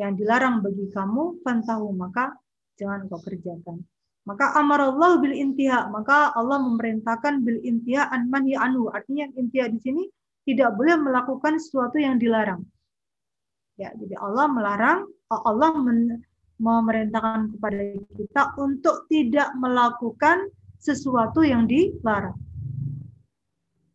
yang 0.00 0.16
dilarang 0.16 0.64
bagi 0.64 0.88
kamu 0.88 1.44
fantahu 1.44 1.92
maka 1.92 2.32
jangan 2.80 3.04
kau 3.12 3.20
kerjakan. 3.20 3.84
Maka 4.28 4.52
amarallahu 4.52 5.24
bil 5.24 5.32
intiha, 5.32 5.88
maka 5.88 6.30
Allah 6.36 6.60
memerintahkan 6.60 7.40
bil 7.40 7.58
intiha 7.64 8.12
an 8.12 8.28
manhi 8.28 8.52
anhu. 8.52 8.92
Artinya 8.92 9.26
intiha 9.32 9.66
di 9.72 9.80
sini 9.80 10.02
tidak 10.44 10.76
boleh 10.76 11.00
melakukan 11.00 11.56
sesuatu 11.56 11.96
yang 11.96 12.20
dilarang. 12.20 12.60
Ya, 13.80 13.90
jadi 13.96 14.20
Allah 14.20 14.46
melarang, 14.52 15.08
Allah 15.32 15.72
memerintahkan 16.60 17.56
kepada 17.56 17.80
kita 18.12 18.42
untuk 18.60 19.08
tidak 19.08 19.48
melakukan 19.56 20.52
sesuatu 20.76 21.40
yang 21.40 21.64
dilarang. 21.64 22.36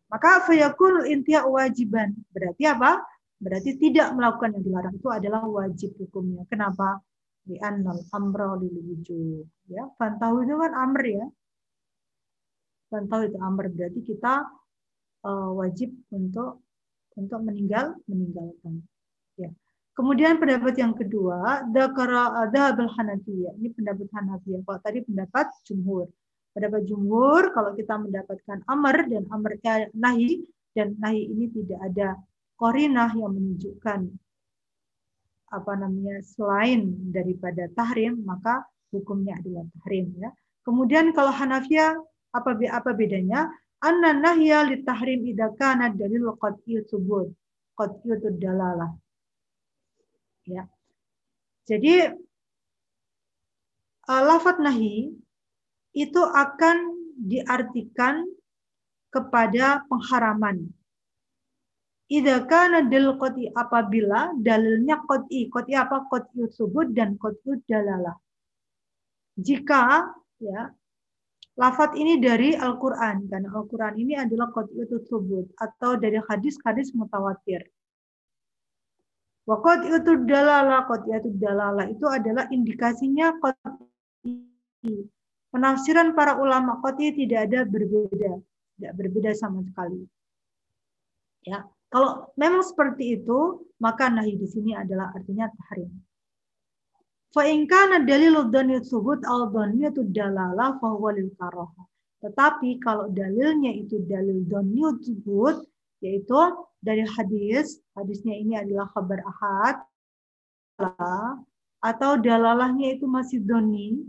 Maka 0.10 0.42
fayakul 0.50 1.06
intia 1.06 1.46
wajiban. 1.46 2.18
Berarti 2.34 2.66
apa? 2.66 2.98
Berarti 3.38 3.78
tidak 3.78 4.10
melakukan 4.18 4.58
yang 4.58 4.64
dilarang 4.64 4.94
itu 4.98 5.10
adalah 5.12 5.44
wajib 5.46 5.94
hukumnya. 6.02 6.48
Kenapa? 6.50 6.98
Di 7.46 7.56
annal 7.62 8.02
amra 8.10 8.58
lil 8.58 8.74
wujub. 8.74 9.46
Ya, 9.70 9.86
fantahu 10.02 10.42
itu 10.42 10.58
kan 10.58 10.74
amr 10.74 11.04
ya. 11.06 11.26
Fantahu 12.90 13.22
itu 13.30 13.38
amr 13.38 13.70
berarti 13.70 14.02
kita 14.02 14.50
uh, 15.26 15.50
wajib 15.54 15.94
untuk 16.10 16.66
untuk 17.16 17.40
meninggal 17.46 17.96
meninggalkan. 18.10 18.82
Ya. 19.38 19.54
Kemudian 19.96 20.36
pendapat 20.42 20.76
yang 20.76 20.92
kedua, 20.92 21.64
dakara 21.72 22.44
adhabul 22.44 22.92
hanafiyah. 22.92 23.56
Ini 23.56 23.72
pendapat 23.72 24.12
Hanafiyah. 24.12 24.60
Kalau 24.68 24.80
tadi 24.84 25.00
pendapat 25.08 25.48
jumhur. 25.64 26.12
Pendapat 26.52 26.84
jumhur 26.84 27.56
kalau 27.56 27.72
kita 27.72 27.96
mendapatkan 27.96 28.60
amr 28.68 29.08
dan 29.08 29.24
amr 29.32 29.56
eh, 29.56 29.88
nahi 29.96 30.44
dan 30.76 30.96
nahi 31.00 31.32
ini 31.32 31.48
tidak 31.52 31.80
ada 31.84 32.20
korinah 32.60 33.12
yang 33.16 33.32
menunjukkan 33.36 34.12
apa 35.56 35.72
namanya 35.80 36.20
selain 36.36 36.92
daripada 37.16 37.72
tahrim 37.72 38.20
maka 38.28 38.68
hukumnya 38.92 39.40
adalah 39.40 39.64
tahrim 39.80 40.12
ya. 40.20 40.30
Kemudian 40.68 41.16
kalau 41.16 41.32
Hanafiya 41.32 41.96
apa 42.36 42.52
apa 42.58 42.92
bedanya? 42.92 43.48
Anna 43.80 44.18
nahya 44.18 44.66
li 44.68 44.82
tahrim 44.82 45.24
idza 45.24 45.54
kana 45.56 45.94
dalil 45.94 46.34
qat'i 46.42 46.82
subut 46.90 47.32
qat'i 47.78 48.18
dalalah. 48.42 48.92
Ya. 50.46 50.66
Jadi 51.66 52.10
uh, 54.10 54.22
lafat 54.26 54.62
nahi 54.62 55.14
itu 55.96 56.22
akan 56.22 56.78
diartikan 57.16 58.26
kepada 59.10 59.88
pengharaman. 59.88 60.70
Idza 62.06 62.46
kana 62.46 62.86
dal 62.86 63.18
qati 63.18 63.50
apabila 63.50 64.38
dalilnya 64.38 65.02
qati, 65.10 65.50
qati 65.50 65.74
apa? 65.74 66.06
Qati 66.06 66.46
subut 66.54 66.94
dan 66.94 67.18
qati 67.18 67.66
dalalah. 67.66 68.14
Jika 69.34 70.06
ya 70.38 70.70
lafat 71.58 71.98
ini 71.98 72.22
dari 72.22 72.54
Al-Qur'an. 72.54 73.26
Karena 73.26 73.50
Al-Qur'an 73.50 73.98
ini 73.98 74.14
adalah 74.14 74.54
qati 74.54 74.86
subut 75.10 75.50
atau 75.58 75.98
dari 75.98 76.22
hadis-hadis 76.22 76.94
mutawatir. 76.94 77.66
Wa 79.50 79.58
qati 79.66 79.90
dalalah. 80.30 80.86
Qati 80.86 81.10
dalalah 81.42 81.90
itu 81.90 82.06
adalah 82.06 82.46
indikasinya 82.54 83.34
qati. 83.42 85.10
Penafsiran 85.50 86.14
para 86.14 86.38
ulama 86.38 86.78
qati 86.86 87.18
tidak 87.18 87.50
ada 87.50 87.66
berbeda, 87.66 88.38
tidak 88.78 88.94
berbeda 88.94 89.32
sama 89.34 89.66
sekali. 89.66 90.06
Ya, 91.46 91.66
kalau 91.90 92.28
memang 92.36 92.64
seperti 92.66 93.22
itu, 93.22 93.66
maka 93.80 94.10
nahi 94.10 94.36
di 94.36 94.48
sini 94.50 94.74
adalah 94.76 95.14
artinya 95.16 95.48
tahrim. 95.48 95.92
Fa 97.32 97.44
in 97.48 97.68
kana 97.68 98.04
dalilu 98.04 98.48
dhanni 98.52 98.80
subut 98.84 99.22
al 99.28 99.52
dhanniyatu 99.52 100.08
dalalah 100.12 100.80
fa 100.80 100.88
huwa 100.92 101.12
lil. 101.16 101.32
Tetapi 102.24 102.80
kalau 102.80 103.12
dalilnya 103.12 103.76
itu 103.76 104.02
dalil 104.08 104.44
dhanni 104.48 104.84
subut 105.04 105.68
yaitu 106.04 106.38
dari 106.84 107.02
hadis, 107.02 107.82
hadisnya 107.98 108.36
ini 108.38 108.54
adalah 108.60 108.92
kabar 108.94 109.20
ahad 109.26 109.76
atau 111.82 112.12
dalalahnya 112.20 112.98
itu 112.98 113.08
masih 113.08 113.42
doni, 113.42 114.04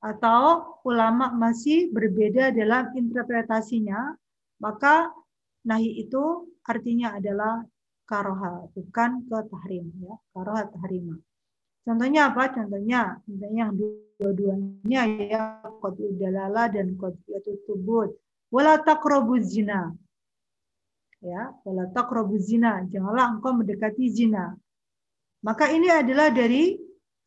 atau 0.00 0.80
ulama 0.88 1.28
masih 1.36 1.92
berbeda 1.92 2.56
dalam 2.56 2.88
interpretasinya, 2.96 4.16
maka 4.56 5.12
nahi 5.60 6.08
itu 6.08 6.49
artinya 6.66 7.16
adalah 7.16 7.64
karoha, 8.10 8.66
bukan 8.74 9.22
ke 9.30 9.38
tahrim 9.46 9.86
ya, 10.02 10.14
karoha 10.34 10.66
tahrima. 10.66 11.16
Contohnya 11.86 12.34
apa? 12.34 12.52
Contohnya, 12.52 13.16
contohnya 13.24 13.60
yang 13.70 13.74
dua-duanya 13.78 15.02
ya 15.30 15.42
qat'u 15.80 16.12
dalala 16.20 16.68
dan 16.68 16.98
qat'u 16.98 17.54
tubut. 17.64 18.12
Wala 18.52 18.82
taqrabu 18.82 19.40
zina. 19.40 19.94
Ya, 21.22 21.54
wala 21.64 21.88
taqrabu 21.88 22.36
zina. 22.36 22.84
Janganlah 22.90 23.38
engkau 23.38 23.56
mendekati 23.56 24.10
zina. 24.12 24.52
Maka 25.40 25.72
ini 25.72 25.88
adalah 25.88 26.28
dari 26.28 26.76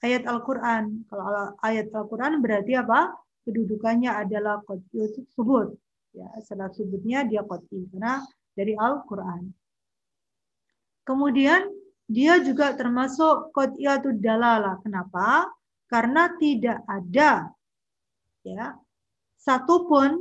ayat 0.05 0.29
Al-Quran. 0.29 1.07
Kalau 1.09 1.57
ayat 1.63 1.89
Al-Quran 1.89 2.43
berarti 2.43 2.77
apa? 2.77 3.09
Kedudukannya 3.47 4.11
adalah 4.13 4.61
qat'i 4.67 5.27
subut. 5.33 5.73
Ya, 6.13 6.29
setelah 6.45 6.69
subutnya 6.69 7.25
dia 7.25 7.41
qat'i 7.41 7.89
karena 7.89 8.21
dari 8.53 8.73
Al-Quran. 8.77 9.49
Kemudian 11.03 11.67
dia 12.07 12.39
juga 12.39 12.71
termasuk 12.77 13.51
qat'iyatud 13.51 14.23
dalala. 14.23 14.79
Kenapa? 14.81 15.49
Karena 15.89 16.31
tidak 16.39 16.81
ada 16.87 17.53
ya 18.43 18.75
satupun 19.37 20.19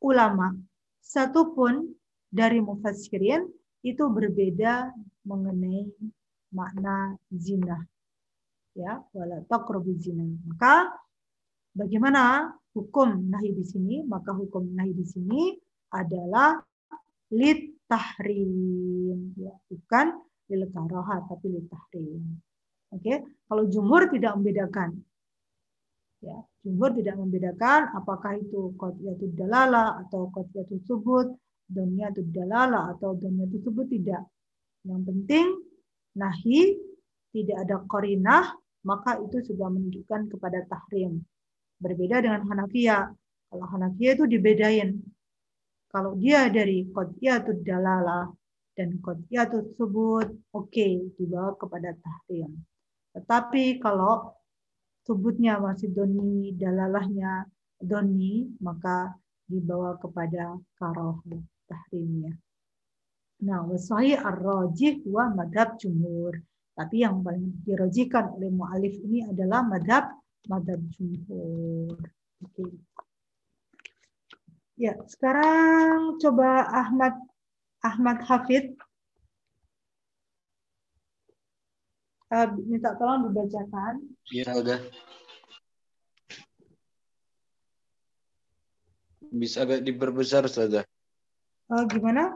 ulama, 0.00 0.54
satupun 1.02 1.92
dari 2.30 2.62
mufassirin 2.62 3.46
itu 3.84 4.04
berbeda 4.08 4.90
mengenai 5.28 5.86
makna 6.54 7.18
zina 7.30 7.78
ya 8.74 9.02
wala 9.14 9.42
taqrabu 9.46 9.94
zina. 9.98 10.26
Maka 10.50 10.90
bagaimana 11.74 12.50
hukum 12.74 13.30
nahi 13.30 13.54
di 13.54 13.64
sini? 13.64 13.96
Maka 14.02 14.34
hukum 14.34 14.74
nahi 14.74 14.92
di 14.92 15.06
sini 15.06 15.42
adalah 15.94 16.58
lit 17.34 17.60
tahrim, 17.90 19.34
ya, 19.34 19.52
bukan 19.66 20.06
lil 20.50 20.62
karoha 20.70 21.26
tapi 21.26 21.46
lit 21.50 21.66
tahrim. 21.66 22.38
Oke, 22.94 23.26
kalau 23.50 23.66
jumhur 23.66 24.06
tidak 24.14 24.38
membedakan. 24.38 24.94
Ya, 26.22 26.38
jumhur 26.62 26.94
tidak 26.94 27.18
membedakan 27.18 27.92
apakah 27.92 28.38
itu 28.38 28.72
qatiyatud 28.78 29.34
dalala 29.34 29.98
atau 30.06 30.30
qatiyatud 30.30 30.80
subut, 30.86 31.34
doniyatud 31.68 32.30
dalala 32.30 32.94
atau 32.96 33.18
doniyatud 33.18 33.60
subut 33.66 33.90
tidak. 33.90 34.24
Yang 34.86 35.02
penting 35.10 35.46
nahi 36.14 36.78
tidak 37.34 37.56
ada 37.66 37.82
korinah 37.90 38.54
maka 38.84 39.16
itu 39.18 39.40
sudah 39.52 39.72
menunjukkan 39.72 40.28
kepada 40.30 40.60
tahrim. 40.68 41.24
Berbeda 41.80 42.20
dengan 42.20 42.44
Hanafiyah. 42.46 43.04
Kalau 43.50 43.66
Hanafiyah 43.72 44.12
itu 44.14 44.24
dibedain. 44.28 45.00
Kalau 45.94 46.18
dia 46.18 46.50
dari 46.50 46.90
qadiyatut 46.90 47.62
dalalah 47.62 48.26
dan 48.74 48.98
qadiyatut 48.98 49.78
subut, 49.78 50.26
oke, 50.50 50.74
okay, 50.74 51.06
dibawa 51.14 51.54
kepada 51.54 51.94
tahrim. 51.94 52.50
Tetapi 53.14 53.78
kalau 53.78 54.34
subutnya 55.06 55.62
masih 55.62 55.94
doni, 55.94 56.50
dalalahnya 56.58 57.46
doni, 57.78 58.58
maka 58.58 59.14
dibawa 59.46 59.94
kepada 60.02 60.58
karoh 60.74 61.22
tahrimnya. 61.70 62.34
Nah, 63.46 63.62
wasai 63.62 64.18
ar-rajih 64.18 65.06
wa 65.06 65.30
madhab 65.30 65.78
jumhur. 65.78 66.42
Tapi 66.74 67.06
yang 67.06 67.22
paling 67.22 67.62
dirojikan 67.62 68.34
oleh 68.34 68.50
mu'alif 68.50 68.98
ini 68.98 69.30
adalah 69.30 69.62
madhab 69.62 70.10
madhab 70.50 70.82
jumhur. 70.90 71.94
Oke. 72.42 72.66
Ya, 74.74 74.98
sekarang 75.06 76.18
coba 76.18 76.66
Ahmad 76.66 77.14
Ahmad 77.78 78.26
Hafid 78.26 78.74
uh, 82.34 82.48
minta 82.66 82.98
tolong 82.98 83.30
dibacakan. 83.30 84.02
Iya, 84.34 84.50
udah. 84.58 84.80
Bisa 89.30 89.62
agak 89.62 89.86
diperbesar 89.86 90.50
saja. 90.50 90.82
Uh, 91.70 91.86
gimana? 91.86 92.34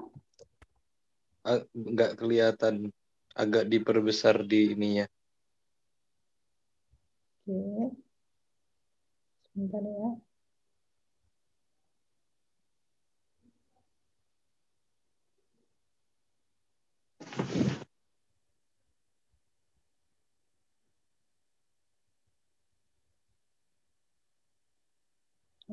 Enggak 1.75 2.23
kelihatan 2.23 2.95
agak 3.35 3.67
diperbesar 3.67 4.47
di 4.47 4.79
ininya. 4.79 5.07
Oke. 7.47 7.99
Sebentar 9.51 9.83
ya. 9.83 10.28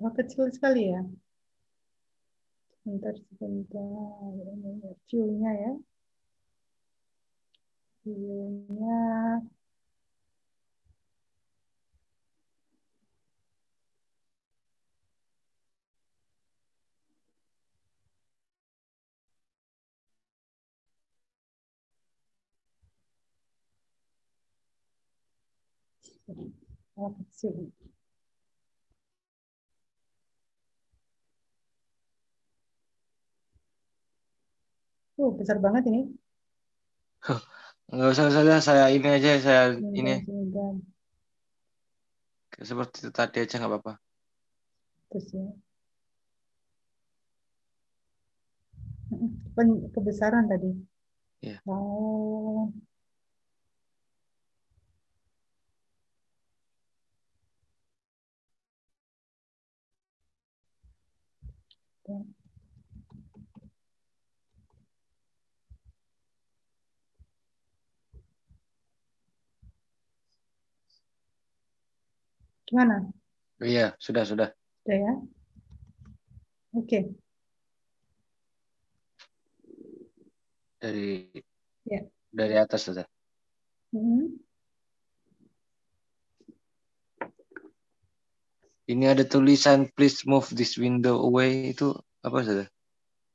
Oh, 0.06 0.14
kecil 0.14 0.46
sekali 0.54 0.94
ya. 0.94 1.02
Sebentar, 2.78 3.16
sebentar. 3.26 3.82
Ini 4.54 4.94
view-nya 5.10 5.52
ya 5.64 5.72
Oh, 26.98 27.12
kecil. 27.18 27.72
Oh, 35.16 35.32
besar 35.32 35.58
banget 35.64 35.88
ini. 35.88 36.12
Enggak 37.92 38.10
usah 38.12 38.28
saja 38.34 38.56
saya 38.60 38.86
ini 38.92 39.08
aja 39.08 39.30
saya 39.40 39.64
ini. 39.80 40.26
Seperti 42.56 42.96
itu 43.04 43.12
tadi 43.12 43.38
aja 43.44 43.56
nggak 43.60 43.72
apa-apa. 43.72 43.94
Terus 45.12 45.28
ya. 45.32 45.48
Kebesaran 49.96 50.52
tadi. 50.52 50.72
Iya. 51.40 51.64
Oh. 51.64 52.74
Gimana? 72.66 73.06
Iya, 73.62 73.94
sudah, 74.02 74.26
sudah. 74.26 74.50
Sudah 74.82 74.98
ya? 74.98 75.14
Oke. 76.76 77.00
Dari 80.82 81.30
ya. 81.88 82.02
dari 82.34 82.56
atas 82.60 82.90
sudah. 82.90 83.06
Hmm. 83.96 84.38
Ini 88.86 89.18
ada 89.18 89.26
tulisan 89.26 89.90
please 89.98 90.22
move 90.30 90.46
this 90.54 90.78
window 90.78 91.18
away 91.26 91.74
itu 91.74 91.96
apa 92.22 92.38
sudah? 92.46 92.68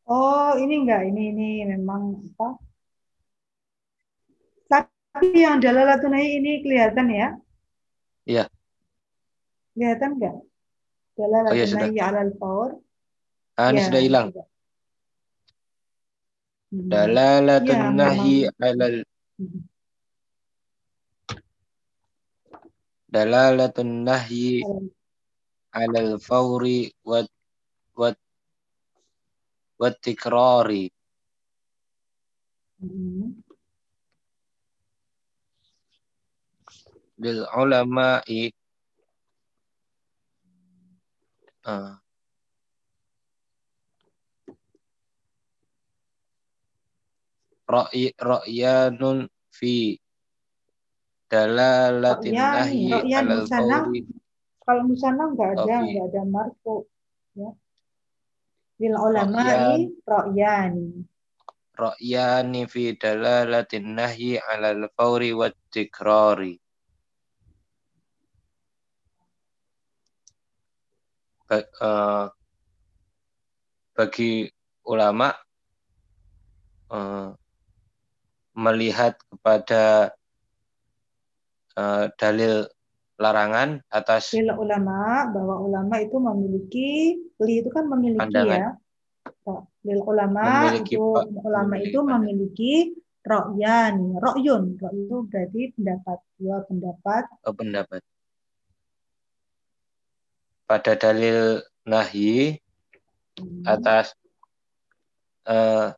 Oh, 0.07 0.55
ini 0.59 0.87
enggak, 0.87 1.07
ini 1.11 1.35
ini 1.35 1.49
memang 1.71 2.19
apa? 2.35 2.59
Tapi 4.71 5.43
yang 5.43 5.59
dalalatunai 5.59 6.39
ini 6.39 6.63
kelihatan 6.63 7.11
ya? 7.11 7.29
Kelihatan 9.81 10.21
nggak? 10.21 10.37
Dalalatun 11.17 11.57
oh, 11.57 11.57
ya, 11.57 11.65
sudah. 11.65 11.89
alal 12.05 12.31
faur. 12.37 12.71
Ah, 13.57 13.73
ini 13.73 13.81
ya, 13.81 13.87
sudah 13.89 14.01
hilang. 14.05 14.29
Sudah. 14.29 14.47
Hmm. 16.69 16.89
Dalalatun 16.93 17.81
ya, 17.81 17.89
nahi 17.97 18.37
alal 18.61 18.97
hmm. 19.41 19.61
Dalalatun 23.09 23.93
nahyi 24.05 24.61
alal 25.73 26.21
fauri 26.21 26.93
wa 27.01 27.25
wa 27.97 28.13
wa 29.81 29.89
tikrari. 29.97 30.93
Hmm. 32.85 33.33
Bil 37.17 37.49
ulama'i 37.49 38.60
Uh. 41.61 42.01
Ra'yanun 47.71 49.31
fi 49.55 49.95
dalalatin 51.31 52.35
nahi 52.35 52.91
alal 52.91 53.47
qawli. 53.47 54.03
Kalau 54.67 54.83
musana 54.87 55.31
enggak 55.31 55.55
ada, 55.55 55.75
enggak 55.87 56.07
ada 56.11 56.23
marfu. 56.27 56.87
Ya. 57.39 57.51
Lil 58.83 58.95
ulama'i 58.99 59.87
ra'yani. 60.03 61.07
Ra'yani 61.79 62.67
fi 62.67 62.99
dalalatin 62.99 63.95
nahi 63.95 64.43
alal 64.43 64.91
fawri 64.99 65.31
wa 65.31 65.47
tikrari. 65.71 66.59
Uh, 71.51 72.31
bagi 73.99 74.47
ulama 74.87 75.35
uh, 76.95 77.35
melihat 78.55 79.19
kepada 79.29 80.15
uh, 81.75 82.07
dalil 82.15 82.71
larangan 83.21 83.85
atas 83.93 84.33
dalil 84.33 84.57
ulama 84.57 85.29
bahwa 85.29 85.61
ulama 85.61 86.01
itu 86.01 86.17
memiliki 86.17 86.91
li 87.21 87.55
itu 87.61 87.69
kan 87.69 87.85
memiliki 87.85 88.25
pandangan. 88.25 88.57
ya 88.57 88.69
dalil 89.85 90.01
ulama 90.07 90.45
memiliki, 90.47 90.95
itu 90.97 91.05
ulama 91.45 91.75
memiliki 91.77 91.91
itu 91.91 91.99
memiliki 92.01 92.73
ro'yan 93.21 93.95
ro'yun 94.17 94.81
ro'yun 94.81 95.05
itu 95.05 95.17
berarti 95.29 95.63
pendapat 95.77 96.19
dua 96.41 96.57
pendapat. 96.65 97.23
Oh, 97.45 97.53
pendapat 97.53 98.01
pada 100.71 100.95
dalil 100.95 101.59
nahi 101.83 102.55
Hmm. 103.41 103.67
atas 103.67 104.15
eh, 105.51 105.91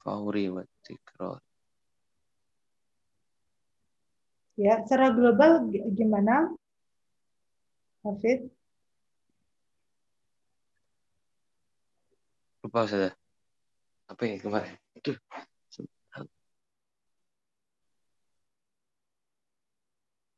fauri 0.00 0.48
wa 0.48 0.64
tikrar. 0.80 1.42
Ya, 4.56 4.80
secara 4.86 5.10
global 5.12 5.68
gimana? 5.92 6.54
Hafid? 8.06 8.48
Lupa 12.62 12.86
saya. 12.88 13.10
Apa 14.08 14.22
ini 14.24 14.38
kemarin? 14.40 14.78
Aduh. 14.96 15.18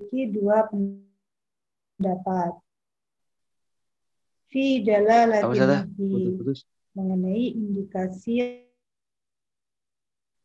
Memiliki 0.07 0.31
dua 0.31 0.67
pendapat. 0.71 2.53
Fi 4.47 4.81
dalalatin 4.87 6.39
mengenai 6.97 7.53
indikasi 7.53 8.63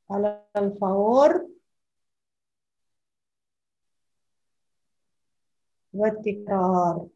alal 0.10 0.68
faur 0.82 1.48
wa 5.96 6.10
tikrar. 6.20 7.08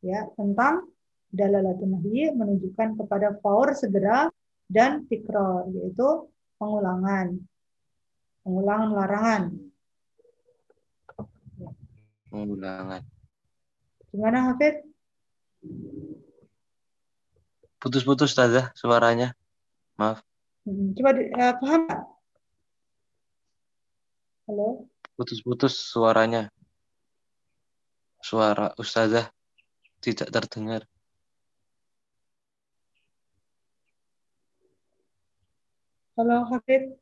Ya, 0.00 0.28
tentang 0.32 0.88
dalalatun 1.28 1.92
nahi 1.98 2.32
menunjukkan 2.32 3.04
kepada 3.04 3.36
faur 3.42 3.76
segera 3.76 4.32
dan 4.70 5.04
tikrar 5.08 5.66
yaitu 5.72 6.30
pengulangan. 6.56 7.36
Pengulangan 8.40 8.90
larangan. 8.96 9.69
Pengulangan. 12.30 13.02
Gimana 14.14 14.38
Hafid? 14.54 14.86
Putus-putus 17.82 18.30
Ustazah 18.30 18.70
suaranya. 18.78 19.34
Maaf. 19.98 20.22
Hmm, 20.62 20.94
Coba 20.94 21.10
eh, 21.18 21.54
paham? 21.58 21.82
Halo? 24.46 24.86
Putus-putus 25.18 25.74
suaranya. 25.74 26.54
Suara 28.22 28.70
Ustazah 28.78 29.26
tidak 29.98 30.30
terdengar. 30.30 30.82
Halo 36.14 36.46
Hafid? 36.46 36.94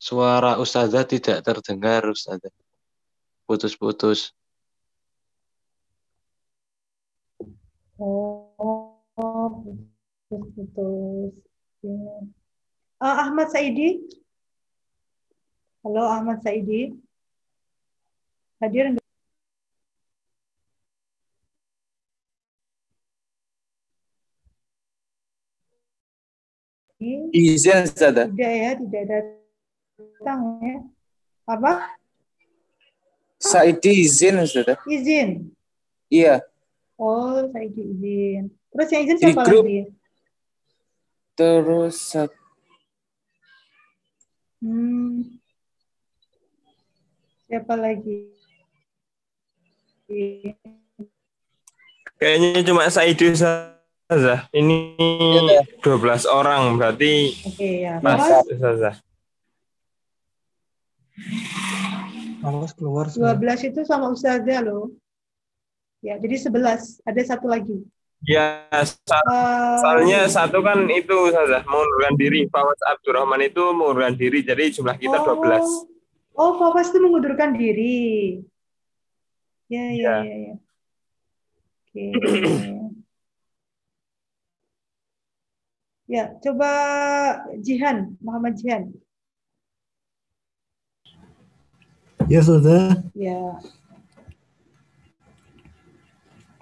Suara 0.00 0.56
Ustazah 0.56 1.04
tidak 1.04 1.44
terdengar 1.44 2.00
Ustazah. 2.08 2.48
Putus-putus. 3.44 4.32
Oh, 8.00 8.96
putus-putus. 10.24 11.36
Ya. 11.84 12.00
Ah, 12.96 13.28
Ahmad 13.28 13.52
Saidi? 13.52 14.00
Halo 15.84 16.08
Ahmad 16.08 16.40
Saidi? 16.40 16.96
Hadir 18.56 18.96
nggak? 18.96 19.08
Izin 27.36 27.84
Ustazah. 27.84 28.32
Tidak 28.32 28.52
ya, 28.64 28.72
tidak 28.80 29.39
datang 30.00 30.40
ya. 30.60 30.76
Apa? 31.44 31.72
Saidi 33.36 34.04
izin 34.04 34.40
Ustazah. 34.40 34.76
Izin. 34.84 35.52
Iya. 36.08 36.44
Oh, 36.94 37.40
Saidi 37.48 37.80
izin. 37.86 38.42
Terus 38.70 38.88
yang 38.88 39.02
izin 39.02 39.16
Di 39.16 39.24
siapa 39.26 39.42
grup. 39.42 39.64
lagi? 39.64 39.80
Terus 41.34 41.96
Hmm. 44.60 45.40
Siapa 47.48 47.74
lagi? 47.74 48.28
Kayaknya 52.20 52.60
cuma 52.62 52.84
Saidi 52.92 53.32
Ustazah. 53.32 54.52
Ini 54.52 54.76
Iya. 55.48 55.62
12 55.80 56.28
orang 56.28 56.76
berarti 56.76 57.32
Oke 57.48 57.88
ya. 57.88 57.96
pas 58.04 58.20
Fawas, 58.20 58.44
Ustazah. 58.46 58.94
Awas 62.40 62.72
keluar 62.72 63.06
12 63.08 63.60
itu 63.68 63.80
sama 63.84 64.08
Ustazah 64.08 64.60
loh. 64.64 64.88
Ya, 66.00 66.16
jadi 66.16 66.40
11. 66.40 67.04
Ada 67.04 67.36
satu 67.36 67.46
lagi. 67.52 67.84
Ya, 68.24 68.64
sa- 68.84 69.20
Eh, 69.20 69.76
soalnya 69.80 70.24
satu 70.28 70.60
kan 70.64 70.88
itu 70.88 71.12
Ustazah 71.12 71.60
mengundurkan 71.64 72.14
diri. 72.16 72.48
Fawaz 72.48 72.80
Abdurrahman 72.88 73.44
itu 73.44 73.60
mengundurkan 73.76 74.16
diri. 74.16 74.40
Jadi 74.40 74.72
jumlah 74.80 74.96
kita 74.96 75.20
12. 75.20 75.88
Oh, 76.32 76.56
Fawas 76.56 76.88
itu 76.88 76.98
mengundurkan 77.00 77.52
diri. 77.52 78.40
Ya, 79.68 79.84
ya, 79.92 80.00
Ya. 80.00 80.14
ya, 80.24 80.36
ya. 80.48 80.54
Oke. 81.84 82.04
Ya, 86.10 86.34
coba 86.42 86.70
Jihan, 87.62 88.18
Muhammad 88.18 88.58
Jihan. 88.58 88.90
Ya 92.30 92.40
sudah. 92.46 93.02
Ya. 93.18 93.58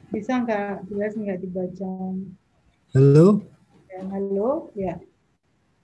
Bisa 0.08 0.40
nggak? 0.40 0.88
Jelas 0.88 1.12
nggak 1.12 1.38
dibaca? 1.44 1.92
Halo. 2.96 3.44
Ya, 3.92 4.00
halo, 4.08 4.72
ya. 4.72 4.96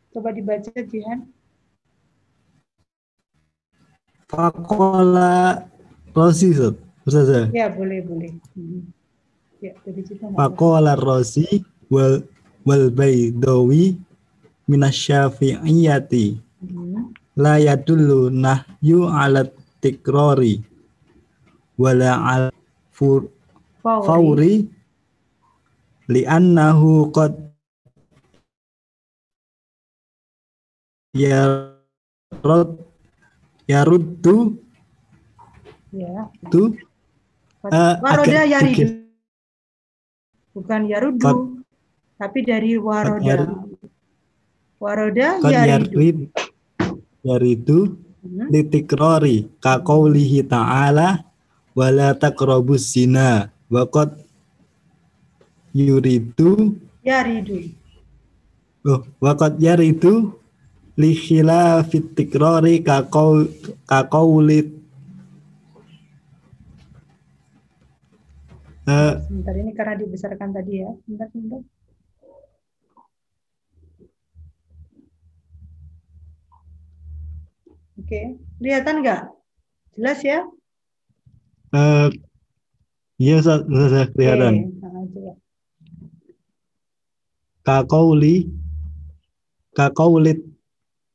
Coba 0.09 0.33
dibaca 0.33 0.73
Jihan. 0.73 1.29
Fakola 4.33 5.69
Rosi 6.17 6.57
Ustaz. 6.57 6.81
Ustazah. 7.05 7.53
Ya, 7.53 7.69
boleh, 7.69 8.01
boleh. 8.01 8.33
Hmm. 8.57 8.89
Ya. 9.61 9.77
Fakola 10.33 10.97
Rosi 10.97 11.61
wal 11.93 12.25
wal 12.65 12.89
Baidawi 12.89 14.01
minasyafi'iyati 14.65 16.41
Hmm. 16.65 17.13
la 17.37 17.61
yadullu 17.61 18.33
nahyu 18.33 19.05
ala 19.05 19.45
tikrori 19.85 20.65
wala 21.77 22.13
al 22.25 22.45
fur 22.97 23.29
Fauri. 23.85 24.07
fauri 24.09 24.55
li'annahu 26.09 27.13
qad 27.13 27.33
yarud 31.15 32.71
yaruddu 33.69 34.37
Ya. 35.95 36.27
tu 36.51 36.75
Eh, 37.65 37.97
Waroda 38.05 38.45
yaridu. 38.45 39.09
Bukan 40.53 40.85
yarudu, 40.85 41.17
Qad- 41.17 41.65
tapi 42.21 42.45
dari 42.45 42.77
waroda. 42.77 43.49
Waroda 44.77 45.41
yaridu. 45.41 45.97
yarid 45.97 46.19
yaridu. 47.25 47.79
Litikrori 48.53 49.47
ka 49.61 49.81
qaulihi 49.85 50.41
ta'ala 50.49 51.25
wala 51.77 52.09
taqrabus 52.17 52.95
zina 52.95 53.51
wa 53.71 53.83
qad 53.89 54.15
yuridu 55.75 56.79
Yaridu. 57.05 57.69
oh 58.89 59.05
wa 59.21 59.33
qad 59.37 59.59
yaridu 59.61 60.33
li 60.97 61.11
khilafit 61.13 62.15
tikrori 62.17 62.81
ka 62.81 63.05
qaul 63.11 63.51
ka 63.89 64.07
qauli 64.09 64.73
Eh, 68.85 69.13
Sebentar 69.17 69.57
ini 69.57 69.73
karena 69.73 69.97
dibesarkan 69.97 70.53
tadi 70.53 70.85
ya. 70.85 70.93
Sebentar, 71.09 71.25
sebentar. 71.33 71.61
Oke, 77.95 78.21
kelihatan 78.59 79.01
nggak? 79.03 79.23
Jelas 79.95 80.21
ya? 80.27 80.43
eh, 81.75 82.09
iya 83.23 83.39
Ustazah, 83.39 84.11
kelihatan 84.15 84.55
Oke, 84.67 84.83
nah, 84.83 85.05
coba. 85.11 85.33
ka 87.65 87.77
qauli 87.89 88.51
ka 89.75 89.87
qaulit 89.95 90.43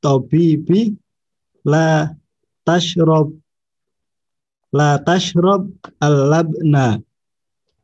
tabibi 0.01 0.95
la 1.67 2.15
tashrab 2.65 3.29
la 4.71 4.97
tashrab 5.03 5.67
al-labna 6.01 7.03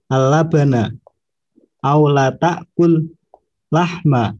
al-labana 0.10 0.96
aw 1.84 2.02
la 2.10 2.32
ta'kul 2.34 3.06
lahma 3.70 4.34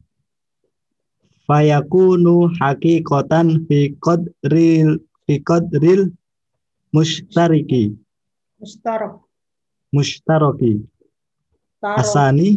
fayakunu 1.46 2.50
haqiqatan 2.58 3.64
fi 3.66 3.78
qadril 4.04 4.98
fi 5.26 5.34
qadril 5.48 6.02
mustariki 6.94 7.94
Mustarok. 8.60 9.14
mustaraki 9.94 10.72
Taroki. 11.80 12.00
asani 12.00 12.48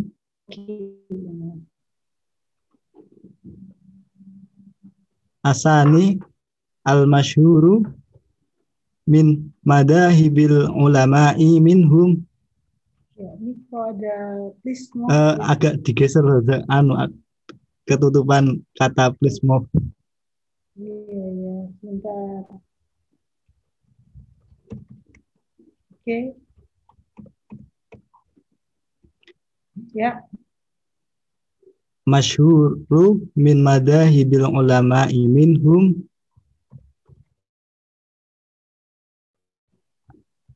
asani 5.44 6.20
al 6.86 7.06
masyhuru 7.08 7.84
min 9.08 9.52
madahibil 9.66 10.70
ulama'i 10.74 11.60
minhum 11.62 12.24
Ya, 13.20 13.36
ini 13.36 13.52
kalau 13.68 13.92
ada 13.92 14.16
please 14.64 14.88
no. 14.96 15.12
Eh, 15.12 15.36
agak 15.44 15.84
digeser 15.84 16.24
anu 16.72 16.96
ketutupan 17.90 18.62
kata 18.78 19.10
please 19.18 19.42
move 19.42 19.66
Iya, 20.80 21.26
iya, 21.36 21.56
sebentar. 21.76 22.44
Oke. 25.92 26.40
Ya, 29.92 30.24
masyhuru 32.10 33.22
min 33.38 33.62
madahibil 33.62 34.50
ulama'i 34.50 35.30
minhum 35.30 36.02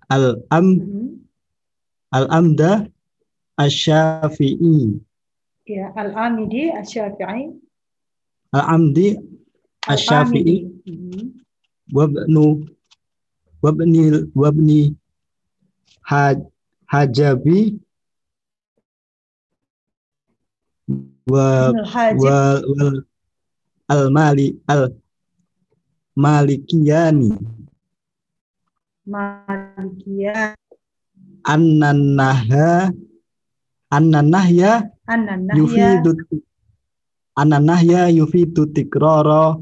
al 0.10 0.42
am 0.50 0.68
mhm. 0.82 1.06
al 2.10 2.26
amda 2.34 2.72
asy-syafi'i 3.62 4.98
ya 5.66 5.94
Al-Amidi, 5.96 6.72
Asy-Syafi'i, 6.72 7.56
al 8.54 8.64
amdi 8.76 9.16
asy-syafi'i. 9.90 10.56
Mhm. 10.86 11.32
wabnu 11.96 12.68
wabni 13.64 14.04
wabni 14.36 14.80
haj, 16.06 16.38
hajabi. 16.92 17.80
Wa 21.32 21.72
wal 22.20 23.00
al 23.88 24.04
mali 24.12 24.60
al 24.68 24.92
malikiyani. 26.20 27.32
Malikiyah, 29.08 30.52
annan 31.48 32.20
naha 32.20 32.92
annan 35.08 35.50
nahya 35.50 35.58
An-Nahya, 35.58 35.90
yufidu 36.00 36.12
annan 37.36 37.64
nahya 37.66 38.02
yufidu 38.12 38.64
tikrara 38.72 39.58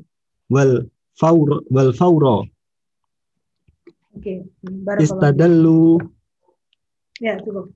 wal 0.50 0.74
faur 1.18 1.66
wal 1.72 1.92
faura 1.94 2.46
Oke, 4.12 4.44
barakallahu. 4.60 5.08
istadallu 5.08 5.84
Ya, 7.22 7.38
cukup. 7.38 7.70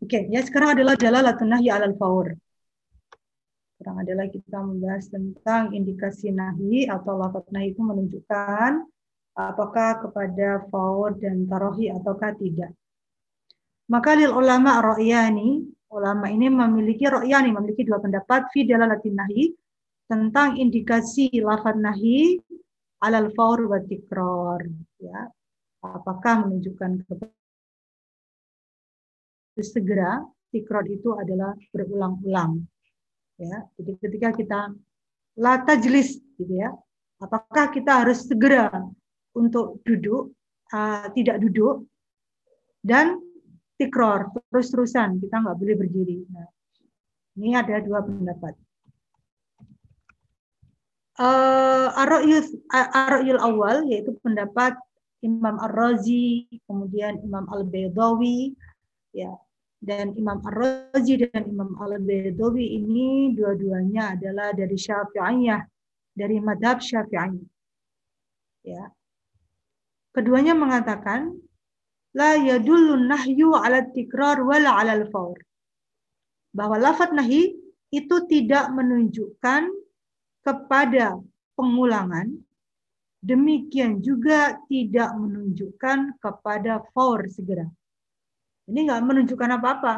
Oke, 0.00 0.24
ya 0.32 0.40
sekarang 0.40 0.80
adalah 0.80 0.96
dalalatun 0.96 1.52
nahyi 1.52 1.68
alal 1.68 1.92
faur. 2.00 2.32
Sekarang 3.76 4.00
adalah 4.00 4.24
kita 4.32 4.58
membahas 4.64 5.04
tentang 5.12 5.76
indikasi 5.76 6.32
nahi 6.32 6.88
atau 6.88 7.20
lafaz 7.20 7.44
nahi 7.52 7.76
itu 7.76 7.84
menunjukkan 7.84 8.88
apakah 9.36 10.00
kepada 10.00 10.64
faur 10.72 11.12
dan 11.20 11.44
tarohi 11.44 11.92
ataukah 11.92 12.32
tidak. 12.40 12.72
Maka 13.92 14.16
lil 14.16 14.32
ulama 14.32 14.80
ra'yani, 14.80 15.68
ulama 15.88 16.28
ini 16.28 16.52
memiliki 16.52 17.08
ra'yani, 17.08 17.52
memiliki 17.52 17.84
dua 17.84 17.98
pendapat 18.00 18.48
fi 18.52 18.68
dalalatin 18.68 19.16
nahi 19.16 19.52
tentang 20.08 20.56
indikasi 20.56 21.32
lafaz 21.40 21.76
nahi 21.76 22.40
alal 23.04 23.32
faur 23.32 23.68
wa 23.68 23.78
tikrar 23.80 24.62
ya. 25.00 25.28
Apakah 25.78 26.48
menunjukkan 26.48 27.06
segera 29.62 30.22
tikror 30.50 30.86
itu 30.88 31.12
adalah 31.14 31.52
berulang-ulang 31.74 32.62
ya 33.38 33.58
jadi 33.78 33.92
ketika 34.02 34.28
kita 34.34 34.60
la 35.38 35.62
tajlis 35.62 36.18
gitu 36.38 36.54
ya 36.58 36.74
apakah 37.22 37.70
kita 37.70 38.02
harus 38.02 38.26
segera 38.26 38.70
untuk 39.34 39.78
duduk 39.86 40.34
uh, 40.74 41.06
tidak 41.14 41.38
duduk 41.42 41.86
dan 42.82 43.18
tikror 43.78 44.34
terus-terusan 44.50 45.22
kita 45.22 45.38
nggak 45.38 45.56
boleh 45.56 45.76
berdiri 45.78 46.18
nah, 46.28 46.50
ini 47.38 47.54
ada 47.54 47.78
dua 47.80 48.02
pendapat 48.02 48.54
uh, 51.22 51.88
ar-ra'yul 51.94 52.42
ar-ra'yul 52.74 53.40
awal 53.40 53.86
yaitu 53.86 54.12
pendapat 54.20 54.74
Imam 55.18 55.58
Ar-Razi 55.58 56.46
kemudian 56.66 57.18
Imam 57.26 57.46
Al-Baydawi 57.50 58.54
ya 59.10 59.34
dan 59.78 60.14
Imam 60.18 60.42
Ar-Razi 60.42 61.26
dan 61.30 61.46
Imam 61.46 61.78
Al-Baydawi 61.78 62.82
ini 62.82 63.34
dua-duanya 63.34 64.18
adalah 64.18 64.50
dari 64.50 64.74
Syafi'iyah, 64.74 65.62
dari 66.18 66.42
madhab 66.42 66.82
Syafi'iyah. 66.82 67.46
Ya. 68.66 68.90
Keduanya 70.10 70.58
mengatakan 70.58 71.38
la 72.14 72.38
yadullu 72.38 72.96
nahyu 73.04 73.52
'ala 73.52 73.84
tikrar 73.92 74.40
wala 74.40 74.78
'ala 74.78 74.92
al-faur. 75.02 75.36
Bahwa 76.54 76.76
lafaz 76.80 77.12
nahi 77.12 77.52
itu 77.92 78.16
tidak 78.28 78.68
menunjukkan 78.72 79.68
kepada 80.44 81.20
pengulangan 81.56 82.32
demikian 83.18 83.98
juga 83.98 84.56
tidak 84.70 85.10
menunjukkan 85.18 86.22
kepada 86.22 86.86
faur 86.94 87.26
segera. 87.26 87.66
Ini 88.68 88.78
nggak 88.86 89.02
menunjukkan 89.02 89.50
apa-apa. 89.58 89.94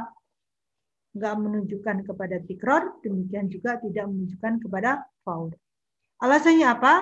Nggak 1.10 1.34
menunjukkan 1.42 1.96
kepada 2.06 2.36
tikror, 2.46 3.02
demikian 3.02 3.50
juga 3.50 3.76
tidak 3.82 4.06
menunjukkan 4.06 4.62
kepada 4.62 5.02
faul. 5.26 5.50
Alasannya 6.22 6.66
apa? 6.70 6.94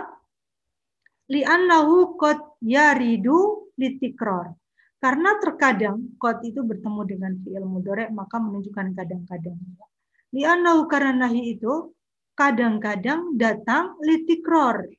Li'annahu 1.29 2.17
qad 2.17 2.41
yaridu 2.65 3.69
litikror. 3.77 4.57
Karena 4.99 5.39
terkadang 5.39 6.19
qad 6.19 6.43
itu 6.43 6.59
bertemu 6.67 7.01
dengan 7.07 7.33
fi'il 7.39 7.63
mudhari 7.63 8.11
maka 8.11 8.43
menunjukkan 8.43 8.99
kadang-kadang. 8.99 9.59
Li'annahu 10.35 10.91
karena 10.91 11.27
nahi 11.27 11.55
itu 11.55 11.95
kadang-kadang 12.35 13.39
datang 13.39 13.95
litikror. 14.03 14.91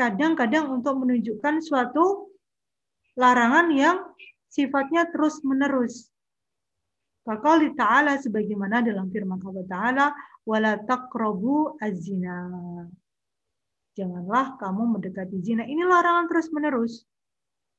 Kadang-kadang 0.00 0.72
untuk 0.72 1.04
menunjukkan 1.04 1.60
suatu 1.60 2.32
larangan 3.20 3.68
yang 3.76 4.00
sifatnya 4.48 5.04
terus 5.12 5.44
menerus. 5.44 6.08
Fakali 7.22 7.76
ta'ala 7.76 8.18
sebagaimana 8.18 8.82
dalam 8.82 9.06
firman 9.12 9.38
Allah 9.44 9.66
Ta'ala, 9.68 10.06
wala 10.42 10.74
taqrabu 10.82 11.78
az-zina. 11.78 12.50
Janganlah 13.92 14.56
kamu 14.58 14.96
mendekati 14.98 15.38
zina. 15.44 15.62
Ini 15.68 15.84
larangan 15.84 16.26
terus 16.26 16.48
menerus. 16.50 17.04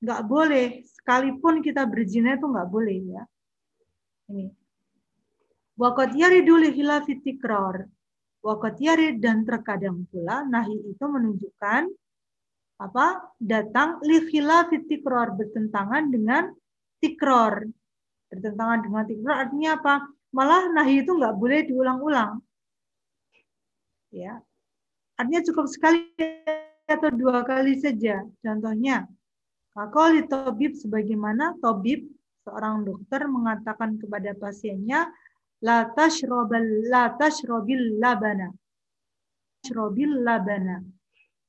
Nggak 0.03 0.21
boleh. 0.27 0.83
Sekalipun 0.83 1.63
kita 1.63 1.87
berzina 1.87 2.35
itu 2.35 2.43
nggak 2.43 2.67
boleh 2.67 2.97
ya. 3.07 3.23
Ini. 4.35 4.51
Waqad 5.79 6.11
yaridu 6.13 6.59
tikrar. 7.23 7.87
Waqad 8.43 8.75
yarid 8.83 9.23
dan 9.23 9.47
terkadang 9.47 10.03
pula 10.11 10.43
nahi 10.43 10.75
itu 10.91 11.05
menunjukkan 11.07 11.87
apa 12.83 13.31
datang 13.39 14.03
li 14.03 14.27
khilafi 14.27 14.83
tikrar 14.83 15.31
bertentangan 15.31 16.11
dengan 16.11 16.51
tikror. 16.99 17.63
Bertentangan 18.27 18.79
dengan 18.83 19.03
tikror 19.07 19.35
artinya 19.39 19.71
apa? 19.79 19.93
Malah 20.35 20.67
nahi 20.75 20.99
itu 20.99 21.15
nggak 21.15 21.35
boleh 21.39 21.63
diulang-ulang. 21.63 22.43
Ya. 24.11 24.43
Artinya 25.15 25.41
cukup 25.47 25.65
sekali 25.71 26.11
atau 26.89 27.09
dua 27.15 27.45
kali 27.47 27.79
saja. 27.79 28.21
Contohnya, 28.43 29.07
di 29.73 30.21
tobib 30.29 30.77
sebagaimana 30.77 31.57
tobib 31.57 32.05
seorang 32.45 32.85
dokter 32.85 33.25
mengatakan 33.25 33.97
kepada 33.97 34.37
pasiennya 34.37 35.09
la 35.65 35.89
tashrobal 35.97 36.85
la 36.91 37.09
tashrobil 37.17 37.97
labana. 37.97 38.53
Tashrobil 39.63 40.21
labana. 40.21 40.85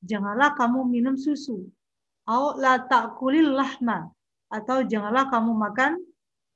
Janganlah 0.01 0.57
kamu 0.57 0.89
minum 0.89 1.13
susu. 1.17 1.69
Au 2.25 2.57
la 2.57 2.81
ta'kulil 2.81 3.53
lahma 3.53 4.09
atau 4.49 4.81
janganlah 4.81 5.29
kamu 5.29 5.53
makan 5.53 6.01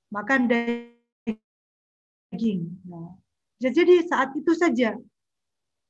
makan 0.10 0.50
daging. 0.50 0.90
Nah, 2.90 3.14
jadi 3.62 4.02
saat 4.10 4.34
itu 4.34 4.58
saja, 4.58 4.98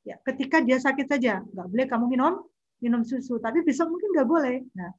ya 0.04 0.16
ketika 0.28 0.60
dia 0.60 0.76
sakit 0.84 1.08
saja, 1.08 1.40
nggak 1.40 1.68
boleh 1.72 1.88
kamu 1.88 2.12
minum 2.12 2.44
minum 2.84 3.08
susu. 3.08 3.40
Tapi 3.40 3.64
besok 3.64 3.88
mungkin 3.96 4.12
nggak 4.12 4.28
boleh. 4.28 4.60
Nah, 4.76 4.92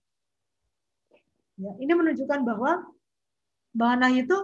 ya, 1.61 1.73
ini 1.77 1.93
menunjukkan 1.93 2.41
bahwa 2.43 2.89
bahana 3.77 4.09
itu 4.11 4.35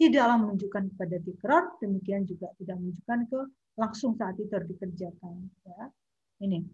tidaklah 0.00 0.36
menunjukkan 0.40 0.96
kepada 0.96 1.16
tikrar, 1.20 1.62
demikian 1.80 2.24
juga 2.24 2.48
tidak 2.56 2.76
menunjukkan 2.80 3.18
ke 3.28 3.40
langsung 3.76 4.16
saat 4.16 4.36
itu 4.40 4.48
dikerjakan. 4.48 5.48
Ya. 5.64 5.92
Ini. 6.40 6.64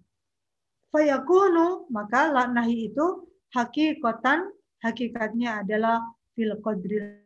Fayakunu 0.94 1.90
maka 1.90 2.30
nahi 2.46 2.90
itu 2.90 3.26
hakikatan 3.50 4.46
hakikatnya 4.78 5.66
adalah 5.66 6.02
fil 6.38 6.54
qadril 6.62 7.18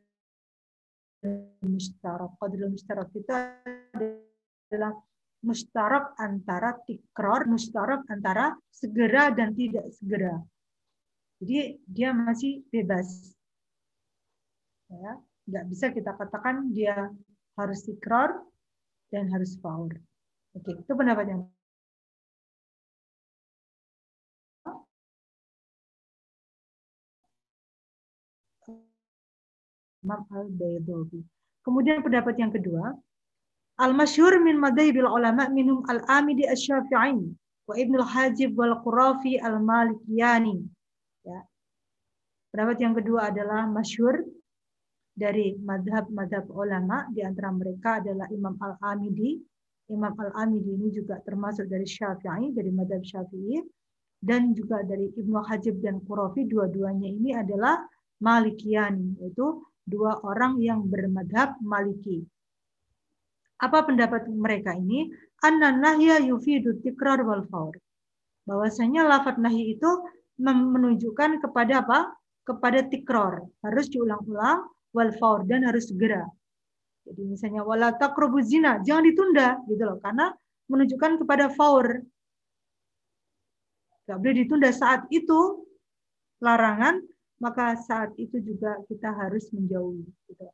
mustarak. 1.64 2.32
Qadril 2.40 2.72
mustarak 2.72 3.12
itu 3.12 3.28
adalah 3.28 4.96
mustarak 5.44 6.16
antara 6.16 6.80
tikror, 6.88 7.44
mustarak 7.44 8.08
antara 8.08 8.56
segera 8.72 9.28
dan 9.32 9.52
tidak 9.52 9.88
segera. 9.92 10.40
Jadi 11.40 11.80
dia 11.88 12.12
masih 12.12 12.60
bebas. 12.68 13.32
Ya, 14.92 15.16
nggak 15.48 15.64
bisa 15.72 15.86
kita 15.88 16.12
katakan 16.20 16.68
dia 16.76 17.08
harus 17.56 17.80
tikror 17.88 18.44
dan 19.08 19.32
harus 19.32 19.56
faur. 19.64 19.96
Oke, 20.52 20.76
itu 20.76 20.92
pendapatnya. 20.92 21.46
Imam 30.00 30.24
Al-Baydawi. 30.32 31.20
Kemudian 31.60 32.00
pendapat 32.00 32.34
yang 32.40 32.52
kedua, 32.52 32.96
Al-masyhur 33.80 34.36
min 34.44 34.60
madhahibil 34.60 35.08
ulama 35.08 35.48
minhum 35.48 35.80
al-Amidi 35.88 36.44
asy-Syafi'i 36.44 37.32
wa 37.64 37.74
Ibnu 37.76 37.96
al-Hajib 38.04 38.52
wal 38.52 38.76
Qurafi 38.84 39.40
al-Malikiyani. 39.40 40.79
Ya. 41.26 41.40
Pendapat 42.50 42.76
yang 42.82 42.94
kedua 42.98 43.30
adalah 43.30 43.68
masyhur 43.70 44.26
dari 45.14 45.54
madhab-madhab 45.60 46.48
ulama 46.50 47.06
di 47.12 47.22
antara 47.22 47.52
mereka 47.52 48.02
adalah 48.02 48.26
Imam 48.32 48.56
Al-Amidi. 48.58 49.38
Imam 49.90 50.14
Al-Amidi 50.14 50.70
ini 50.74 50.88
juga 50.90 51.18
termasuk 51.22 51.66
dari 51.66 51.86
Syafi'i, 51.86 52.54
dari 52.54 52.70
madhab 52.70 53.02
Syafi'i 53.02 53.58
dan 54.20 54.52
juga 54.52 54.84
dari 54.84 55.08
Ibnu 55.16 55.40
Hajib 55.40 55.80
dan 55.80 55.98
Qurafi 56.04 56.44
dua-duanya 56.44 57.08
ini 57.08 57.32
adalah 57.32 57.80
Malikiyani 58.20 59.16
yaitu 59.16 59.64
dua 59.88 60.20
orang 60.22 60.60
yang 60.60 60.84
bermadhab 60.84 61.56
Maliki. 61.64 62.20
Apa 63.60 63.84
pendapat 63.84 64.28
mereka 64.28 64.76
ini? 64.76 65.08
Anna 65.40 65.72
nahya 65.72 66.20
yufidu 66.20 66.80
tikrar 66.84 67.24
wal 67.24 67.44
faur. 67.48 67.72
Bahwasanya 68.44 69.08
lafat 69.08 69.40
nahi 69.40 69.76
itu 69.76 69.90
menunjukkan 70.40 71.44
kepada 71.44 71.84
apa? 71.84 72.16
Kepada 72.42 72.82
tikror. 72.88 73.44
Harus 73.60 73.86
diulang-ulang 73.92 74.66
wal 74.96 75.12
faur 75.20 75.46
dan 75.46 75.62
harus 75.68 75.92
segera. 75.92 76.26
Jadi 77.06 77.22
misalnya 77.26 77.62
wala 77.64 77.94
taqrabu 77.96 78.42
zina, 78.44 78.82
jangan 78.84 79.06
ditunda 79.06 79.48
gitu 79.70 79.82
loh 79.82 79.98
karena 80.02 80.32
menunjukkan 80.68 81.20
kepada 81.24 81.46
faur. 81.52 82.02
Gak 84.06 84.18
boleh 84.18 84.36
ditunda 84.42 84.70
saat 84.74 85.06
itu 85.14 85.64
larangan 86.42 86.98
maka 87.40 87.72
saat 87.80 88.12
itu 88.20 88.36
juga 88.44 88.76
kita 88.86 89.08
harus 89.16 89.48
menjauhi. 89.50 90.04
Gitu. 90.28 90.44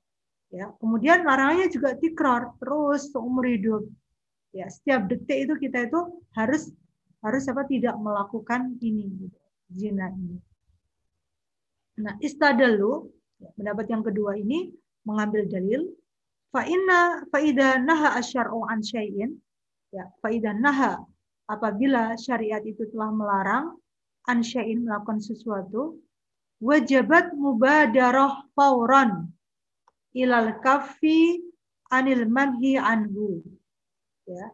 Ya, 0.54 0.70
kemudian 0.78 1.26
larangannya 1.26 1.66
juga 1.68 1.98
tikror 1.98 2.54
terus 2.62 3.10
seumur 3.10 3.42
hidup. 3.42 3.82
Ya, 4.54 4.70
setiap 4.70 5.10
detik 5.10 5.50
itu 5.50 5.54
kita 5.58 5.90
itu 5.90 6.00
harus 6.38 6.70
harus 7.20 7.44
apa 7.50 7.66
tidak 7.66 7.98
melakukan 7.98 8.78
ini 8.78 9.10
gitu, 9.26 9.38
zina 9.72 10.10
ini. 10.12 10.38
Nah, 12.02 12.14
istadalu 12.20 13.09
ya, 13.40 13.48
pendapat 13.56 13.86
yang 13.88 14.02
kedua 14.05 14.36
ini 14.36 14.70
mengambil 15.09 15.48
dalil 15.48 15.88
fa 16.52 16.66
inna 16.68 17.24
faida 17.32 17.80
naha 17.80 18.20
asyar'u 18.20 18.68
an 18.68 18.84
syai'in 18.84 19.32
ya 19.94 20.05
faida 20.20 20.52
naha 20.52 21.01
apabila 21.48 22.18
syariat 22.20 22.60
itu 22.66 22.84
telah 22.93 23.10
melarang 23.14 23.78
an 24.28 24.44
syai'in 24.44 24.84
melakukan 24.84 25.22
sesuatu 25.22 25.97
wajabat 26.60 27.32
mubadarah 27.36 28.44
fauran 28.52 29.30
ilal 30.16 30.56
kafi 30.64 31.44
anil 31.93 32.24
manhi 32.26 32.80
anhu. 32.80 33.44
Ya. 34.26 34.51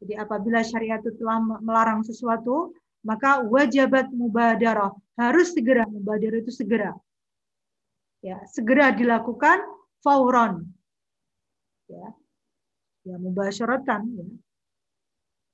Jadi 0.00 0.14
apabila 0.16 0.62
syariat 0.62 1.00
itu 1.02 1.12
telah 1.18 1.40
melarang 1.60 2.04
sesuatu, 2.04 2.72
maka 3.06 3.46
wajabat 3.46 4.10
mubadarah 4.10 4.90
harus 5.14 5.54
segera 5.54 5.86
mubadarah 5.86 6.42
itu 6.42 6.50
segera. 6.50 6.90
Ya, 8.18 8.42
segera 8.50 8.90
dilakukan 8.90 9.62
fauran. 10.02 10.66
Ya. 11.86 12.10
Ya 13.06 13.16
mubasyaratan 13.22 14.02
ya. 14.18 14.26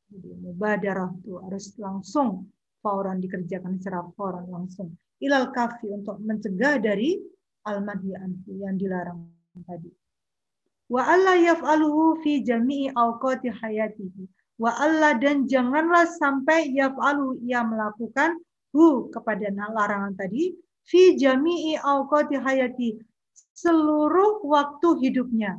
Jadi 0.08 0.30
mubadarah 0.40 1.12
itu 1.20 1.36
harus 1.44 1.76
langsung 1.76 2.48
fauran 2.80 3.20
dikerjakan 3.20 3.76
secara 3.76 4.08
fauran 4.16 4.48
langsung. 4.48 4.96
Ilal 5.20 5.52
kafi 5.52 5.92
untuk 5.92 6.16
mencegah 6.24 6.80
dari 6.80 7.20
al-manhi 7.68 8.16
yang 8.48 8.80
dilarang 8.80 9.28
tadi. 9.68 9.92
Wa 10.88 11.08
alla 11.12 11.36
yaf'aluhu 11.36 12.24
fi 12.24 12.40
jami'i 12.40 12.92
awqati 12.92 13.52
hayatihi. 13.52 14.24
Wa 14.62 14.70
alla 14.78 15.18
dan 15.18 15.50
janganlah 15.50 16.06
sampai 16.06 16.70
yaf'alu 16.70 17.42
ia 17.42 17.66
melakukan 17.66 18.38
hu 18.70 19.10
kepada 19.10 19.50
larangan 19.50 20.14
tadi 20.14 20.54
fi 20.86 21.18
jami'i 21.18 21.74
awqati 21.82 22.38
hayati 22.38 23.02
seluruh 23.58 24.46
waktu 24.46 24.88
hidupnya. 25.02 25.58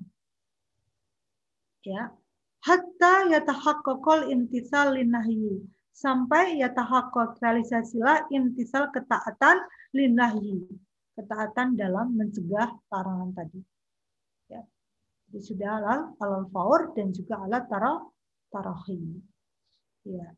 Ya. 1.83 2.15
Hatta 2.63 3.27
yatahaqqaqal 3.27 4.31
intisal 4.31 4.95
linahyi 4.95 5.67
sampai 5.93 6.57
ya 6.57 6.73
tahakot 6.73 7.37
realisasilah 7.37 8.25
intisal 8.33 8.89
ketaatan 8.89 9.61
linahi 9.93 10.65
ketaatan 11.13 11.77
dalam 11.77 12.17
mencegah 12.17 12.73
larangan 12.89 13.29
tadi 13.37 13.61
ya 14.49 14.65
jadi 15.29 15.39
sudah 15.45 15.69
halal 15.77 15.99
halal 16.17 16.43
faur 16.49 16.81
dan 16.97 17.13
juga 17.13 17.45
alat 17.45 17.69
taro 17.69 18.12
tarohi 18.53 19.01
ya 20.05 20.29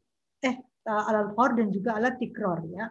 eh 0.48 0.56
alal 0.86 1.34
faur 1.34 1.58
dan 1.58 1.74
juga 1.74 1.98
alat 1.98 2.16
tikror 2.22 2.62
ya. 2.70 2.86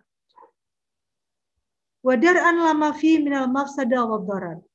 An 2.05 2.57
lama 2.61 2.93
fi 2.93 3.17
minal 3.23 3.49
mafsada 3.49 4.05
wa 4.05 4.21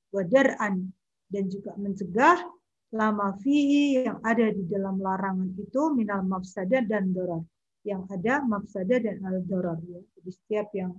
wadar 0.10 0.48
an 0.58 0.90
dan 1.30 1.46
juga 1.46 1.78
mencegah 1.78 2.42
lama 2.90 3.38
fihi 3.38 4.02
yang 4.02 4.18
ada 4.26 4.50
di 4.50 4.66
dalam 4.66 4.98
larangan 4.98 5.54
itu 5.54 5.94
minal 5.94 6.26
mafsada 6.26 6.82
dan 6.82 7.14
doror 7.14 7.46
yang 7.86 8.10
ada 8.10 8.42
mafsada 8.42 8.98
dan 8.98 9.22
al 9.22 9.46
doror 9.46 9.78
ya. 9.86 10.02
Jadi 10.18 10.32
setiap 10.34 10.68
yang 10.74 10.98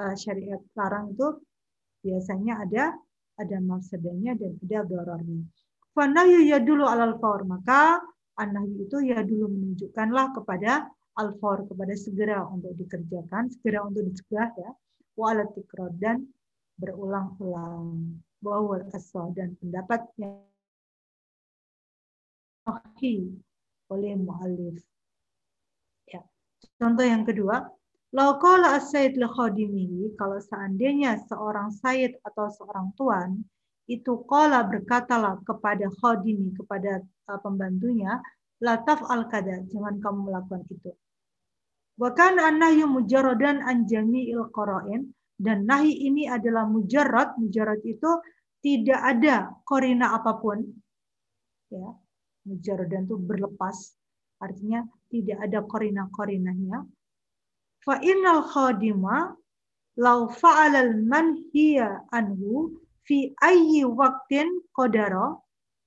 uh, 0.00 0.14
syariat 0.16 0.62
larang 0.72 1.12
itu 1.12 1.28
biasanya 2.00 2.64
ada 2.64 2.96
ada 3.36 3.56
mafsadanya 3.60 4.32
dan 4.32 4.56
ada 4.64 4.80
dorornya. 4.88 5.44
Fanahyu 5.92 6.40
ya 6.48 6.56
dulu 6.56 6.88
alal 6.88 7.20
maka 7.44 8.00
anahyu 8.36 8.88
itu 8.88 8.98
ya 9.08 9.20
dulu 9.24 9.48
menunjukkanlah 9.48 10.36
kepada 10.36 10.88
al 11.16 11.32
faur 11.40 11.64
kepada 11.64 11.96
segera 11.96 12.44
untuk 12.48 12.76
dikerjakan, 12.76 13.48
segera 13.52 13.84
untuk 13.88 14.04
dicegah 14.12 14.52
ya. 14.56 14.70
Wa 15.16 15.32
ala 15.32 15.48
dan 15.96 16.28
berulang-ulang. 16.76 18.20
Bahwa 18.36 18.84
asal 18.92 19.32
dan 19.32 19.56
pendapat 19.56 20.04
yang 20.20 20.44
oleh 23.88 24.12
mu'alif 24.18 24.84
Contoh 26.76 27.06
yang 27.06 27.24
kedua, 27.24 27.64
Lauqala 28.16 28.80
as-sayyid 28.80 29.18
kalau 30.16 30.38
seandainya 30.40 31.20
seorang 31.28 31.68
sayyid 31.68 32.16
atau 32.24 32.48
seorang 32.48 32.92
tuan 32.96 33.44
itu 33.86 34.26
qala 34.26 34.66
berkatalah 34.66 35.38
kepada 35.46 35.86
khadimi 36.02 36.54
kepada 36.58 37.02
uh, 37.30 37.38
pembantunya 37.38 38.18
lataf 38.58 39.02
al 39.06 39.30
kada 39.30 39.62
jangan 39.70 40.02
kamu 40.02 40.30
melakukan 40.30 40.62
itu. 40.70 40.90
Bahkan 41.96 42.36
an-nahyu 42.36 42.90
mujarradan 42.90 43.64
an 43.64 43.88
jami'il 43.88 44.52
qara'in 44.52 45.08
dan 45.40 45.64
nahi 45.64 45.92
ini 45.92 46.28
adalah 46.28 46.68
mujarrad, 46.68 47.40
mujarrad 47.40 47.80
itu 47.88 48.10
tidak 48.60 49.00
ada 49.00 49.52
korina 49.64 50.12
apa 50.16 50.36
pun. 50.36 50.60
Ya. 51.72 51.96
Mujarradan 52.46 53.10
itu 53.10 53.16
berlepas 53.18 53.96
Artinya 54.40 54.84
tidak 55.08 55.38
ada 55.48 55.64
korina-korinanya. 55.64 56.84
Fa 57.80 57.96
innal 58.04 58.44
khadima 58.44 59.32
lau 59.96 60.28
fa'alal 60.28 60.92
manhiya 61.06 62.04
anhu 62.12 62.76
fi 63.06 63.32
ayyi 63.40 63.86
waqtin 63.86 64.50
qadara 64.74 65.38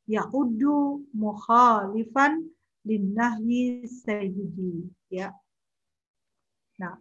ya'uddu 0.07 1.03
mukhalifan 1.13 2.47
linnahyi 2.87 3.85
sayyidi. 3.85 4.87
Ya. 5.11 5.35
Nah, 6.79 6.95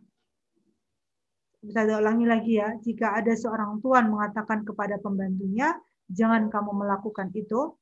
bisa 1.63 1.87
ulangi 1.87 2.27
lagi 2.27 2.61
ya. 2.61 2.75
Jika 2.83 3.15
ada 3.15 3.33
seorang 3.33 3.79
tuan 3.81 4.11
mengatakan 4.11 4.67
kepada 4.67 4.99
pembantunya, 4.99 5.73
jangan 6.11 6.51
kamu 6.51 6.85
melakukan 6.85 7.31
itu, 7.33 7.79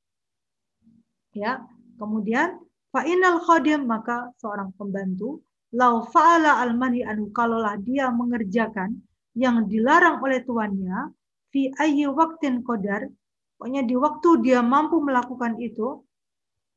Ya. 1.36 1.60
Kemudian 2.00 2.56
fa'inal 2.96 3.44
khadim 3.44 3.84
maka 3.84 4.32
seorang 4.40 4.72
pembantu 4.76 5.44
lau 5.76 6.04
fa'ala 6.08 6.64
almani 6.64 7.04
anhu 7.04 7.28
kalaulah 7.32 7.76
dia 7.76 8.08
mengerjakan 8.08 8.96
yang 9.36 9.68
dilarang 9.68 10.20
oleh 10.24 10.40
tuannya 10.44 11.12
fi 11.56 11.72
ayyi 11.80 12.04
waktin 12.12 12.60
qadar. 12.60 13.08
Pokoknya 13.56 13.88
di 13.88 13.96
waktu 13.96 14.44
dia 14.44 14.60
mampu 14.60 15.00
melakukan 15.00 15.56
itu 15.56 16.04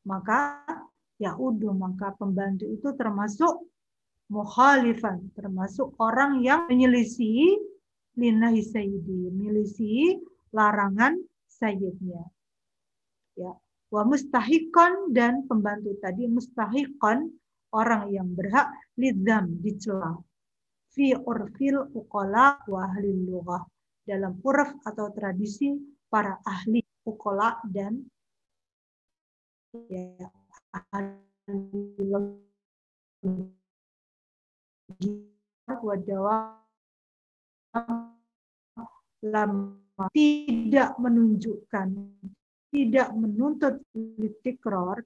maka 0.07 0.63
ya 1.19 1.35
udah 1.35 1.75
maka 1.75 2.15
pembantu 2.15 2.63
itu 2.63 2.95
termasuk 2.95 3.67
mukhalifan 4.31 5.27
termasuk 5.35 5.91
orang 5.99 6.39
yang 6.39 6.71
menyelisih 6.71 7.59
linahi 8.15 8.63
sayyidi 8.63 9.27
menyelisih 9.35 10.23
larangan 10.55 11.19
sayyidnya. 11.51 12.23
Ya 13.35 13.51
wa 13.91 14.01
mustahikon 14.07 15.11
dan 15.11 15.43
pembantu 15.51 15.99
tadi 15.99 16.31
mustahikon 16.31 17.35
orang 17.75 18.07
yang 18.15 18.31
berhak 18.31 18.71
lidzam 18.95 19.59
dicela. 19.59 20.15
Fi 20.95 21.11
urfil 21.19 21.91
uqala 21.91 22.63
wa 22.71 22.87
ahli 22.87 23.11
lughah 23.27 23.67
dalam 24.09 24.41
urf 24.41 24.73
atau 24.89 25.13
tradisi 25.13 25.77
para 26.09 26.41
ahli 26.41 26.81
uqala 27.05 27.61
dan 27.69 28.01
ya, 29.85 30.25
ahli 30.73 31.21
lama 39.21 40.09
tidak 40.09 40.97
menunjukkan 40.97 41.87
tidak 42.73 43.09
menuntut 43.13 43.77
tikror 44.41 45.05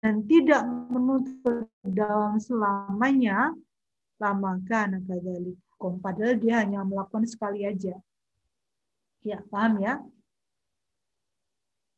dan 0.00 0.14
tidak 0.24 0.64
menuntut 0.88 1.68
dalam 1.84 2.40
selamanya 2.40 3.52
lama 4.16 4.56
kan 4.64 4.96
kadzalik 5.80 5.96
padahal 6.04 6.36
dia 6.36 6.54
hanya 6.60 6.84
melakukan 6.84 7.24
sekali 7.24 7.64
aja 7.64 7.96
ya 9.24 9.40
paham 9.48 9.80
ya 9.80 9.96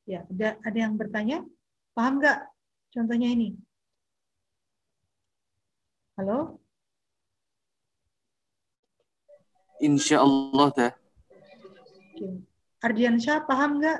ya 0.07 0.23
ada 0.31 0.55
ada 0.63 0.79
yang 0.79 0.95
bertanya 0.95 1.43
paham 1.91 2.23
nggak 2.23 2.47
contohnya 2.95 3.29
ini 3.35 3.59
halo 6.15 6.63
Insya 9.83 10.23
Allah 10.23 10.71
dah. 10.79 10.93
Oke. 12.15 12.47
Ardiansyah 12.87 13.43
paham 13.51 13.83
nggak 13.83 13.99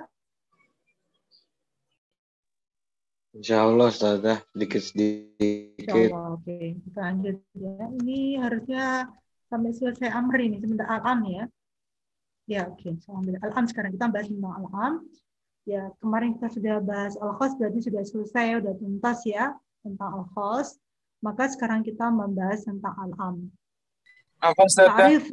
Insya 3.35 3.67
Allah 3.67 3.91
Ustazah 3.91 4.39
Insya 4.39 4.47
sedikit-sedikit. 4.55 6.13
Allah. 6.15 6.39
Oke, 6.39 6.79
kita 6.87 7.01
lanjut 7.03 7.37
ya. 7.59 7.75
Ini 7.99 8.21
harusnya 8.39 9.11
sampai 9.53 9.77
selesai 9.77 10.09
amr 10.09 10.41
ini 10.41 10.57
sebentar 10.65 10.89
al-am 10.89 11.29
ya. 11.29 11.45
Ya, 12.49 12.63
oke. 12.73 12.97
Alhamdulillah. 13.05 13.45
Al-am 13.45 13.65
sekarang 13.69 13.93
kita 13.93 14.09
bahas 14.09 14.27
tentang 14.33 14.55
al-am. 14.65 14.93
Ya, 15.69 15.93
kemarin 16.01 16.41
kita 16.41 16.49
sudah 16.51 16.77
bahas 16.81 17.15
al-khos 17.21 17.55
berarti 17.61 17.85
sudah 17.85 18.03
selesai, 18.03 18.65
sudah 18.65 18.75
tuntas 18.81 19.19
ya 19.29 19.53
tentang 19.85 20.11
al-khos. 20.25 20.81
Maka 21.21 21.53
sekarang 21.53 21.85
kita 21.85 22.09
membahas 22.09 22.65
tentang 22.65 22.97
al-am. 22.97 23.53
Apa? 24.43 24.67
Ta'rif 24.67 25.31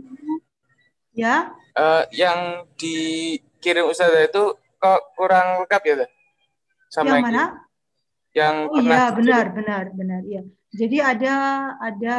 ya, 1.17 1.49
Eh, 1.79 2.03
yang 2.19 2.67
dikirim 2.75 3.87
Ustazah 3.87 4.27
itu 4.27 4.43
kok 4.79 5.01
kurang 5.15 5.63
lengkap 5.63 5.81
ya 5.87 5.95
Teh? 6.03 6.09
Sama 6.91 7.15
yang 7.15 7.23
mana? 7.23 7.43
Yang 8.35 8.55
Oh 8.67 8.75
pernah 8.75 8.97
iya, 8.99 9.03
benar, 9.15 9.45
benar, 9.55 9.83
benar. 9.95 10.21
Ya. 10.27 10.41
Jadi 10.75 10.97
ada 10.99 11.35
ada 11.79 12.17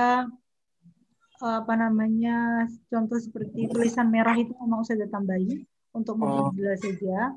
apa 1.41 1.73
namanya 1.73 2.69
contoh 2.93 3.17
seperti 3.17 3.65
tulisan 3.73 4.13
merah 4.13 4.37
itu 4.37 4.53
memang 4.61 4.85
saya 4.85 5.09
tambahin 5.09 5.65
untuk 5.97 6.15
Oh. 6.21 6.53
memperjelas 6.53 6.79
saja. 6.85 7.33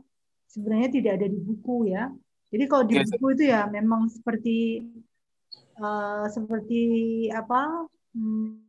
Sebenarnya 0.52 0.90
tidak 0.92 1.12
ada 1.18 1.28
di 1.32 1.40
buku 1.40 1.90
ya. 1.90 2.12
Jadi 2.54 2.64
kalau 2.70 2.84
di 2.86 2.96
Iya, 3.00 3.04
buku 3.10 3.26
itu 3.34 3.44
ya 3.50 3.62
memang 3.72 4.02
seperti 4.12 4.58
eh, 5.80 6.26
seperti 6.36 6.82
apa? 7.34 7.88
hmm, 8.14 8.62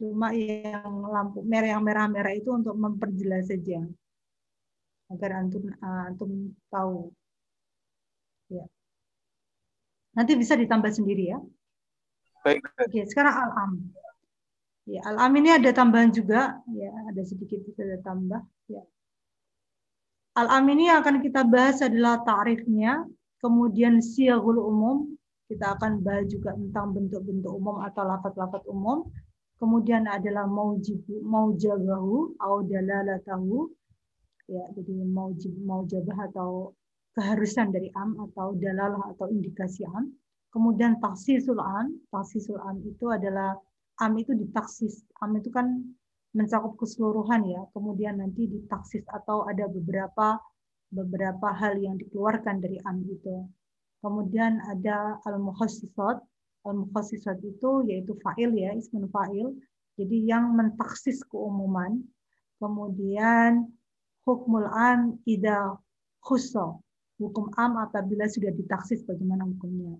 cuma 0.00 0.32
yang 0.32 1.04
lampu 1.12 1.44
merah 1.44 1.68
yang 1.76 1.84
merah-merah 1.84 2.32
itu 2.32 2.48
untuk 2.50 2.72
memperjelas 2.74 3.52
saja 3.52 3.84
agar 5.12 5.30
antum 5.44 5.68
eh, 5.68 6.02
antum 6.08 6.30
tahu. 6.72 7.12
Ya. 8.48 8.64
Nanti 10.16 10.32
bisa 10.36 10.54
ditambah 10.56 10.92
sendiri 10.92 11.36
ya. 11.36 11.38
Baik. 12.44 12.64
Oke, 12.80 13.00
sekarang 13.08 13.34
al-am. 13.36 13.72
Ya, 14.82 15.00
al-am 15.06 15.32
ini 15.38 15.54
ada 15.54 15.70
tambahan 15.70 16.10
juga, 16.10 16.58
ya, 16.74 16.90
ada 17.06 17.22
sedikit 17.22 17.62
ada 17.78 18.02
tambah, 18.02 18.42
ya. 18.66 18.82
Al-am 20.34 20.64
ini 20.74 20.90
yang 20.90 21.06
akan 21.06 21.22
kita 21.22 21.46
bahas 21.46 21.84
adalah 21.84 22.18
ta'rifnya, 22.26 23.06
kemudian 23.38 24.02
siyagul 24.02 24.58
umum, 24.58 25.14
kita 25.52 25.76
akan 25.76 26.00
bahas 26.00 26.24
juga 26.32 26.56
tentang 26.56 26.96
bentuk-bentuk 26.96 27.52
umum 27.52 27.84
atau 27.84 28.08
lafaz-lafaz 28.08 28.64
umum. 28.64 29.04
Kemudian 29.60 30.08
adalah 30.08 30.48
maujibu, 30.48 31.22
maujabahu, 31.22 32.34
au 32.40 32.56
dalalatahu. 32.64 33.68
Ya, 34.50 34.64
jadi 34.74 35.06
maujib, 35.06 35.54
maujabah 35.62 36.32
atau 36.32 36.74
keharusan 37.14 37.70
dari 37.70 37.92
am 37.94 38.16
atau 38.18 38.56
dalalah 38.58 39.14
atau 39.14 39.30
indikasi 39.30 39.86
am. 39.86 40.10
Kemudian 40.50 40.98
taksisul 40.98 41.60
am, 41.62 41.94
taksisul 42.10 42.58
am 42.64 42.82
itu 42.82 43.06
adalah 43.12 43.54
am 44.00 44.12
itu 44.16 44.32
ditaksis. 44.32 45.04
Am 45.20 45.36
itu 45.36 45.52
kan 45.52 45.82
mencakup 46.32 46.80
keseluruhan 46.80 47.44
ya. 47.44 47.60
Kemudian 47.76 48.22
nanti 48.22 48.48
ditaksis 48.48 49.04
atau 49.10 49.44
ada 49.44 49.68
beberapa 49.68 50.40
beberapa 50.92 51.48
hal 51.56 51.80
yang 51.80 51.96
dikeluarkan 51.96 52.60
dari 52.60 52.76
am 52.84 53.04
itu. 53.04 53.48
Kemudian 54.04 54.60
ada 54.64 55.20
al-mukhassisat. 55.24 56.20
Al-mukhassisat 56.62 57.42
itu 57.42 57.82
yaitu 57.90 58.14
fa'il 58.22 58.54
ya, 58.54 58.72
ismun 58.76 59.08
fa'il. 59.10 59.56
Jadi 59.98 60.16
yang 60.28 60.56
mentaksis 60.56 61.20
keumuman. 61.28 62.00
Kemudian 62.62 63.66
hukmul 64.22 64.68
am 64.70 65.18
ida 65.26 65.74
khusso. 66.22 66.80
Hukum 67.18 67.50
am 67.58 67.78
apabila 67.78 68.26
sudah 68.26 68.50
ditaksis 68.50 69.02
bagaimana 69.06 69.46
hukumnya. 69.46 69.98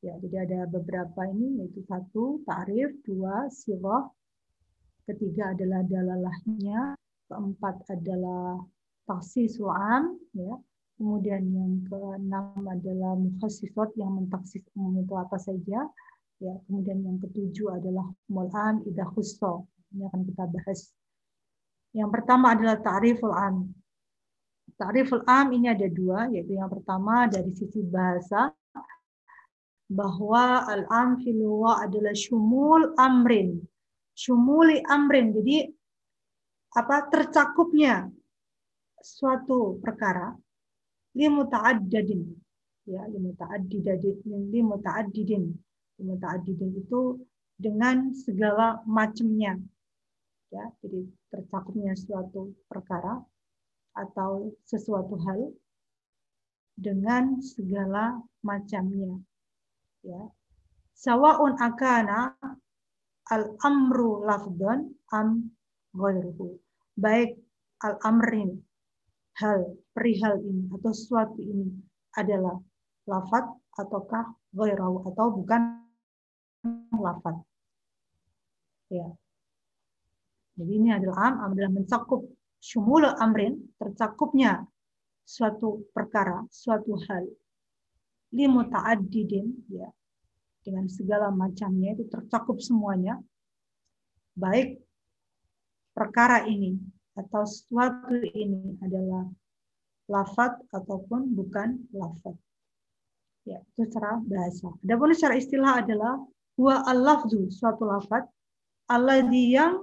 Ya, 0.00 0.16
jadi 0.16 0.48
ada 0.48 0.60
beberapa 0.64 1.28
ini 1.28 1.60
yaitu 1.60 1.84
satu 1.84 2.40
ta'rif, 2.48 3.04
dua 3.04 3.52
sirah, 3.52 4.08
ketiga 5.04 5.52
adalah 5.52 5.84
dalalahnya, 5.84 6.96
keempat 7.28 7.84
adalah 7.92 8.64
taksisul 9.04 9.68
am, 9.68 10.16
ya. 10.32 10.56
Kemudian 11.00 11.48
yang 11.48 11.72
keenam 11.88 12.60
adalah 12.68 13.16
mukhassisat 13.16 13.96
yang 13.96 14.20
mentaksis 14.20 14.60
umum 14.76 15.00
apa 15.16 15.40
saja. 15.40 15.88
Ya, 16.40 16.54
kemudian 16.68 17.00
yang 17.00 17.16
ketujuh 17.20 17.72
adalah 17.72 18.04
mul'am 18.28 18.84
idah 18.84 19.08
khusso. 19.16 19.64
Ini 19.96 20.08
akan 20.12 20.20
kita 20.28 20.44
bahas. 20.48 20.92
Yang 21.96 22.10
pertama 22.12 22.52
adalah 22.52 22.76
ta'riful 22.84 23.32
am. 23.32 23.72
Ta'riful 24.76 25.24
am 25.24 25.56
ini 25.56 25.72
ada 25.72 25.88
dua, 25.88 26.28
yaitu 26.28 26.56
yang 26.56 26.68
pertama 26.68 27.24
dari 27.32 27.52
sisi 27.56 27.80
bahasa, 27.80 28.52
bahwa 29.90 30.70
al-am 30.70 31.18
fil 31.18 31.66
adalah 31.66 32.14
syumul 32.14 32.94
amrin. 32.94 33.58
Syumuli 34.14 34.78
amrin. 34.86 35.34
Jadi 35.34 35.66
apa 36.78 37.10
tercakupnya 37.10 38.06
suatu 39.02 39.82
perkara 39.82 40.30
limuta'addidin 41.18 42.22
ya 42.86 43.02
limuta'addidin 43.10 44.22
limuta'addidin 44.54 45.44
limuta'addidin 45.98 46.70
itu 46.78 47.18
dengan 47.58 48.14
segala 48.14 48.78
macamnya 48.86 49.58
ya 50.54 50.64
jadi 50.78 51.10
tercakupnya 51.34 51.98
suatu 51.98 52.54
perkara 52.70 53.18
atau 53.98 54.54
sesuatu 54.62 55.18
hal 55.26 55.50
dengan 56.78 57.42
segala 57.42 58.22
macamnya 58.46 59.18
ya. 60.04 60.22
Sawaun 60.94 61.56
akana 61.56 62.36
al 63.32 63.56
amru 63.64 64.24
lafdon 64.26 64.92
am 65.12 65.50
ghairuhu. 65.96 66.60
Baik 66.96 67.40
al 67.80 67.96
amrin 68.04 68.60
hal 69.40 69.80
perihal 69.96 70.36
ini 70.44 70.68
atau 70.68 70.92
sesuatu 70.92 71.40
ini 71.40 71.72
adalah 72.18 72.60
lafat 73.08 73.44
ataukah 73.80 74.36
ghairahu 74.52 75.08
atau 75.08 75.26
bukan 75.40 75.80
lafat 76.92 77.40
ya. 78.92 79.08
Jadi 80.60 80.72
ini 80.76 80.90
adalah 80.92 81.32
am 81.32 81.56
adalah 81.56 81.72
mencakup 81.72 82.20
syumul 82.60 83.08
amrin 83.16 83.56
tercakupnya 83.80 84.68
suatu 85.24 85.88
perkara, 85.94 86.44
suatu 86.52 87.00
hal. 87.08 87.24
Limuta'addidin, 88.30 89.46
ya, 89.70 89.90
dengan 90.62 90.86
segala 90.86 91.34
macamnya 91.34 91.98
itu 91.98 92.06
tercakup 92.06 92.62
semuanya. 92.62 93.18
Baik 94.38 94.78
perkara 95.90 96.46
ini 96.46 96.78
atau 97.18 97.42
suatu 97.44 98.14
ini 98.22 98.78
adalah 98.80 99.26
lafat 100.06 100.62
ataupun 100.70 101.34
bukan 101.34 101.90
lafat. 101.90 102.38
Ya, 103.48 103.58
itu 103.74 103.88
secara 103.88 104.20
bahasa. 104.22 104.70
Adapun 104.84 105.10
secara 105.16 105.34
istilah 105.34 105.82
adalah 105.82 106.22
huwa 106.54 106.86
al-lafzu, 106.86 107.50
suatu 107.50 107.88
lafat 107.88 108.28
alladhi 108.86 109.56
yang 109.56 109.80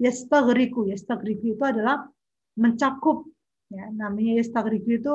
yastaghriku. 0.00 0.88
Yastaghriku 0.88 1.56
itu 1.56 1.64
adalah 1.66 2.08
mencakup. 2.56 3.26
Ya, 3.68 3.90
namanya 3.90 4.38
yastaghriku 4.40 4.90
itu 4.96 5.14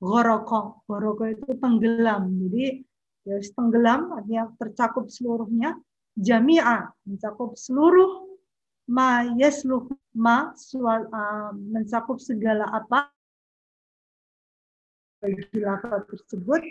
goroko. 0.00 0.82
Goroko 0.88 1.28
itu 1.28 1.46
tenggelam. 1.60 2.32
Jadi 2.48 2.82
ya 3.28 3.36
tenggelam 3.52 4.16
artinya 4.16 4.48
tercakup 4.56 5.12
seluruhnya. 5.12 5.76
Jami'a 6.18 6.90
mencakup 7.06 7.54
seluruh 7.54 8.26
ma 8.90 9.22
yasluh 9.38 9.86
ma 10.18 10.50
sual, 10.58 11.06
uh, 11.06 11.54
mencakup 11.54 12.18
segala 12.18 12.66
apa 12.66 13.14
bagi 15.22 15.46
lafaz 15.60 16.02
tersebut 16.10 16.64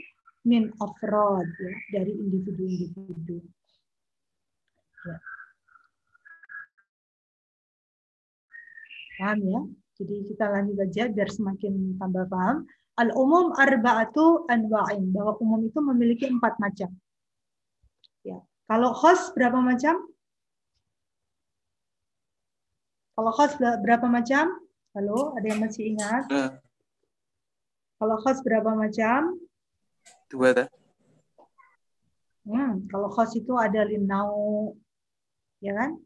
min 0.44 0.74
afrod 0.82 1.48
ya, 1.48 1.74
dari 1.94 2.12
individu-individu. 2.18 3.38
Ya. 5.06 5.18
Paham 9.20 9.40
ya? 9.44 9.62
Jadi 10.00 10.16
kita 10.32 10.46
lanjut 10.48 10.76
saja 10.80 11.04
biar 11.12 11.30
semakin 11.30 12.00
tambah 12.00 12.26
paham. 12.32 12.68
Al-umum 13.00 13.56
arba'atu 13.56 14.44
anwa'in. 14.52 15.16
Bahwa 15.16 15.40
umum 15.40 15.64
itu 15.64 15.80
memiliki 15.80 16.28
empat 16.28 16.60
macam. 16.60 16.92
Ya. 18.28 18.44
Kalau 18.68 18.92
khos 18.92 19.32
berapa 19.32 19.56
macam? 19.64 20.04
Kalau 23.16 23.32
khos 23.32 23.56
berapa 23.60 24.04
macam? 24.12 24.60
Halo, 24.92 25.32
ada 25.40 25.48
yang 25.48 25.64
masih 25.64 25.96
ingat? 25.96 26.28
Nah, 26.28 26.60
Kalau 28.00 28.16
khos 28.20 28.40
berapa 28.44 28.76
macam? 28.76 29.40
dua 30.30 30.54
dah. 30.54 30.68
Hmm, 32.46 32.86
kalau 32.90 33.10
khos 33.12 33.34
itu 33.38 33.54
ada 33.58 33.86
linau, 33.86 34.74
ya 35.62 35.74
kan? 35.76 36.00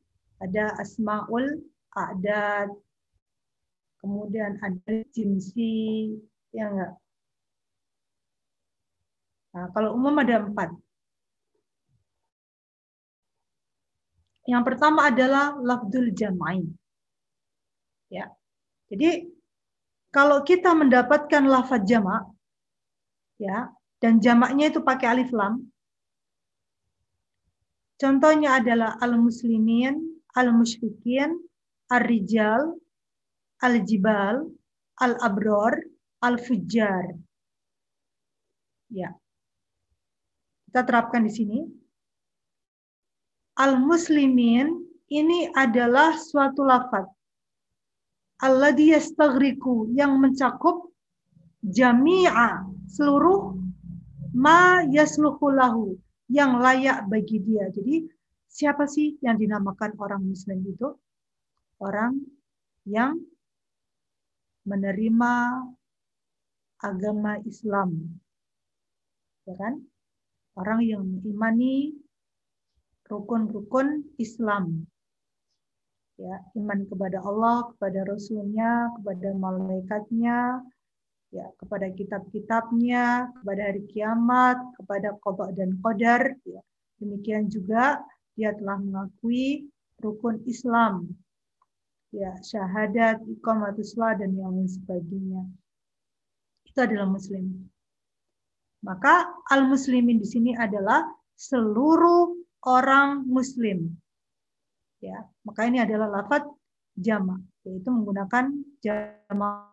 Ada 0.43 0.75
asmaul 0.79 1.63
adat, 1.93 2.71
kemudian 4.03 4.59
ada 4.59 5.05
jinsi, 5.15 6.11
ya 6.53 6.69
enggak? 6.69 6.93
Nah, 9.53 9.69
kalau 9.73 9.93
umum 9.97 10.13
ada 10.17 10.41
empat. 10.41 10.69
Yang 14.49 14.63
pertama 14.65 15.07
adalah 15.07 15.55
lafdul 15.55 16.09
jama'i. 16.11 16.65
Ya. 18.11 18.27
Jadi 18.91 19.29
kalau 20.13 20.43
kita 20.45 20.75
mendapatkan 20.77 21.41
lafaz 21.47 21.81
jamak, 21.87 22.27
ya, 23.41 23.71
dan 24.03 24.19
jamaknya 24.19 24.69
itu 24.69 24.83
pakai 24.83 25.07
alif 25.17 25.31
lam. 25.33 25.63
Contohnya 27.97 28.59
adalah 28.59 28.99
al-muslimin, 28.99 29.95
al-musyrikin, 30.35 31.39
ar-rijal, 31.87 32.77
al-jibal, 33.63 34.43
al-abror, 34.99 35.92
al-fujjar. 36.23 37.19
Ya. 38.87 39.11
Kita 40.71 40.87
terapkan 40.87 41.27
di 41.27 41.31
sini. 41.35 41.59
Al-muslimin 43.59 44.81
ini 45.11 45.51
adalah 45.53 46.17
suatu 46.17 46.65
lafaz. 46.65 47.05
Alladhi 48.41 48.95
yastaghriku 48.95 49.93
yang 49.93 50.17
mencakup 50.17 50.89
jami'a 51.61 52.65
seluruh 52.89 53.55
ma 54.33 54.81
yasluhu 54.89 55.53
lahu 55.53 55.93
yang 56.33 56.57
layak 56.57 57.05
bagi 57.05 57.37
dia. 57.45 57.69
Jadi 57.69 58.09
siapa 58.49 58.89
sih 58.89 59.21
yang 59.21 59.37
dinamakan 59.37 59.93
orang 60.01 60.25
muslim 60.25 60.65
itu? 60.65 60.97
Orang 61.77 62.25
yang 62.89 63.21
menerima 64.65 65.61
agama 66.83 67.39
Islam. 67.47 68.19
Ya 69.47 69.55
kan? 69.55 69.81
Orang 70.53 70.85
yang 70.85 71.01
mengimani 71.07 71.97
rukun-rukun 73.09 74.05
Islam. 74.21 74.85
Ya, 76.21 76.37
iman 76.61 76.85
kepada 76.85 77.17
Allah, 77.25 77.73
kepada 77.73 78.05
Rasulnya, 78.05 78.93
kepada 79.01 79.33
malaikatnya, 79.33 80.61
ya 81.33 81.49
kepada 81.57 81.89
kitab-kitabnya, 81.89 83.33
kepada 83.41 83.61
hari 83.73 83.81
kiamat, 83.89 84.61
kepada 84.77 85.17
qada 85.25 85.49
dan 85.57 85.73
qadar. 85.81 86.37
Ya. 86.45 86.61
Demikian 87.01 87.49
juga 87.49 87.97
dia 88.37 88.53
telah 88.53 88.77
mengakui 88.77 89.65
rukun 89.97 90.45
Islam, 90.45 91.09
ya 92.13 92.37
syahadat, 92.45 93.25
iqamatus 93.25 93.97
dan 93.97 94.37
yang 94.37 94.53
lain 94.53 94.69
sebagainya. 94.69 95.43
Itu 96.73 96.81
adalah 96.81 97.05
muslim. 97.05 97.69
Maka 98.81 99.29
al-muslimin 99.53 100.17
di 100.17 100.25
sini 100.25 100.51
adalah 100.57 101.05
seluruh 101.37 102.33
orang 102.65 103.29
muslim. 103.29 103.93
Ya, 104.97 105.21
maka 105.45 105.69
ini 105.69 105.77
adalah 105.77 106.09
lafaz 106.09 106.49
jama, 106.97 107.37
yaitu 107.61 107.93
menggunakan 107.93 108.49
jama 108.81 109.72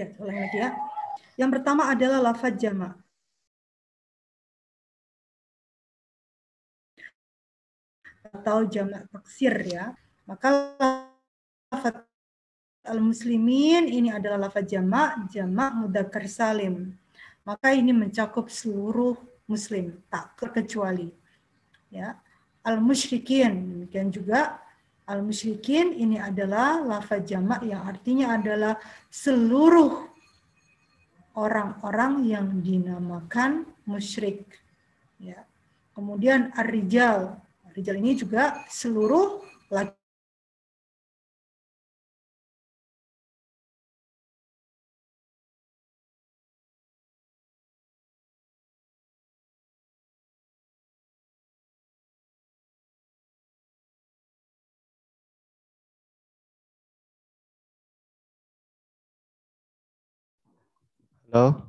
Ya, 0.00 0.08
ulang 0.16 0.38
lagi 0.40 0.56
ya. 0.56 0.72
Yang 1.36 1.50
pertama 1.60 1.92
adalah 1.92 2.32
lafaz 2.32 2.56
jamak. 2.56 2.96
Atau 8.32 8.64
jamak 8.72 9.12
taksir 9.12 9.52
ya. 9.68 9.92
Maka 10.24 10.72
lafaz 11.68 12.08
al-muslimin 12.88 13.92
ini 13.92 14.08
adalah 14.08 14.48
lafaz 14.48 14.64
jamak, 14.64 15.28
jamak 15.28 15.76
mudzakkar 15.76 16.24
salim. 16.32 16.96
Maka 17.44 17.76
ini 17.76 17.92
mencakup 17.92 18.48
seluruh 18.48 19.20
muslim, 19.44 20.00
tak 20.08 20.32
terkecuali. 20.40 21.12
Ya. 21.92 22.16
Al-musyrikin, 22.64 23.52
demikian 23.84 24.08
juga 24.08 24.64
al-musyrikin 25.10 25.90
ini 25.98 26.22
adalah 26.22 26.78
lafaz 26.78 27.26
jamak 27.26 27.66
yang 27.66 27.82
artinya 27.82 28.38
adalah 28.38 28.78
seluruh 29.10 30.06
orang-orang 31.34 32.22
yang 32.30 32.46
dinamakan 32.62 33.66
musyrik. 33.82 34.46
Ya. 35.18 35.42
Kemudian 35.90 36.54
ar-rijal. 36.54 37.42
Ar-rijal 37.66 37.96
ini 37.98 38.14
juga 38.14 38.62
seluruh 38.70 39.49
Halo. 61.30 61.62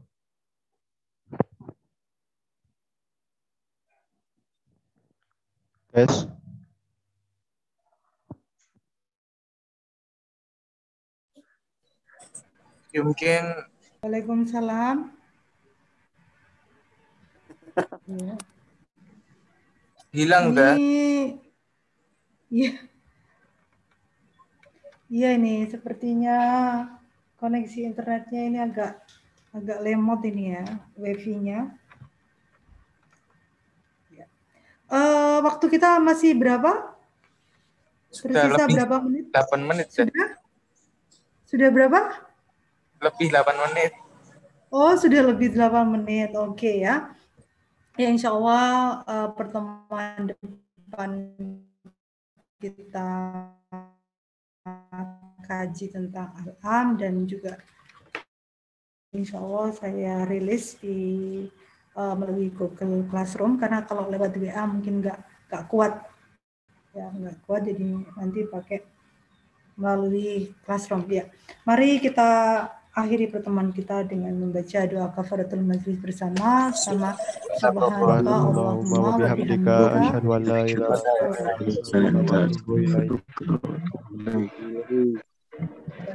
Tes. 5.93 6.25
Ya, 12.89 13.05
mungkin 13.05 13.69
Waalaikumsalam. 14.01 15.13
Ya. 18.09 18.35
hilang 20.09 20.57
dah. 20.57 20.73
Ini, 20.73 21.37
iya, 22.49 22.71
iya 25.05 25.29
ini 25.37 25.69
sepertinya 25.69 26.37
koneksi 27.37 27.93
internetnya 27.93 28.41
ini 28.41 28.57
agak 28.57 29.20
agak 29.51 29.79
lemot 29.83 30.23
ini 30.23 30.55
ya, 30.55 30.63
wifi-nya. 30.95 31.75
Ya. 34.11 34.25
Eh, 34.87 35.37
waktu 35.43 35.65
kita 35.67 35.99
masih 35.99 36.35
berapa? 36.39 36.95
Sudah 38.11 38.47
Tersisa 38.47 38.63
lebih 38.67 38.75
berapa 38.79 38.97
menit? 39.03 39.25
8 39.31 39.63
menit. 39.63 39.87
dah. 39.87 39.95
Sudah? 39.95 40.27
Sudah 41.47 41.69
berapa? 41.71 41.99
Lebih 42.99 43.27
8 43.31 43.63
menit. 43.69 43.91
Oh, 44.71 44.95
sudah 44.95 45.21
lebih 45.31 45.51
8 45.51 45.87
menit. 45.87 46.31
Oke 46.35 46.79
ya. 46.79 47.11
Ya, 47.99 48.07
insya 48.07 48.31
Allah 48.31 49.03
eh, 49.03 49.29
pertemuan 49.35 50.31
depan 50.31 51.11
kita 52.55 53.11
kaji 55.43 55.85
tentang 55.91 56.31
Al-Am 56.39 56.95
dan 56.95 57.27
juga 57.27 57.59
insya 59.11 59.43
Allah 59.43 59.75
saya 59.75 60.23
rilis 60.23 60.79
di 60.79 60.99
eh, 61.95 62.15
melalui 62.15 62.47
Google 62.55 63.03
Classroom 63.11 63.59
karena 63.59 63.83
kalau 63.83 64.07
lewat 64.07 64.31
WA 64.39 64.63
mungkin 64.63 65.03
nggak 65.03 65.19
nggak 65.51 65.63
kuat 65.67 65.93
ya 66.95 67.07
nggak 67.11 67.37
kuat 67.43 67.61
jadi 67.67 67.87
nanti 68.15 68.39
pakai 68.47 68.79
melalui 69.75 70.51
Classroom 70.63 71.03
ya. 71.11 71.27
Mari 71.67 71.99
kita 71.99 72.29
akhiri 72.91 73.31
pertemuan 73.31 73.71
kita 73.71 74.03
dengan 74.03 74.35
membaca 74.35 74.83
doa 74.83 75.07
kafaratul 75.15 75.63
majlis 75.63 75.95
bersama 76.03 76.75
sama 76.75 77.15
subhanallah 77.55 78.51
Allahumma 78.51 78.97
wa 78.99 79.15
bihamdika 79.15 79.75
asyhadu 79.95 80.27
an 80.35 80.43
la 80.43 80.67
ilaha 80.67 80.99
illa 80.99 81.31
anta 81.55 81.71
astaghfiruka 81.71 82.35
wa 82.35 82.43
atubu 82.51 82.73
ilaik. 82.83 83.11